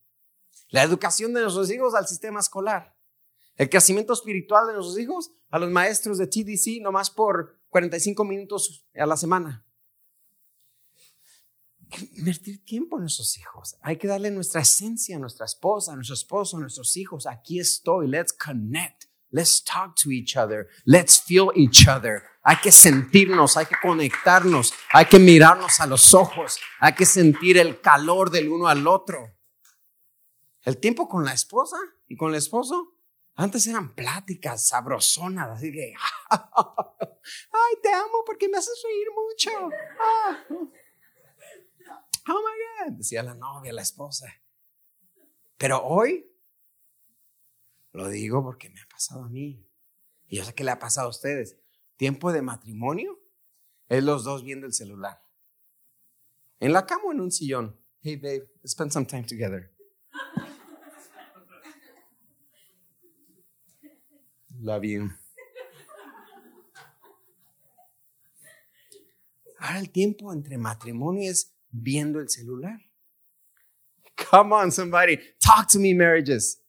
La 0.69 0.83
educación 0.83 1.33
de 1.33 1.41
nuestros 1.41 1.71
hijos 1.71 1.95
al 1.95 2.07
sistema 2.07 2.41
escolar. 2.41 2.95
El 3.57 3.71
crecimiento 3.71 4.13
espiritual 4.13 4.67
de 4.67 4.75
nuestros 4.75 4.99
hijos 4.99 5.31
a 5.49 5.59
los 5.59 5.71
maestros 5.71 6.19
de 6.19 6.27
TDC, 6.27 6.83
nomás 6.83 7.11
por 7.11 7.59
45 7.71 8.23
minutos 8.25 8.87
a 8.95 9.07
la 9.07 9.17
semana. 9.17 9.67
Invertir 12.17 12.63
tiempo 12.65 12.97
en 12.97 13.03
nuestros 13.05 13.39
hijos. 13.39 13.77
Hay 13.81 13.97
que 13.97 14.09
darle 14.09 14.31
nuestra 14.31 14.61
esencia 14.61 15.17
a 15.17 15.19
nuestra 15.19 15.47
esposa, 15.47 15.93
a 15.93 15.95
nuestro 15.95 16.15
esposo, 16.15 16.59
a 16.59 16.61
nuestros 16.61 16.99
hijos. 16.99 17.27
Aquí 17.27 17.61
estoy. 17.61 18.09
Let's 18.09 18.33
connect. 18.33 19.05
Let's 19.33 19.65
talk 19.65 19.97
to 20.03 20.11
each 20.11 20.37
other. 20.37 20.69
Let's 20.85 21.19
feel 21.19 21.51
each 21.57 21.89
other. 21.89 22.23
Hay 22.45 22.57
que 22.57 22.71
sentirnos, 22.71 23.57
hay 23.57 23.67
que 23.67 23.77
conectarnos, 23.81 24.75
hay 24.93 25.07
que 25.07 25.19
mirarnos 25.19 25.81
a 25.81 25.87
los 25.87 26.13
ojos, 26.13 26.59
hay 26.81 26.93
que 26.93 27.07
sentir 27.07 27.57
el 27.57 27.81
calor 27.81 28.31
del 28.31 28.49
uno 28.49 28.69
al 28.69 28.87
otro. 28.87 29.33
El 30.63 30.79
tiempo 30.79 31.09
con 31.09 31.25
la 31.25 31.33
esposa 31.33 31.77
y 32.09 32.17
con 32.17 32.31
el 32.31 32.37
esposo, 32.37 32.97
antes 33.35 33.67
eran 33.67 33.95
pláticas 33.95 34.69
sabrosonas, 34.69 35.51
así 35.51 35.73
que, 35.73 35.95
ay, 36.31 37.75
te 37.83 37.93
amo 37.93 38.25
porque 38.27 38.49
me 38.49 38.59
haces 38.59 38.83
reír 38.85 39.07
mucho. 39.15 39.71
Ah. 40.01 40.45
Oh 42.29 42.41
my 42.41 42.91
God, 42.91 42.99
decía 42.99 43.23
la 43.23 43.35
novia, 43.35 43.73
la 43.73 43.83
esposa. 43.83 44.27
Pero 45.57 45.83
hoy, 45.83 46.29
lo 47.93 48.09
digo 48.09 48.43
porque 48.43 48.69
me 48.69 48.81
pasado 49.03 49.25
a 49.25 49.29
mí. 49.29 49.67
Y 50.29 50.37
yo 50.37 50.45
sé 50.45 50.55
que 50.55 50.65
le 50.65 50.71
ha 50.71 50.79
pasado 50.79 51.09
a 51.09 51.11
ustedes 51.11 51.57
tiempo 51.97 52.33
de 52.33 52.43
matrimonio 52.43 53.19
es 53.89 54.03
los 54.03 54.25
dos 54.25 54.43
viendo 54.43 54.67
el 54.67 54.73
celular. 54.73 55.21
En 56.61 56.73
la 56.73 56.87
cama 56.87 57.05
o 57.07 57.13
en 57.13 57.21
un 57.21 57.31
sillón. 57.31 57.79
Hey, 58.01 58.17
babe, 58.17 58.49
spend 58.67 58.93
some 58.93 59.07
time 59.07 59.25
together. 59.25 59.73
Love 64.61 64.85
you. 64.85 65.11
Ahora 69.59 69.79
el 69.79 69.91
tiempo 69.91 70.33
entre 70.33 70.59
matrimonio 70.59 71.31
es 71.31 71.55
viendo 71.71 72.21
el 72.21 72.29
celular. 72.29 72.81
Come 74.31 74.55
on, 74.55 74.73
somebody. 74.73 75.19
Talk 75.39 75.69
to 75.69 75.79
me, 75.79 75.95
marriages. 75.95 76.62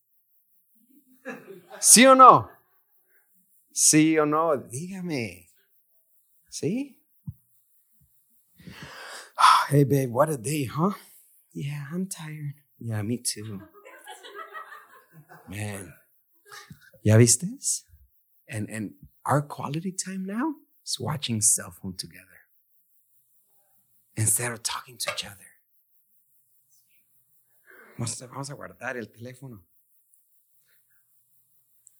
¿Sí 1.83 2.05
o 2.05 2.15
no? 2.15 2.49
¿Sí 3.73 4.17
o 4.17 4.25
no? 4.25 4.55
Dígame. 4.55 5.49
¿Sí? 6.49 7.03
Hey, 9.67 9.83
babe, 9.83 10.07
what 10.07 10.29
a 10.29 10.37
day, 10.37 10.63
huh? 10.63 10.93
Yeah, 11.51 11.87
I'm 11.91 12.07
tired. 12.07 12.55
Yeah, 12.79 13.01
me 13.01 13.17
too. 13.17 13.63
Man. 15.49 15.93
¿Ya 17.03 17.17
viste? 17.17 17.47
And, 18.47 18.69
and 18.69 18.93
our 19.25 19.41
quality 19.41 19.91
time 19.91 20.25
now 20.25 20.55
is 20.85 20.97
watching 21.01 21.41
cell 21.41 21.71
phone 21.71 21.97
together 21.97 22.47
instead 24.15 24.53
of 24.53 24.63
talking 24.63 24.97
to 24.99 25.11
each 25.11 25.25
other. 25.25 25.49
Vamos 27.97 28.49
a 28.49 28.55
guardar 28.55 28.95
el 28.95 29.07
teléfono. 29.07 29.65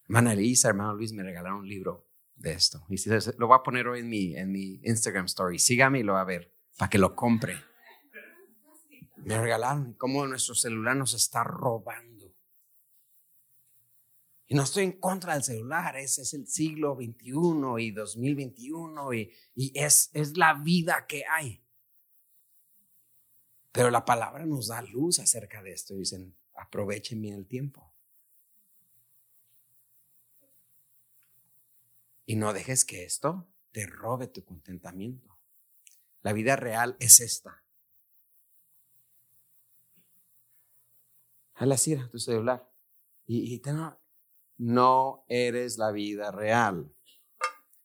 Hermana 0.06 0.34
Elisa, 0.34 0.70
hermano 0.70 0.93
Luis 0.95 1.14
me 1.14 1.24
regalaron 1.24 1.60
un 1.60 1.68
libro 1.68 2.08
de 2.36 2.54
esto. 2.54 2.86
Y 2.89 2.97
lo 3.38 3.47
voy 3.47 3.58
a 3.58 3.64
poner 3.64 3.88
hoy 3.88 4.01
en 4.01 4.10
mi, 4.10 4.36
en 4.36 4.51
mi 4.51 4.80
Instagram 4.84 5.26
story. 5.26 5.60
Sígame 5.60 5.99
y 5.99 6.04
lo 6.04 6.14
va 6.14 6.22
a 6.22 6.26
ver 6.26 6.54
para 6.78 6.89
que 6.89 6.97
lo 6.97 7.16
compre. 7.16 7.58
Me 9.18 9.39
regalaron 9.39 9.93
cómo 9.93 10.26
nuestro 10.28 10.56
celular 10.56 10.95
nos 10.95 11.14
está 11.14 11.43
robando. 11.43 12.14
Y 14.47 14.56
no 14.56 14.64
estoy 14.64 14.84
en 14.84 14.99
contra 14.99 15.34
del 15.34 15.43
celular, 15.43 15.95
ese 15.95 16.24
es 16.24 16.34
el 16.34 16.47
siglo 16.47 16.95
XXI 16.95 17.32
y 17.80 17.91
2021 17.91 19.14
y, 19.14 19.32
y 19.56 19.72
es, 19.80 20.12
es 20.14 20.38
la 20.38 20.54
vida 20.54 21.06
que 21.08 21.24
hay. 21.26 21.64
Pero 23.72 23.89
la 23.89 24.06
palabra 24.06 24.45
nos 24.45 24.68
da 24.68 24.82
luz 24.82 25.20
acerca 25.20 25.64
de 25.64 25.72
esto. 25.72 25.95
Dicen, 25.95 26.36
aprovechen 26.54 27.22
bien 27.22 27.36
el 27.36 27.47
tiempo. 27.47 27.92
Y 32.26 32.36
no 32.36 32.53
dejes 32.53 32.86
que 32.86 33.03
esto 33.03 33.49
te 33.71 33.86
robe 33.86 34.28
tu 34.28 34.43
contentamiento. 34.45 35.39
La 36.21 36.32
vida 36.32 36.55
real 36.55 36.95
es 36.99 37.19
esta. 37.19 37.63
A 41.55 41.65
tu 42.09 42.19
celular. 42.19 42.69
Y, 43.26 43.61
no 44.57 45.26
eres 45.28 45.78
la 45.78 45.91
vida 45.91 46.32
real. 46.32 46.93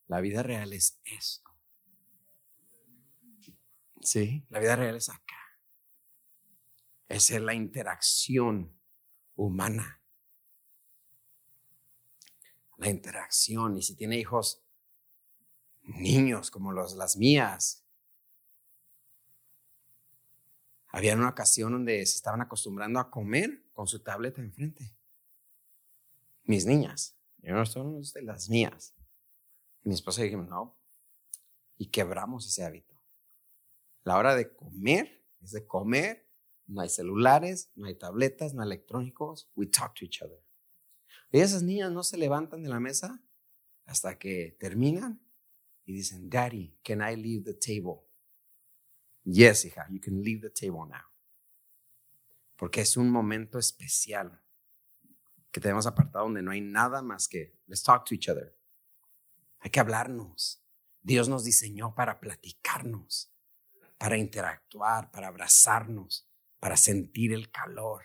La 0.07 0.21
vida 0.21 0.43
real 0.43 0.73
es 0.73 1.01
esto. 1.05 1.51
Sí, 4.01 4.47
la 4.49 4.61
vida 4.61 4.77
real 4.77 4.97
es 4.97 5.09
acá. 5.09 5.37
Esa 7.09 7.37
es 7.37 7.43
la 7.43 7.55
interacción 7.55 8.79
humana 9.35 9.98
la 12.79 12.89
interacción. 12.89 13.77
Y 13.77 13.83
si 13.83 13.95
tiene 13.95 14.19
hijos, 14.19 14.63
niños 15.83 16.51
como 16.51 16.73
los, 16.73 16.97
las 16.97 17.17
mías. 17.17 17.85
Había 20.89 21.15
una 21.15 21.29
ocasión 21.29 21.73
donde 21.73 22.05
se 22.07 22.17
estaban 22.17 22.41
acostumbrando 22.41 22.99
a 22.99 23.11
comer 23.11 23.63
con 23.73 23.87
su 23.87 24.01
tableta 24.01 24.41
enfrente. 24.41 24.97
Mis 26.45 26.65
niñas. 26.65 27.15
Yo 27.39 27.55
no 27.55 27.67
son 27.67 28.01
de 28.01 28.23
las 28.23 28.49
mías. 28.49 28.95
Y 29.85 29.91
mi 29.91 29.95
esposa 29.95 30.23
dijo, 30.23 30.43
no. 30.43 30.77
Y 31.77 31.87
quebramos 31.87 32.47
ese 32.47 32.65
hábito. 32.65 32.99
La 34.03 34.17
hora 34.17 34.35
de 34.35 34.53
comer 34.55 35.23
es 35.41 35.53
de 35.53 35.67
comer 35.67 36.29
no 36.69 36.83
hay 36.83 36.91
celulares, 36.91 37.73
no 37.75 37.87
hay 37.87 37.95
tabletas, 37.95 38.53
no 38.53 38.63
hay 38.63 38.67
electrónicos. 38.67 39.51
We 39.57 39.67
talk 39.67 39.95
to 39.95 40.05
each 40.05 40.23
other. 40.23 40.39
Esas 41.31 41.63
niñas 41.63 41.93
no 41.93 42.03
se 42.03 42.17
levantan 42.17 42.63
de 42.63 42.69
la 42.69 42.81
mesa 42.81 43.23
hasta 43.85 44.19
que 44.19 44.57
terminan 44.59 45.21
y 45.85 45.93
dicen, 45.93 46.29
Daddy, 46.29 46.79
can 46.83 47.01
I 47.01 47.17
leave 47.17 47.45
the 47.45 47.55
table? 47.55 48.03
Yes, 49.25 49.65
hija, 49.65 49.87
you 49.91 50.01
can 50.01 50.23
leave 50.23 50.41
the 50.41 50.51
table 50.51 50.87
now. 50.89 51.05
Porque 52.57 52.81
es 52.81 52.97
un 52.97 53.11
momento 53.11 53.59
especial 53.59 54.43
que 55.51 55.61
tenemos 55.61 55.87
apartado 55.87 56.25
donde 56.25 56.43
no 56.43 56.51
hay 56.51 56.61
nada 56.61 57.03
más 57.03 57.29
que 57.29 57.59
let's 57.67 57.83
talk 57.83 58.05
to 58.05 58.15
each 58.15 58.29
other. 58.29 58.57
Hay 59.61 59.71
que 59.71 59.81
hablarnos. 59.81 60.63
Dios 61.03 61.29
nos 61.29 61.45
diseñó 61.45 61.95
para 61.95 62.21
platicarnos, 62.21 63.33
para 63.97 64.19
interactuar, 64.19 65.11
para 65.11 65.29
abrazarnos, 65.29 66.29
para 66.61 66.77
sentir 66.77 67.33
el 67.33 67.51
calor. 67.51 68.05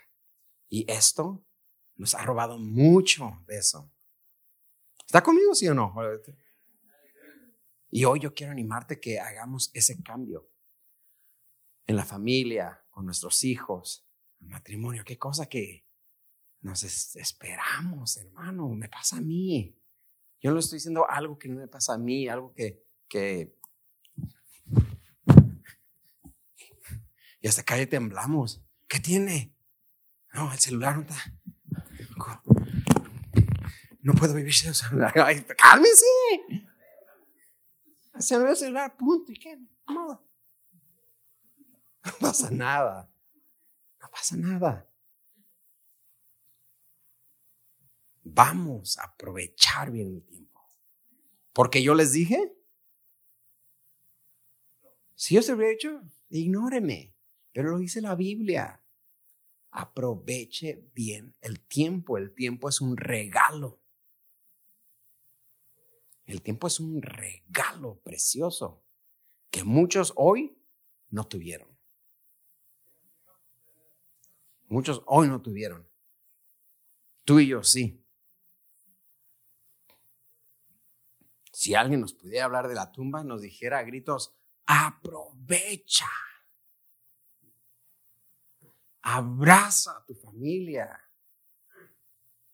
Y 0.69 0.89
esto 0.91 1.45
nos 1.95 2.15
ha 2.15 2.23
robado 2.23 2.57
mucho 2.57 3.43
de 3.47 3.57
eso. 3.57 3.91
¿Está 5.05 5.21
conmigo, 5.21 5.53
sí 5.53 5.67
o 5.67 5.73
no? 5.73 5.93
Y 7.89 8.05
hoy 8.05 8.19
yo 8.19 8.33
quiero 8.33 8.51
animarte 8.51 8.99
que 8.99 9.19
hagamos 9.19 9.69
ese 9.73 10.01
cambio 10.01 10.49
en 11.85 11.95
la 11.95 12.05
familia, 12.05 12.83
con 12.89 13.05
nuestros 13.05 13.43
hijos, 13.43 14.07
el 14.39 14.47
matrimonio. 14.47 15.03
Qué 15.05 15.17
cosa 15.17 15.47
que 15.47 15.85
nos 16.61 16.83
esperamos, 16.83 18.17
hermano. 18.17 18.69
Me 18.69 18.89
pasa 18.89 19.17
a 19.17 19.21
mí. 19.21 19.77
Yo 20.41 20.51
no 20.51 20.59
estoy 20.59 20.77
diciendo 20.77 21.07
algo 21.09 21.37
que 21.37 21.49
no 21.49 21.59
me 21.59 21.67
pasa 21.67 21.93
a 21.93 21.97
mí, 21.97 22.27
algo 22.27 22.53
que, 22.53 22.83
que... 23.07 23.55
Y 27.41 27.47
hasta 27.47 27.61
acá 27.61 27.85
temblamos. 27.85 28.65
¿Qué 28.87 28.99
tiene? 28.99 29.55
No, 30.33 30.51
el 30.51 30.59
celular 30.59 30.95
no 30.95 31.01
está. 31.01 31.15
No 34.01 34.13
puedo 34.13 34.33
vivir 34.33 34.53
sin 34.53 34.69
el 34.69 34.75
celular. 34.75 35.13
cálmese. 35.57 36.05
Se 38.19 38.37
me 38.37 38.49
el 38.49 38.55
celular, 38.55 38.95
punto. 38.97 39.31
¿Y 39.31 39.39
qué? 39.39 39.57
No. 39.87 40.21
No 42.05 42.11
pasa 42.19 42.51
nada. 42.51 43.09
No 44.01 44.09
pasa 44.11 44.35
nada. 44.35 44.89
Vamos 48.23 48.97
a 48.97 49.05
aprovechar 49.05 49.91
bien 49.91 50.15
el 50.15 50.25
tiempo. 50.25 50.59
Porque 51.53 51.81
yo 51.81 51.93
les 51.93 52.11
dije, 52.11 52.53
si 55.15 55.35
yo 55.35 55.41
se 55.41 55.53
hubiera 55.53 55.71
hecho, 55.71 56.01
ignóreme. 56.29 57.15
Pero 57.53 57.71
lo 57.71 57.77
dice 57.77 58.01
la 58.01 58.15
Biblia. 58.15 58.82
Aproveche 59.75 60.87
bien 60.93 61.35
el 61.41 61.59
tiempo. 61.59 62.19
El 62.19 62.35
tiempo 62.35 62.69
es 62.69 62.79
un 62.79 62.95
regalo. 62.95 63.81
El 66.25 66.43
tiempo 66.43 66.67
es 66.67 66.79
un 66.79 67.01
regalo 67.01 67.99
precioso 68.01 68.85
que 69.49 69.63
muchos 69.63 70.13
hoy 70.15 70.55
no 71.09 71.27
tuvieron. 71.27 71.75
Muchos 74.67 75.01
hoy 75.07 75.27
no 75.27 75.41
tuvieron. 75.41 75.89
Tú 77.23 77.39
y 77.39 77.47
yo 77.47 77.63
sí. 77.63 78.05
Si 81.51 81.73
alguien 81.73 82.01
nos 82.01 82.13
pudiera 82.13 82.45
hablar 82.45 82.67
de 82.67 82.75
la 82.75 82.91
tumba, 82.91 83.23
nos 83.23 83.41
dijera 83.41 83.79
a 83.79 83.83
gritos, 83.83 84.35
aprovecha. 84.65 86.09
Abraza 89.03 89.97
a 89.97 90.05
tu 90.05 90.15
familia. 90.15 90.99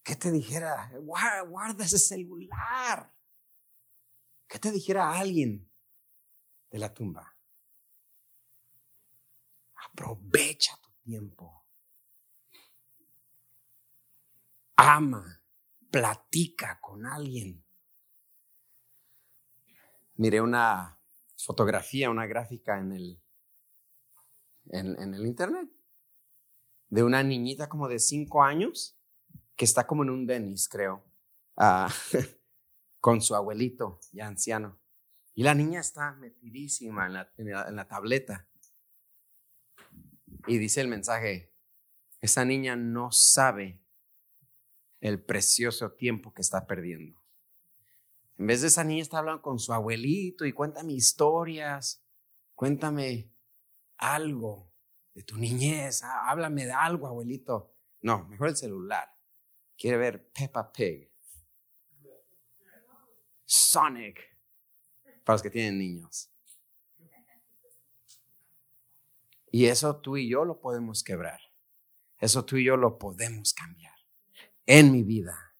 ¿Qué 0.03 0.15
te 0.15 0.31
dijera? 0.31 0.91
Guarda 0.99 1.85
ese 1.85 1.99
celular. 1.99 3.13
¿Qué 4.47 4.59
te 4.59 4.71
dijera 4.71 5.11
alguien 5.11 5.71
de 6.71 6.79
la 6.79 6.93
tumba? 6.93 7.37
Aprovecha 9.75 10.77
tu 10.81 10.91
tiempo. 11.03 11.59
ama, 14.79 15.43
platica 15.91 16.79
con 16.79 17.05
alguien. 17.05 17.65
Miré 20.15 20.39
una 20.41 20.97
fotografía, 21.37 22.09
una 22.09 22.25
gráfica 22.25 22.79
en 22.79 22.93
el, 22.93 23.21
en, 24.67 25.13
el 25.13 25.25
internet 25.25 25.69
de 26.89 27.03
una 27.03 27.23
niñita 27.23 27.69
como 27.69 27.87
de 27.87 27.99
cinco 27.99 28.43
años 28.43 28.97
que 29.55 29.65
está 29.65 29.85
como 29.85 30.03
en 30.03 30.09
un 30.09 30.25
Denis, 30.25 30.67
creo, 30.67 31.03
ah, 31.57 31.93
con 32.99 33.21
su 33.21 33.35
abuelito 33.35 33.99
ya 34.11 34.27
anciano. 34.27 34.79
Y 35.33 35.43
la 35.43 35.53
niña 35.53 35.79
está 35.79 36.13
metidísima 36.13 37.05
en 37.05 37.13
la, 37.13 37.31
en 37.37 37.75
la 37.75 37.87
tableta. 37.87 38.49
Y 40.47 40.57
dice 40.57 40.81
el 40.81 40.87
mensaje, 40.87 41.53
esa 42.21 42.43
niña 42.43 42.75
no 42.75 43.11
sabe 43.11 43.81
el 44.99 45.23
precioso 45.23 45.91
tiempo 45.91 46.33
que 46.33 46.41
está 46.41 46.65
perdiendo. 46.67 47.21
En 48.37 48.47
vez 48.47 48.61
de 48.61 48.67
esa 48.67 48.83
niña 48.83 49.01
está 49.01 49.19
hablando 49.19 49.41
con 49.41 49.59
su 49.59 49.73
abuelito 49.73 50.45
y 50.45 50.53
cuéntame 50.53 50.93
historias, 50.93 52.03
cuéntame 52.55 53.33
algo 53.97 54.68
de 55.19 55.23
tu 55.23 55.35
niñez, 55.35 56.01
ah, 56.03 56.29
háblame 56.29 56.65
de 56.65 56.71
algo, 56.71 57.05
abuelito. 57.05 57.75
No, 58.03 58.25
mejor 58.29 58.47
el 58.47 58.55
celular. 58.55 59.13
Quiere 59.77 59.97
ver 59.97 60.31
Peppa 60.31 60.71
Pig. 60.71 61.11
Sonic, 63.43 64.17
para 65.25 65.35
los 65.35 65.41
que 65.41 65.49
tienen 65.49 65.77
niños. 65.77 66.31
Y 69.51 69.65
eso 69.65 69.99
tú 69.99 70.15
y 70.15 70.29
yo 70.29 70.45
lo 70.45 70.61
podemos 70.61 71.03
quebrar. 71.03 71.41
Eso 72.19 72.45
tú 72.45 72.55
y 72.55 72.63
yo 72.63 72.77
lo 72.77 72.97
podemos 72.97 73.53
cambiar 73.53 73.95
en 74.65 74.89
mi 74.89 75.03
vida, 75.03 75.53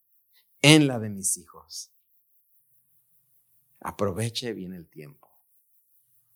en 0.62 0.88
la 0.88 1.00
de 1.00 1.10
mis 1.10 1.36
hijos. 1.36 1.92
Aproveche 3.82 4.54
bien 4.54 4.72
el 4.72 4.88
tiempo. 4.88 5.28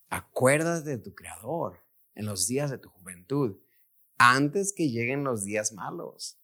Acuérdate 0.09 0.89
de 0.89 0.97
tu 0.97 1.15
Creador 1.15 1.82
en 2.15 2.25
los 2.25 2.47
días 2.47 2.69
de 2.71 2.77
tu 2.77 2.89
juventud, 2.89 3.59
antes 4.17 4.73
que 4.73 4.89
lleguen 4.89 5.23
los 5.23 5.43
días 5.43 5.73
malos, 5.73 6.39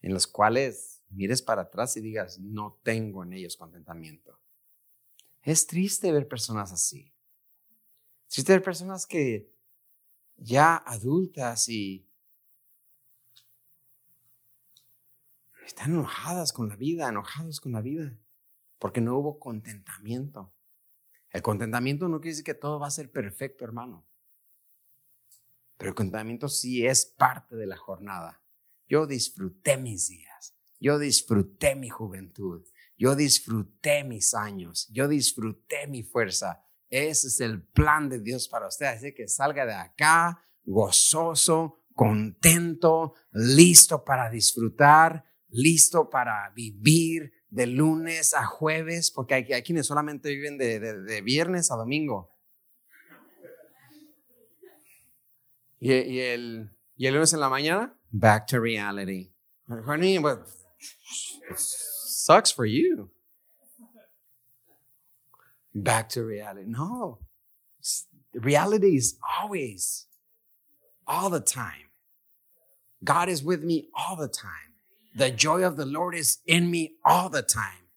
en 0.00 0.12
los 0.12 0.26
cuales 0.26 1.02
mires 1.08 1.42
para 1.42 1.62
atrás 1.62 1.96
y 1.96 2.00
digas, 2.00 2.38
no 2.38 2.80
tengo 2.82 3.22
en 3.22 3.32
ellos 3.32 3.56
contentamiento. 3.56 4.40
Es 5.42 5.66
triste 5.66 6.10
ver 6.12 6.26
personas 6.26 6.72
así. 6.72 7.14
Es 8.28 8.34
triste 8.34 8.52
ver 8.52 8.62
personas 8.62 9.06
que 9.06 9.52
ya 10.36 10.76
adultas 10.76 11.68
y 11.68 12.08
están 15.64 15.92
enojadas 15.92 16.52
con 16.52 16.68
la 16.68 16.76
vida, 16.76 17.08
enojados 17.08 17.60
con 17.60 17.72
la 17.72 17.80
vida, 17.80 18.18
porque 18.78 19.00
no 19.00 19.16
hubo 19.16 19.38
contentamiento. 19.38 20.52
El 21.30 21.42
contentamiento 21.42 22.08
no 22.08 22.20
quiere 22.20 22.32
decir 22.32 22.44
que 22.44 22.54
todo 22.54 22.78
va 22.78 22.88
a 22.88 22.92
ser 22.92 23.10
perfecto, 23.10 23.64
hermano. 23.64 24.06
Pero 25.84 25.90
el 25.90 25.96
contentamiento 25.96 26.48
sí 26.48 26.86
es 26.86 27.04
parte 27.04 27.56
de 27.56 27.66
la 27.66 27.76
jornada. 27.76 28.42
Yo 28.88 29.06
disfruté 29.06 29.76
mis 29.76 30.08
días, 30.08 30.56
yo 30.80 30.98
disfruté 30.98 31.76
mi 31.76 31.90
juventud, 31.90 32.66
yo 32.96 33.14
disfruté 33.14 34.02
mis 34.02 34.32
años, 34.32 34.88
yo 34.90 35.08
disfruté 35.08 35.86
mi 35.86 36.02
fuerza. 36.02 36.64
Ese 36.88 37.26
es 37.26 37.38
el 37.40 37.62
plan 37.62 38.08
de 38.08 38.20
Dios 38.20 38.48
para 38.48 38.66
usted. 38.66 38.86
Así 38.86 39.12
que 39.12 39.28
salga 39.28 39.66
de 39.66 39.74
acá 39.74 40.42
gozoso, 40.62 41.82
contento, 41.92 43.12
listo 43.30 44.06
para 44.06 44.30
disfrutar 44.30 45.22
listo 45.54 46.10
para 46.10 46.50
vivir 46.50 47.32
de 47.48 47.66
lunes 47.66 48.34
a 48.34 48.44
jueves, 48.44 49.12
porque 49.12 49.34
hay, 49.34 49.62
quienes 49.62 49.86
solamente 49.86 50.28
viven 50.30 50.58
de, 50.58 51.22
viernes 51.22 51.70
a 51.70 51.76
domingo. 51.76 52.33
Y, 55.84 56.20
el, 56.20 56.70
y 56.96 57.06
el 57.06 57.12
lunes 57.12 57.34
en 57.34 57.40
la 57.40 57.50
mañana, 57.50 57.92
back 58.10 58.46
to 58.46 58.58
reality. 58.58 59.32
Honey, 59.68 60.16
but 60.16 60.46
sucks 61.56 62.50
for 62.50 62.64
you. 62.64 63.10
Back 65.74 66.08
to 66.10 66.24
reality. 66.24 66.64
No, 66.66 67.18
reality 68.32 68.96
is 68.96 69.18
always, 69.38 70.06
all 71.06 71.28
the 71.28 71.40
time. 71.40 71.90
God 73.02 73.28
is 73.28 73.44
with 73.44 73.62
me 73.62 73.88
all 73.94 74.16
the 74.16 74.28
time. 74.28 74.72
The 75.14 75.30
joy 75.30 75.66
of 75.66 75.76
the 75.76 75.84
Lord 75.84 76.14
is 76.14 76.38
in 76.46 76.70
me 76.70 76.94
all 77.04 77.28
the 77.28 77.42
time. 77.42 77.90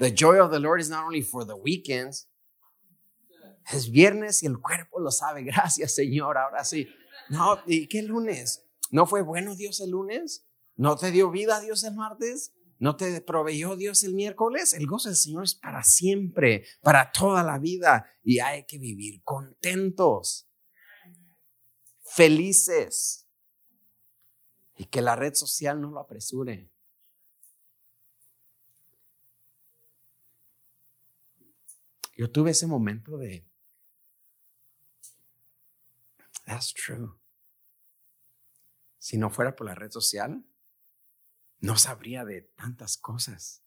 The 0.00 0.10
joy 0.10 0.42
of 0.42 0.50
the 0.50 0.58
Lord 0.58 0.80
is 0.80 0.90
not 0.90 1.04
only 1.04 1.20
for 1.20 1.44
the 1.44 1.56
weekends. 1.56 2.26
Es 3.72 3.86
viernes 3.86 4.42
y 4.42 4.48
el 4.48 4.56
cuerpo 4.56 4.98
lo 4.98 5.10
sabe. 5.10 5.44
Gracias, 5.44 5.94
Señor. 5.94 6.36
Ahora 6.36 6.64
sí, 6.64 6.88
No, 7.28 7.58
¿y 7.66 7.86
qué 7.88 8.02
lunes? 8.02 8.66
¿No 8.90 9.06
fue 9.06 9.22
bueno 9.22 9.54
Dios 9.54 9.80
el 9.80 9.90
lunes? 9.90 10.46
¿No 10.76 10.96
te 10.96 11.10
dio 11.10 11.30
vida 11.30 11.60
Dios 11.60 11.84
el 11.84 11.94
martes? 11.94 12.54
¿No 12.78 12.96
te 12.96 13.20
proveyó 13.20 13.76
Dios 13.76 14.04
el 14.04 14.14
miércoles? 14.14 14.72
El 14.72 14.86
gozo 14.86 15.08
del 15.08 15.16
Señor 15.16 15.44
es 15.44 15.54
para 15.56 15.82
siempre, 15.82 16.64
para 16.80 17.10
toda 17.10 17.42
la 17.42 17.58
vida 17.58 18.06
y 18.22 18.38
hay 18.38 18.64
que 18.66 18.78
vivir 18.78 19.22
contentos, 19.24 20.48
felices 22.04 23.28
y 24.76 24.84
que 24.84 25.02
la 25.02 25.16
red 25.16 25.34
social 25.34 25.80
no 25.80 25.90
lo 25.90 25.98
apresure. 25.98 26.70
Yo 32.16 32.30
tuve 32.30 32.52
ese 32.52 32.66
momento 32.66 33.16
de, 33.18 33.44
that's 36.46 36.72
true. 36.72 37.17
Si 39.08 39.16
no 39.16 39.30
fuera 39.30 39.56
por 39.56 39.66
la 39.66 39.74
red 39.74 39.90
social, 39.90 40.44
no 41.60 41.78
sabría 41.78 42.26
de 42.26 42.42
tantas 42.42 42.98
cosas 42.98 43.64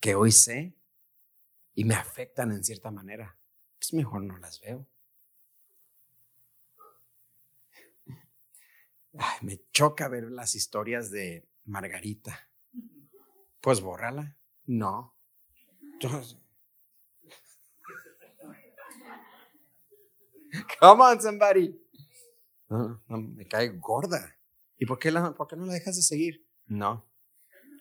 que 0.00 0.16
hoy 0.16 0.32
sé 0.32 0.76
y 1.74 1.84
me 1.84 1.94
afectan 1.94 2.50
en 2.50 2.64
cierta 2.64 2.90
manera. 2.90 3.38
Pues 3.78 3.94
mejor 3.94 4.24
no 4.24 4.38
las 4.38 4.60
veo. 4.60 4.88
me 9.42 9.60
choca 9.70 10.08
ver 10.08 10.32
las 10.32 10.56
historias 10.56 11.12
de 11.12 11.48
Margarita. 11.66 12.50
Pues 13.60 13.80
bórrala. 13.80 14.36
No. 14.66 15.16
Come 20.80 21.04
on, 21.04 21.20
somebody. 21.20 21.81
No, 22.72 23.02
me 23.06 23.46
cae 23.46 23.68
gorda. 23.68 24.34
¿Y 24.78 24.86
por 24.86 24.98
qué, 24.98 25.10
la, 25.10 25.34
por 25.34 25.46
qué 25.46 25.56
no 25.56 25.66
la 25.66 25.74
dejas 25.74 25.94
de 25.96 26.02
seguir? 26.02 26.48
No. 26.64 27.06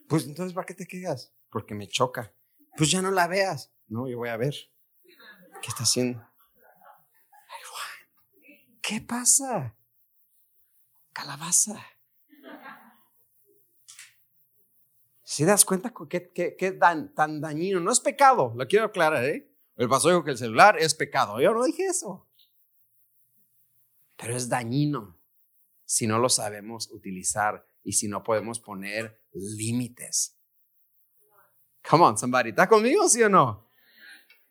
Pues 0.10 0.26
entonces, 0.26 0.54
¿para 0.54 0.66
qué 0.66 0.74
te 0.74 0.86
quedas? 0.86 1.34
Porque 1.50 1.74
me 1.74 1.88
choca. 1.88 2.34
Pues 2.76 2.92
ya 2.92 3.02
no 3.02 3.10
la 3.10 3.28
veas. 3.28 3.72
No, 3.88 4.10
yo 4.10 4.18
voy 4.18 4.28
a 4.28 4.36
ver. 4.36 4.54
¿Qué 5.62 5.70
está 5.70 5.84
haciendo? 5.84 6.28
¿Qué 8.82 9.00
pasa? 9.00 9.78
Calabaza. 11.14 11.82
Si 15.24 15.46
das 15.46 15.64
cuenta 15.64 15.94
tan, 16.78 17.14
tan 17.14 17.40
dañino, 17.40 17.80
no 17.80 17.92
es 17.92 18.02
pecado, 18.02 18.54
lo 18.58 18.68
quiero 18.68 18.88
aclarar, 18.88 19.24
¿eh? 19.24 19.50
El 19.78 19.88
pastor 19.88 20.12
dijo 20.12 20.26
que 20.26 20.32
el 20.32 20.38
celular 20.38 20.78
es 20.78 20.94
pecado. 20.94 21.40
Yo 21.40 21.54
no 21.54 21.64
dije 21.64 21.86
eso 21.86 22.28
pero 24.22 24.38
es 24.38 24.48
dañino 24.48 25.20
si 25.84 26.06
no 26.06 26.20
lo 26.20 26.30
sabemos 26.30 26.92
utilizar 26.92 27.68
y 27.84 27.94
si 27.94 28.08
no 28.08 28.22
podemos 28.22 28.60
poner 28.60 29.20
límites. 29.34 30.40
Come 31.90 32.04
on, 32.04 32.18
somebody. 32.20 32.52
¿Está 32.52 32.70
conmigo, 32.70 33.10
sí 33.10 33.24
o 33.24 33.30
no? 33.30 33.68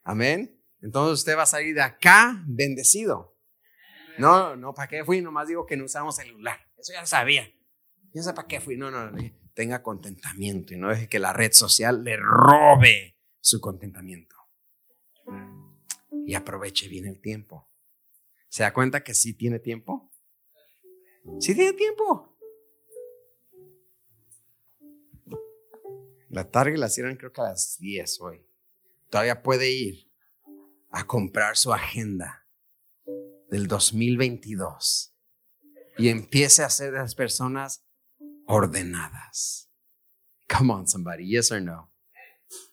Amén. 0.03 0.61
Entonces 0.83 1.21
usted 1.21 1.37
va 1.39 1.45
a 1.45 1.47
salir 1.47 1.77
de 1.77 1.83
acá 1.83 2.43
bendecido. 2.49 3.39
No, 4.19 4.57
no, 4.57 4.75
¿para 4.75 4.89
qué 4.89 5.05
fui? 5.05 5.21
Nomás 5.21 5.47
digo 5.47 5.65
que 5.65 5.77
no 5.77 5.85
usamos 5.85 6.17
celular. 6.17 6.59
Eso 6.77 6.93
ya 6.93 7.03
lo 7.03 7.07
sabía. 7.07 7.49
Ya 8.13 8.23
sé 8.25 8.35
para 8.35 8.49
qué 8.49 8.61
fui. 8.61 8.77
No, 8.77 8.91
no, 8.91 9.09
no. 9.09 9.19
Tenga 9.55 9.85
contentamiento 9.85 10.75
y 10.75 10.79
no 10.79 10.89
deje 10.89 11.09
que 11.09 11.21
la 11.21 11.33
red 11.33 11.53
social 11.53 12.03
le 12.03 12.17
robe 12.17 13.17
su 13.41 13.61
contentamiento. 13.61 14.35
Y 16.27 16.35
aproveche 16.35 16.89
bien 16.89 17.07
el 17.07 17.21
tiempo. 17.21 17.70
¿Se 18.51 18.65
da 18.65 18.73
cuenta 18.75 19.05
que 19.05 19.15
sí 19.15 19.33
tiene 19.33 19.61
tiempo? 19.61 20.11
Sí 21.39 21.55
tiene 21.55 21.73
tiempo. 21.73 22.37
La 26.29 26.51
tarde 26.51 26.77
la 26.77 26.89
cierran 26.89 27.17
creo 27.17 27.33
que 27.33 27.41
a 27.41 27.45
las 27.45 27.79
10 27.79 28.21
hoy. 28.21 28.45
Todavía 29.09 29.43
puede 29.43 29.71
ir 29.71 30.11
a 30.91 31.07
comprar 31.07 31.57
su 31.57 31.73
agenda 31.73 32.45
del 33.51 33.69
2022 33.69 35.15
y 35.99 36.09
empiece 36.09 36.65
a 36.65 36.71
ser 36.71 36.95
las 36.95 37.15
personas 37.15 37.85
ordenadas. 38.47 39.71
Come 40.49 40.73
on, 40.73 40.89
somebody, 40.89 41.29
yes 41.29 41.53
or 41.53 41.63
no? 41.63 41.93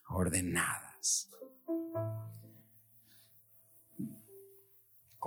Ordenadas. 0.10 1.30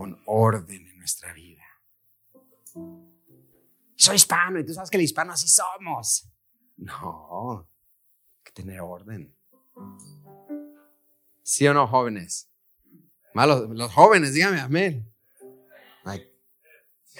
Con 0.01 0.18
orden 0.24 0.88
en 0.88 0.98
nuestra 0.98 1.34
vida. 1.34 1.62
Soy 3.96 4.16
hispano 4.16 4.59
y 4.59 4.64
tú 4.64 4.72
sabes 4.72 4.88
que 4.88 4.96
el 4.96 5.03
hispano 5.03 5.34
así 5.34 5.46
somos. 5.46 6.26
No, 6.78 7.68
hay 8.38 8.42
que 8.42 8.53
tener 8.53 8.80
orden. 8.80 9.36
¿Sí 11.42 11.68
o 11.68 11.74
no, 11.74 11.86
jóvenes? 11.86 12.51
Malos, 13.34 13.68
los 13.68 13.92
jóvenes, 13.92 14.32
dígame 14.32 14.61
amén. 14.61 15.07
Like, 16.07 16.32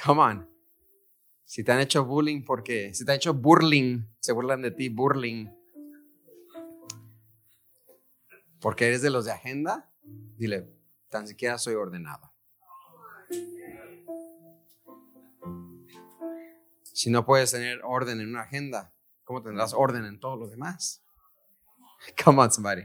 come 0.03 0.23
on. 0.23 0.51
Si 1.45 1.63
te 1.63 1.73
han 1.73 1.81
hecho 1.81 2.07
bullying, 2.07 2.47
porque 2.47 2.95
si 2.95 3.05
te 3.05 3.13
han 3.13 3.17
hecho 3.17 3.35
burling, 3.35 4.07
se 4.21 4.33
burlan 4.33 4.63
de 4.63 4.71
ti, 4.71 4.89
burling. 4.89 5.51
Porque 8.59 8.87
eres 8.87 9.03
de 9.03 9.11
los 9.11 9.27
de 9.27 9.33
agenda, 9.33 9.93
dile, 10.39 10.75
tan 11.11 11.29
siquiera 11.29 11.59
soy 11.59 11.75
ordenado. 11.75 12.31
Si 17.01 17.09
no 17.09 17.25
puedes 17.25 17.51
tener 17.51 17.81
orden 17.83 18.21
en 18.21 18.29
una 18.29 18.43
agenda, 18.43 18.93
¿cómo 19.25 19.41
tendrás 19.41 19.73
orden 19.73 20.05
en 20.05 20.21
todo 20.21 20.37
lo 20.37 20.49
demás? 20.49 21.03
Come 22.23 22.43
on, 22.43 22.53
somebody. 22.53 22.83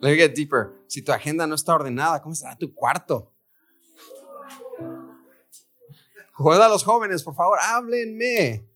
Let 0.00 0.10
me 0.10 0.16
get 0.16 0.34
deeper. 0.34 0.72
Si 0.86 1.02
tu 1.02 1.12
agenda 1.12 1.46
no 1.46 1.54
está 1.54 1.74
ordenada, 1.74 2.22
¿cómo 2.22 2.32
estará 2.32 2.56
tu 2.56 2.72
cuarto? 2.72 3.30
Juega 6.32 6.64
a 6.64 6.68
los 6.70 6.82
jóvenes, 6.82 7.22
por 7.22 7.34
favor, 7.34 7.58
háblenme. 7.60 8.66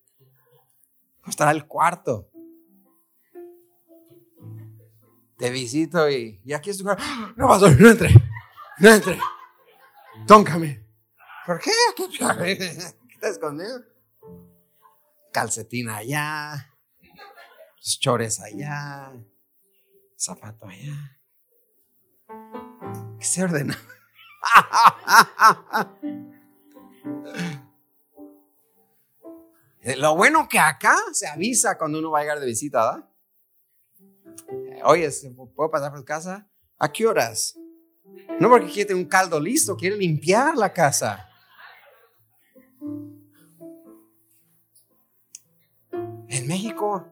¿Cómo 1.22 1.30
estará 1.30 1.52
el 1.52 1.66
cuarto? 1.66 2.28
Te 5.38 5.48
visito 5.48 6.10
y, 6.10 6.42
y 6.44 6.52
aquí 6.52 6.68
es 6.68 6.76
tu 6.76 6.84
cuarto. 6.84 7.02
No 7.34 7.48
pasó, 7.48 7.70
no 7.70 7.88
entre, 7.88 8.10
no 8.78 8.90
entre. 8.90 9.18
Tóncame. 10.26 10.87
¿Por 11.48 11.58
qué? 11.60 11.72
¿Qué, 11.96 12.04
estás 13.14 13.30
escondido? 13.30 13.82
Calcetín 15.32 15.88
allá, 15.88 16.76
chores 17.80 18.38
allá, 18.38 19.14
zapato 20.14 20.66
allá. 20.66 21.18
¿Qué 23.18 23.24
se 23.24 23.44
ordena? 23.44 23.78
Lo 29.96 30.16
bueno 30.16 30.46
que 30.50 30.58
acá 30.58 30.98
se 31.12 31.26
avisa 31.26 31.78
cuando 31.78 31.98
uno 31.98 32.10
va 32.10 32.18
a 32.18 32.22
llegar 32.24 32.40
de 32.40 32.46
visita, 32.46 32.84
¿verdad? 32.84 33.08
Oye, 34.84 35.08
¿puedo 35.56 35.70
pasar 35.70 35.92
por 35.92 36.04
casa? 36.04 36.46
¿A 36.78 36.92
qué 36.92 37.06
horas? 37.06 37.58
No 38.38 38.50
porque 38.50 38.70
quiere 38.70 38.94
un 38.94 39.06
caldo 39.06 39.40
listo, 39.40 39.78
quiere 39.78 39.96
limpiar 39.96 40.54
la 40.54 40.74
casa. 40.74 41.27
México 46.48 47.06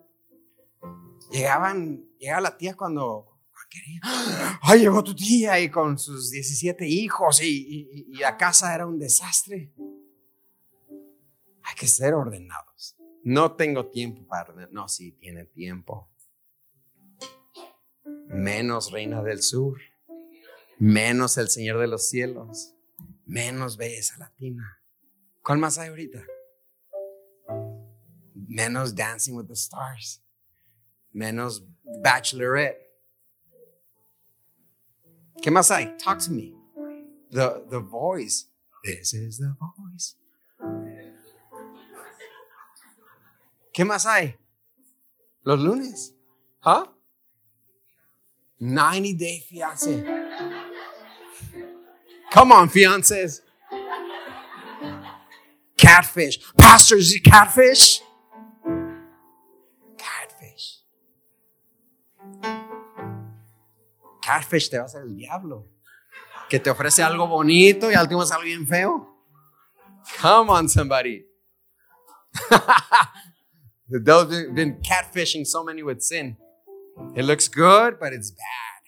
llegaban, 1.30 2.08
llegaba 2.18 2.40
la 2.40 2.56
tía 2.56 2.74
cuando. 2.74 3.38
¡Ay, 4.62 4.80
llegó 4.80 5.04
tu 5.04 5.14
tía! 5.14 5.60
Y 5.60 5.70
con 5.70 5.98
sus 5.98 6.30
17 6.30 6.86
hijos 6.88 7.42
y, 7.42 8.06
y 8.08 8.14
la 8.14 8.38
casa 8.38 8.74
era 8.74 8.86
un 8.86 8.98
desastre. 8.98 9.74
Hay 11.62 11.74
que 11.78 11.86
ser 11.86 12.14
ordenados. 12.14 12.96
No 13.24 13.54
tengo 13.56 13.90
tiempo 13.90 14.26
para 14.26 14.50
ordenar. 14.50 14.72
No, 14.72 14.88
sí, 14.88 15.12
tiene 15.12 15.44
tiempo. 15.44 16.10
Menos 18.28 18.90
Reina 18.90 19.22
del 19.22 19.42
Sur. 19.42 19.78
Menos 20.78 21.36
El 21.36 21.50
Señor 21.50 21.78
de 21.78 21.88
los 21.88 22.08
Cielos. 22.08 22.74
Menos 23.26 23.76
Belleza 23.76 24.16
Latina. 24.16 24.80
¿Cuál 25.42 25.58
más 25.58 25.76
hay 25.76 25.90
ahorita? 25.90 26.24
Menos 28.48 28.94
Dancing 28.94 29.34
with 29.34 29.48
the 29.48 29.56
Stars, 29.56 30.20
menos 31.14 31.60
Bachelorette. 32.02 32.78
¿Qué 35.42 35.50
más 35.50 35.70
hay? 35.70 35.96
Talk 35.98 36.18
to 36.20 36.32
me. 36.32 36.54
The, 37.30 37.64
the 37.68 37.80
voice. 37.80 38.46
This 38.84 39.12
is 39.12 39.38
the 39.38 39.54
voice. 39.60 40.14
¿Qué 43.74 43.84
más 43.84 44.06
hay? 44.06 44.36
Los 45.44 45.60
lunes. 45.60 46.12
Huh? 46.60 46.86
90 48.58 49.12
Day 49.14 49.44
Fiance. 49.46 50.02
Come 52.32 52.52
on, 52.52 52.68
fiancés. 52.68 53.42
Catfish. 55.76 56.38
Pastors? 56.56 57.14
Catfish. 57.22 58.02
Catfish 64.36 64.68
te 64.68 64.76
va 64.76 64.84
a 64.84 64.86
hacer 64.86 65.02
el 65.02 65.16
diablo. 65.16 65.68
Que 66.48 66.60
te 66.60 66.70
ofrece 66.70 67.02
algo 67.02 67.26
bonito 67.26 67.90
y 67.90 67.94
al 67.94 68.02
último 68.02 68.22
es 68.22 68.30
algo 68.30 68.44
bien 68.44 68.66
feo. 68.66 69.16
Come 70.20 70.50
on, 70.50 70.68
somebody. 70.68 71.26
the 73.88 73.98
devil's 73.98 74.54
been 74.54 74.80
catfishing 74.82 75.44
so 75.44 75.64
many 75.64 75.82
with 75.82 76.00
sin. 76.00 76.36
It 77.14 77.24
looks 77.24 77.48
good, 77.48 77.98
but 77.98 78.12
it's 78.12 78.30
bad. 78.30 78.82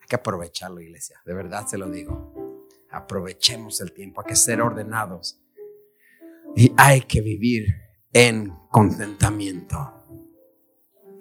Hay 0.00 0.08
que 0.08 0.16
aprovecharlo, 0.16 0.80
iglesia. 0.80 1.20
De 1.24 1.32
verdad 1.32 1.66
se 1.66 1.78
lo 1.78 1.88
digo. 1.88 2.68
Aprovechemos 2.90 3.80
el 3.80 3.92
tiempo. 3.92 4.20
Hay 4.20 4.26
que 4.26 4.36
ser 4.36 4.60
ordenados. 4.60 5.40
Y 6.56 6.72
hay 6.76 7.02
que 7.02 7.20
vivir 7.20 7.66
en 8.12 8.52
contentamiento. 8.70 9.99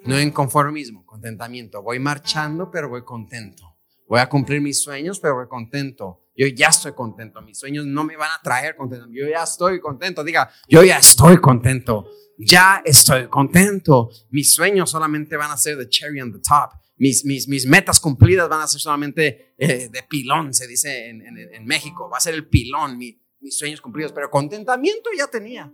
No 0.05 0.17
en 0.17 0.31
conformismo, 0.31 1.05
contentamiento. 1.05 1.81
Voy 1.81 1.99
marchando, 1.99 2.69
pero 2.71 2.89
voy 2.89 3.03
contento. 3.03 3.75
Voy 4.07 4.19
a 4.19 4.27
cumplir 4.27 4.61
mis 4.61 4.81
sueños, 4.81 5.19
pero 5.19 5.35
voy 5.35 5.47
contento. 5.47 6.29
Yo 6.35 6.47
ya 6.47 6.69
estoy 6.69 6.93
contento. 6.93 7.41
Mis 7.41 7.59
sueños 7.59 7.85
no 7.85 8.03
me 8.03 8.15
van 8.17 8.31
a 8.31 8.41
traer 8.41 8.75
contento. 8.75 9.07
Yo 9.11 9.27
ya 9.27 9.43
estoy 9.43 9.79
contento. 9.79 10.23
Diga, 10.23 10.49
yo 10.67 10.83
ya 10.83 10.97
estoy 10.97 11.37
contento. 11.37 12.09
Ya 12.37 12.81
estoy 12.85 13.27
contento. 13.27 14.09
Mis 14.31 14.53
sueños 14.53 14.89
solamente 14.89 15.35
van 15.35 15.51
a 15.51 15.57
ser 15.57 15.77
de 15.77 15.89
cherry 15.89 16.21
on 16.21 16.31
the 16.31 16.39
top. 16.39 16.71
Mis, 16.97 17.23
mis, 17.25 17.47
mis 17.47 17.65
metas 17.65 17.99
cumplidas 17.99 18.49
van 18.49 18.61
a 18.61 18.67
ser 18.67 18.81
solamente 18.81 19.53
eh, 19.57 19.89
de 19.91 20.03
pilón, 20.03 20.53
se 20.53 20.67
dice 20.67 21.09
en, 21.09 21.21
en, 21.21 21.37
en, 21.37 21.65
México. 21.65 22.09
Va 22.09 22.17
a 22.17 22.21
ser 22.21 22.33
el 22.33 22.47
pilón, 22.47 22.97
mi, 22.97 23.21
mis 23.41 23.57
sueños 23.57 23.79
cumplidos. 23.79 24.11
Pero 24.11 24.31
contentamiento 24.31 25.09
ya 25.17 25.27
tenía. 25.27 25.71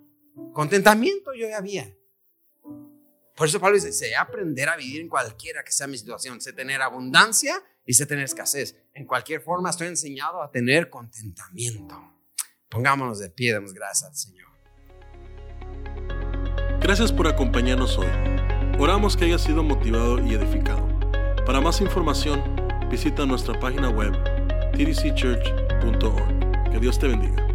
Contentamiento 0.52 1.32
yo 1.34 1.48
ya 1.48 1.58
había. 1.58 1.96
Por 3.36 3.48
eso 3.48 3.60
Pablo 3.60 3.76
dice, 3.76 3.92
sé 3.92 4.16
aprender 4.16 4.70
a 4.70 4.78
vivir 4.78 5.02
en 5.02 5.10
cualquiera 5.10 5.64
que 5.64 5.72
sea 5.72 5.88
mi 5.88 5.98
situación. 5.98 6.40
Sé 6.40 6.54
tener 6.54 6.82
abundancia 6.82 7.62
y 7.86 7.94
sé 7.94 8.06
tener 8.06 8.24
escasez. 8.24 8.76
En 8.94 9.06
cualquier 9.06 9.42
forma 9.42 9.70
estoy 9.70 9.88
enseñado 9.88 10.42
a 10.42 10.50
tener 10.50 10.90
contentamiento. 10.90 12.14
Pongámonos 12.70 13.20
de 13.20 13.30
pie, 13.30 13.54
damos 13.54 13.74
gracias 13.74 14.10
al 14.10 14.16
Señor. 14.16 14.46
Gracias 16.80 17.12
por 17.12 17.28
acompañarnos 17.28 17.98
hoy. 17.98 18.08
Oramos 18.80 19.18
que 19.18 19.26
haya 19.26 19.38
sido 19.38 19.64
motivado 19.64 20.20
y 20.20 20.34
edificado. 20.34 20.88
Para 21.46 21.60
más 21.60 21.82
información, 21.82 22.42
visita 22.90 23.26
nuestra 23.26 23.60
página 23.60 23.90
web 23.90 24.14
tdcchurch.org. 24.74 26.72
Que 26.72 26.80
Dios 26.80 27.00
te 27.00 27.08
bendiga. 27.08 27.55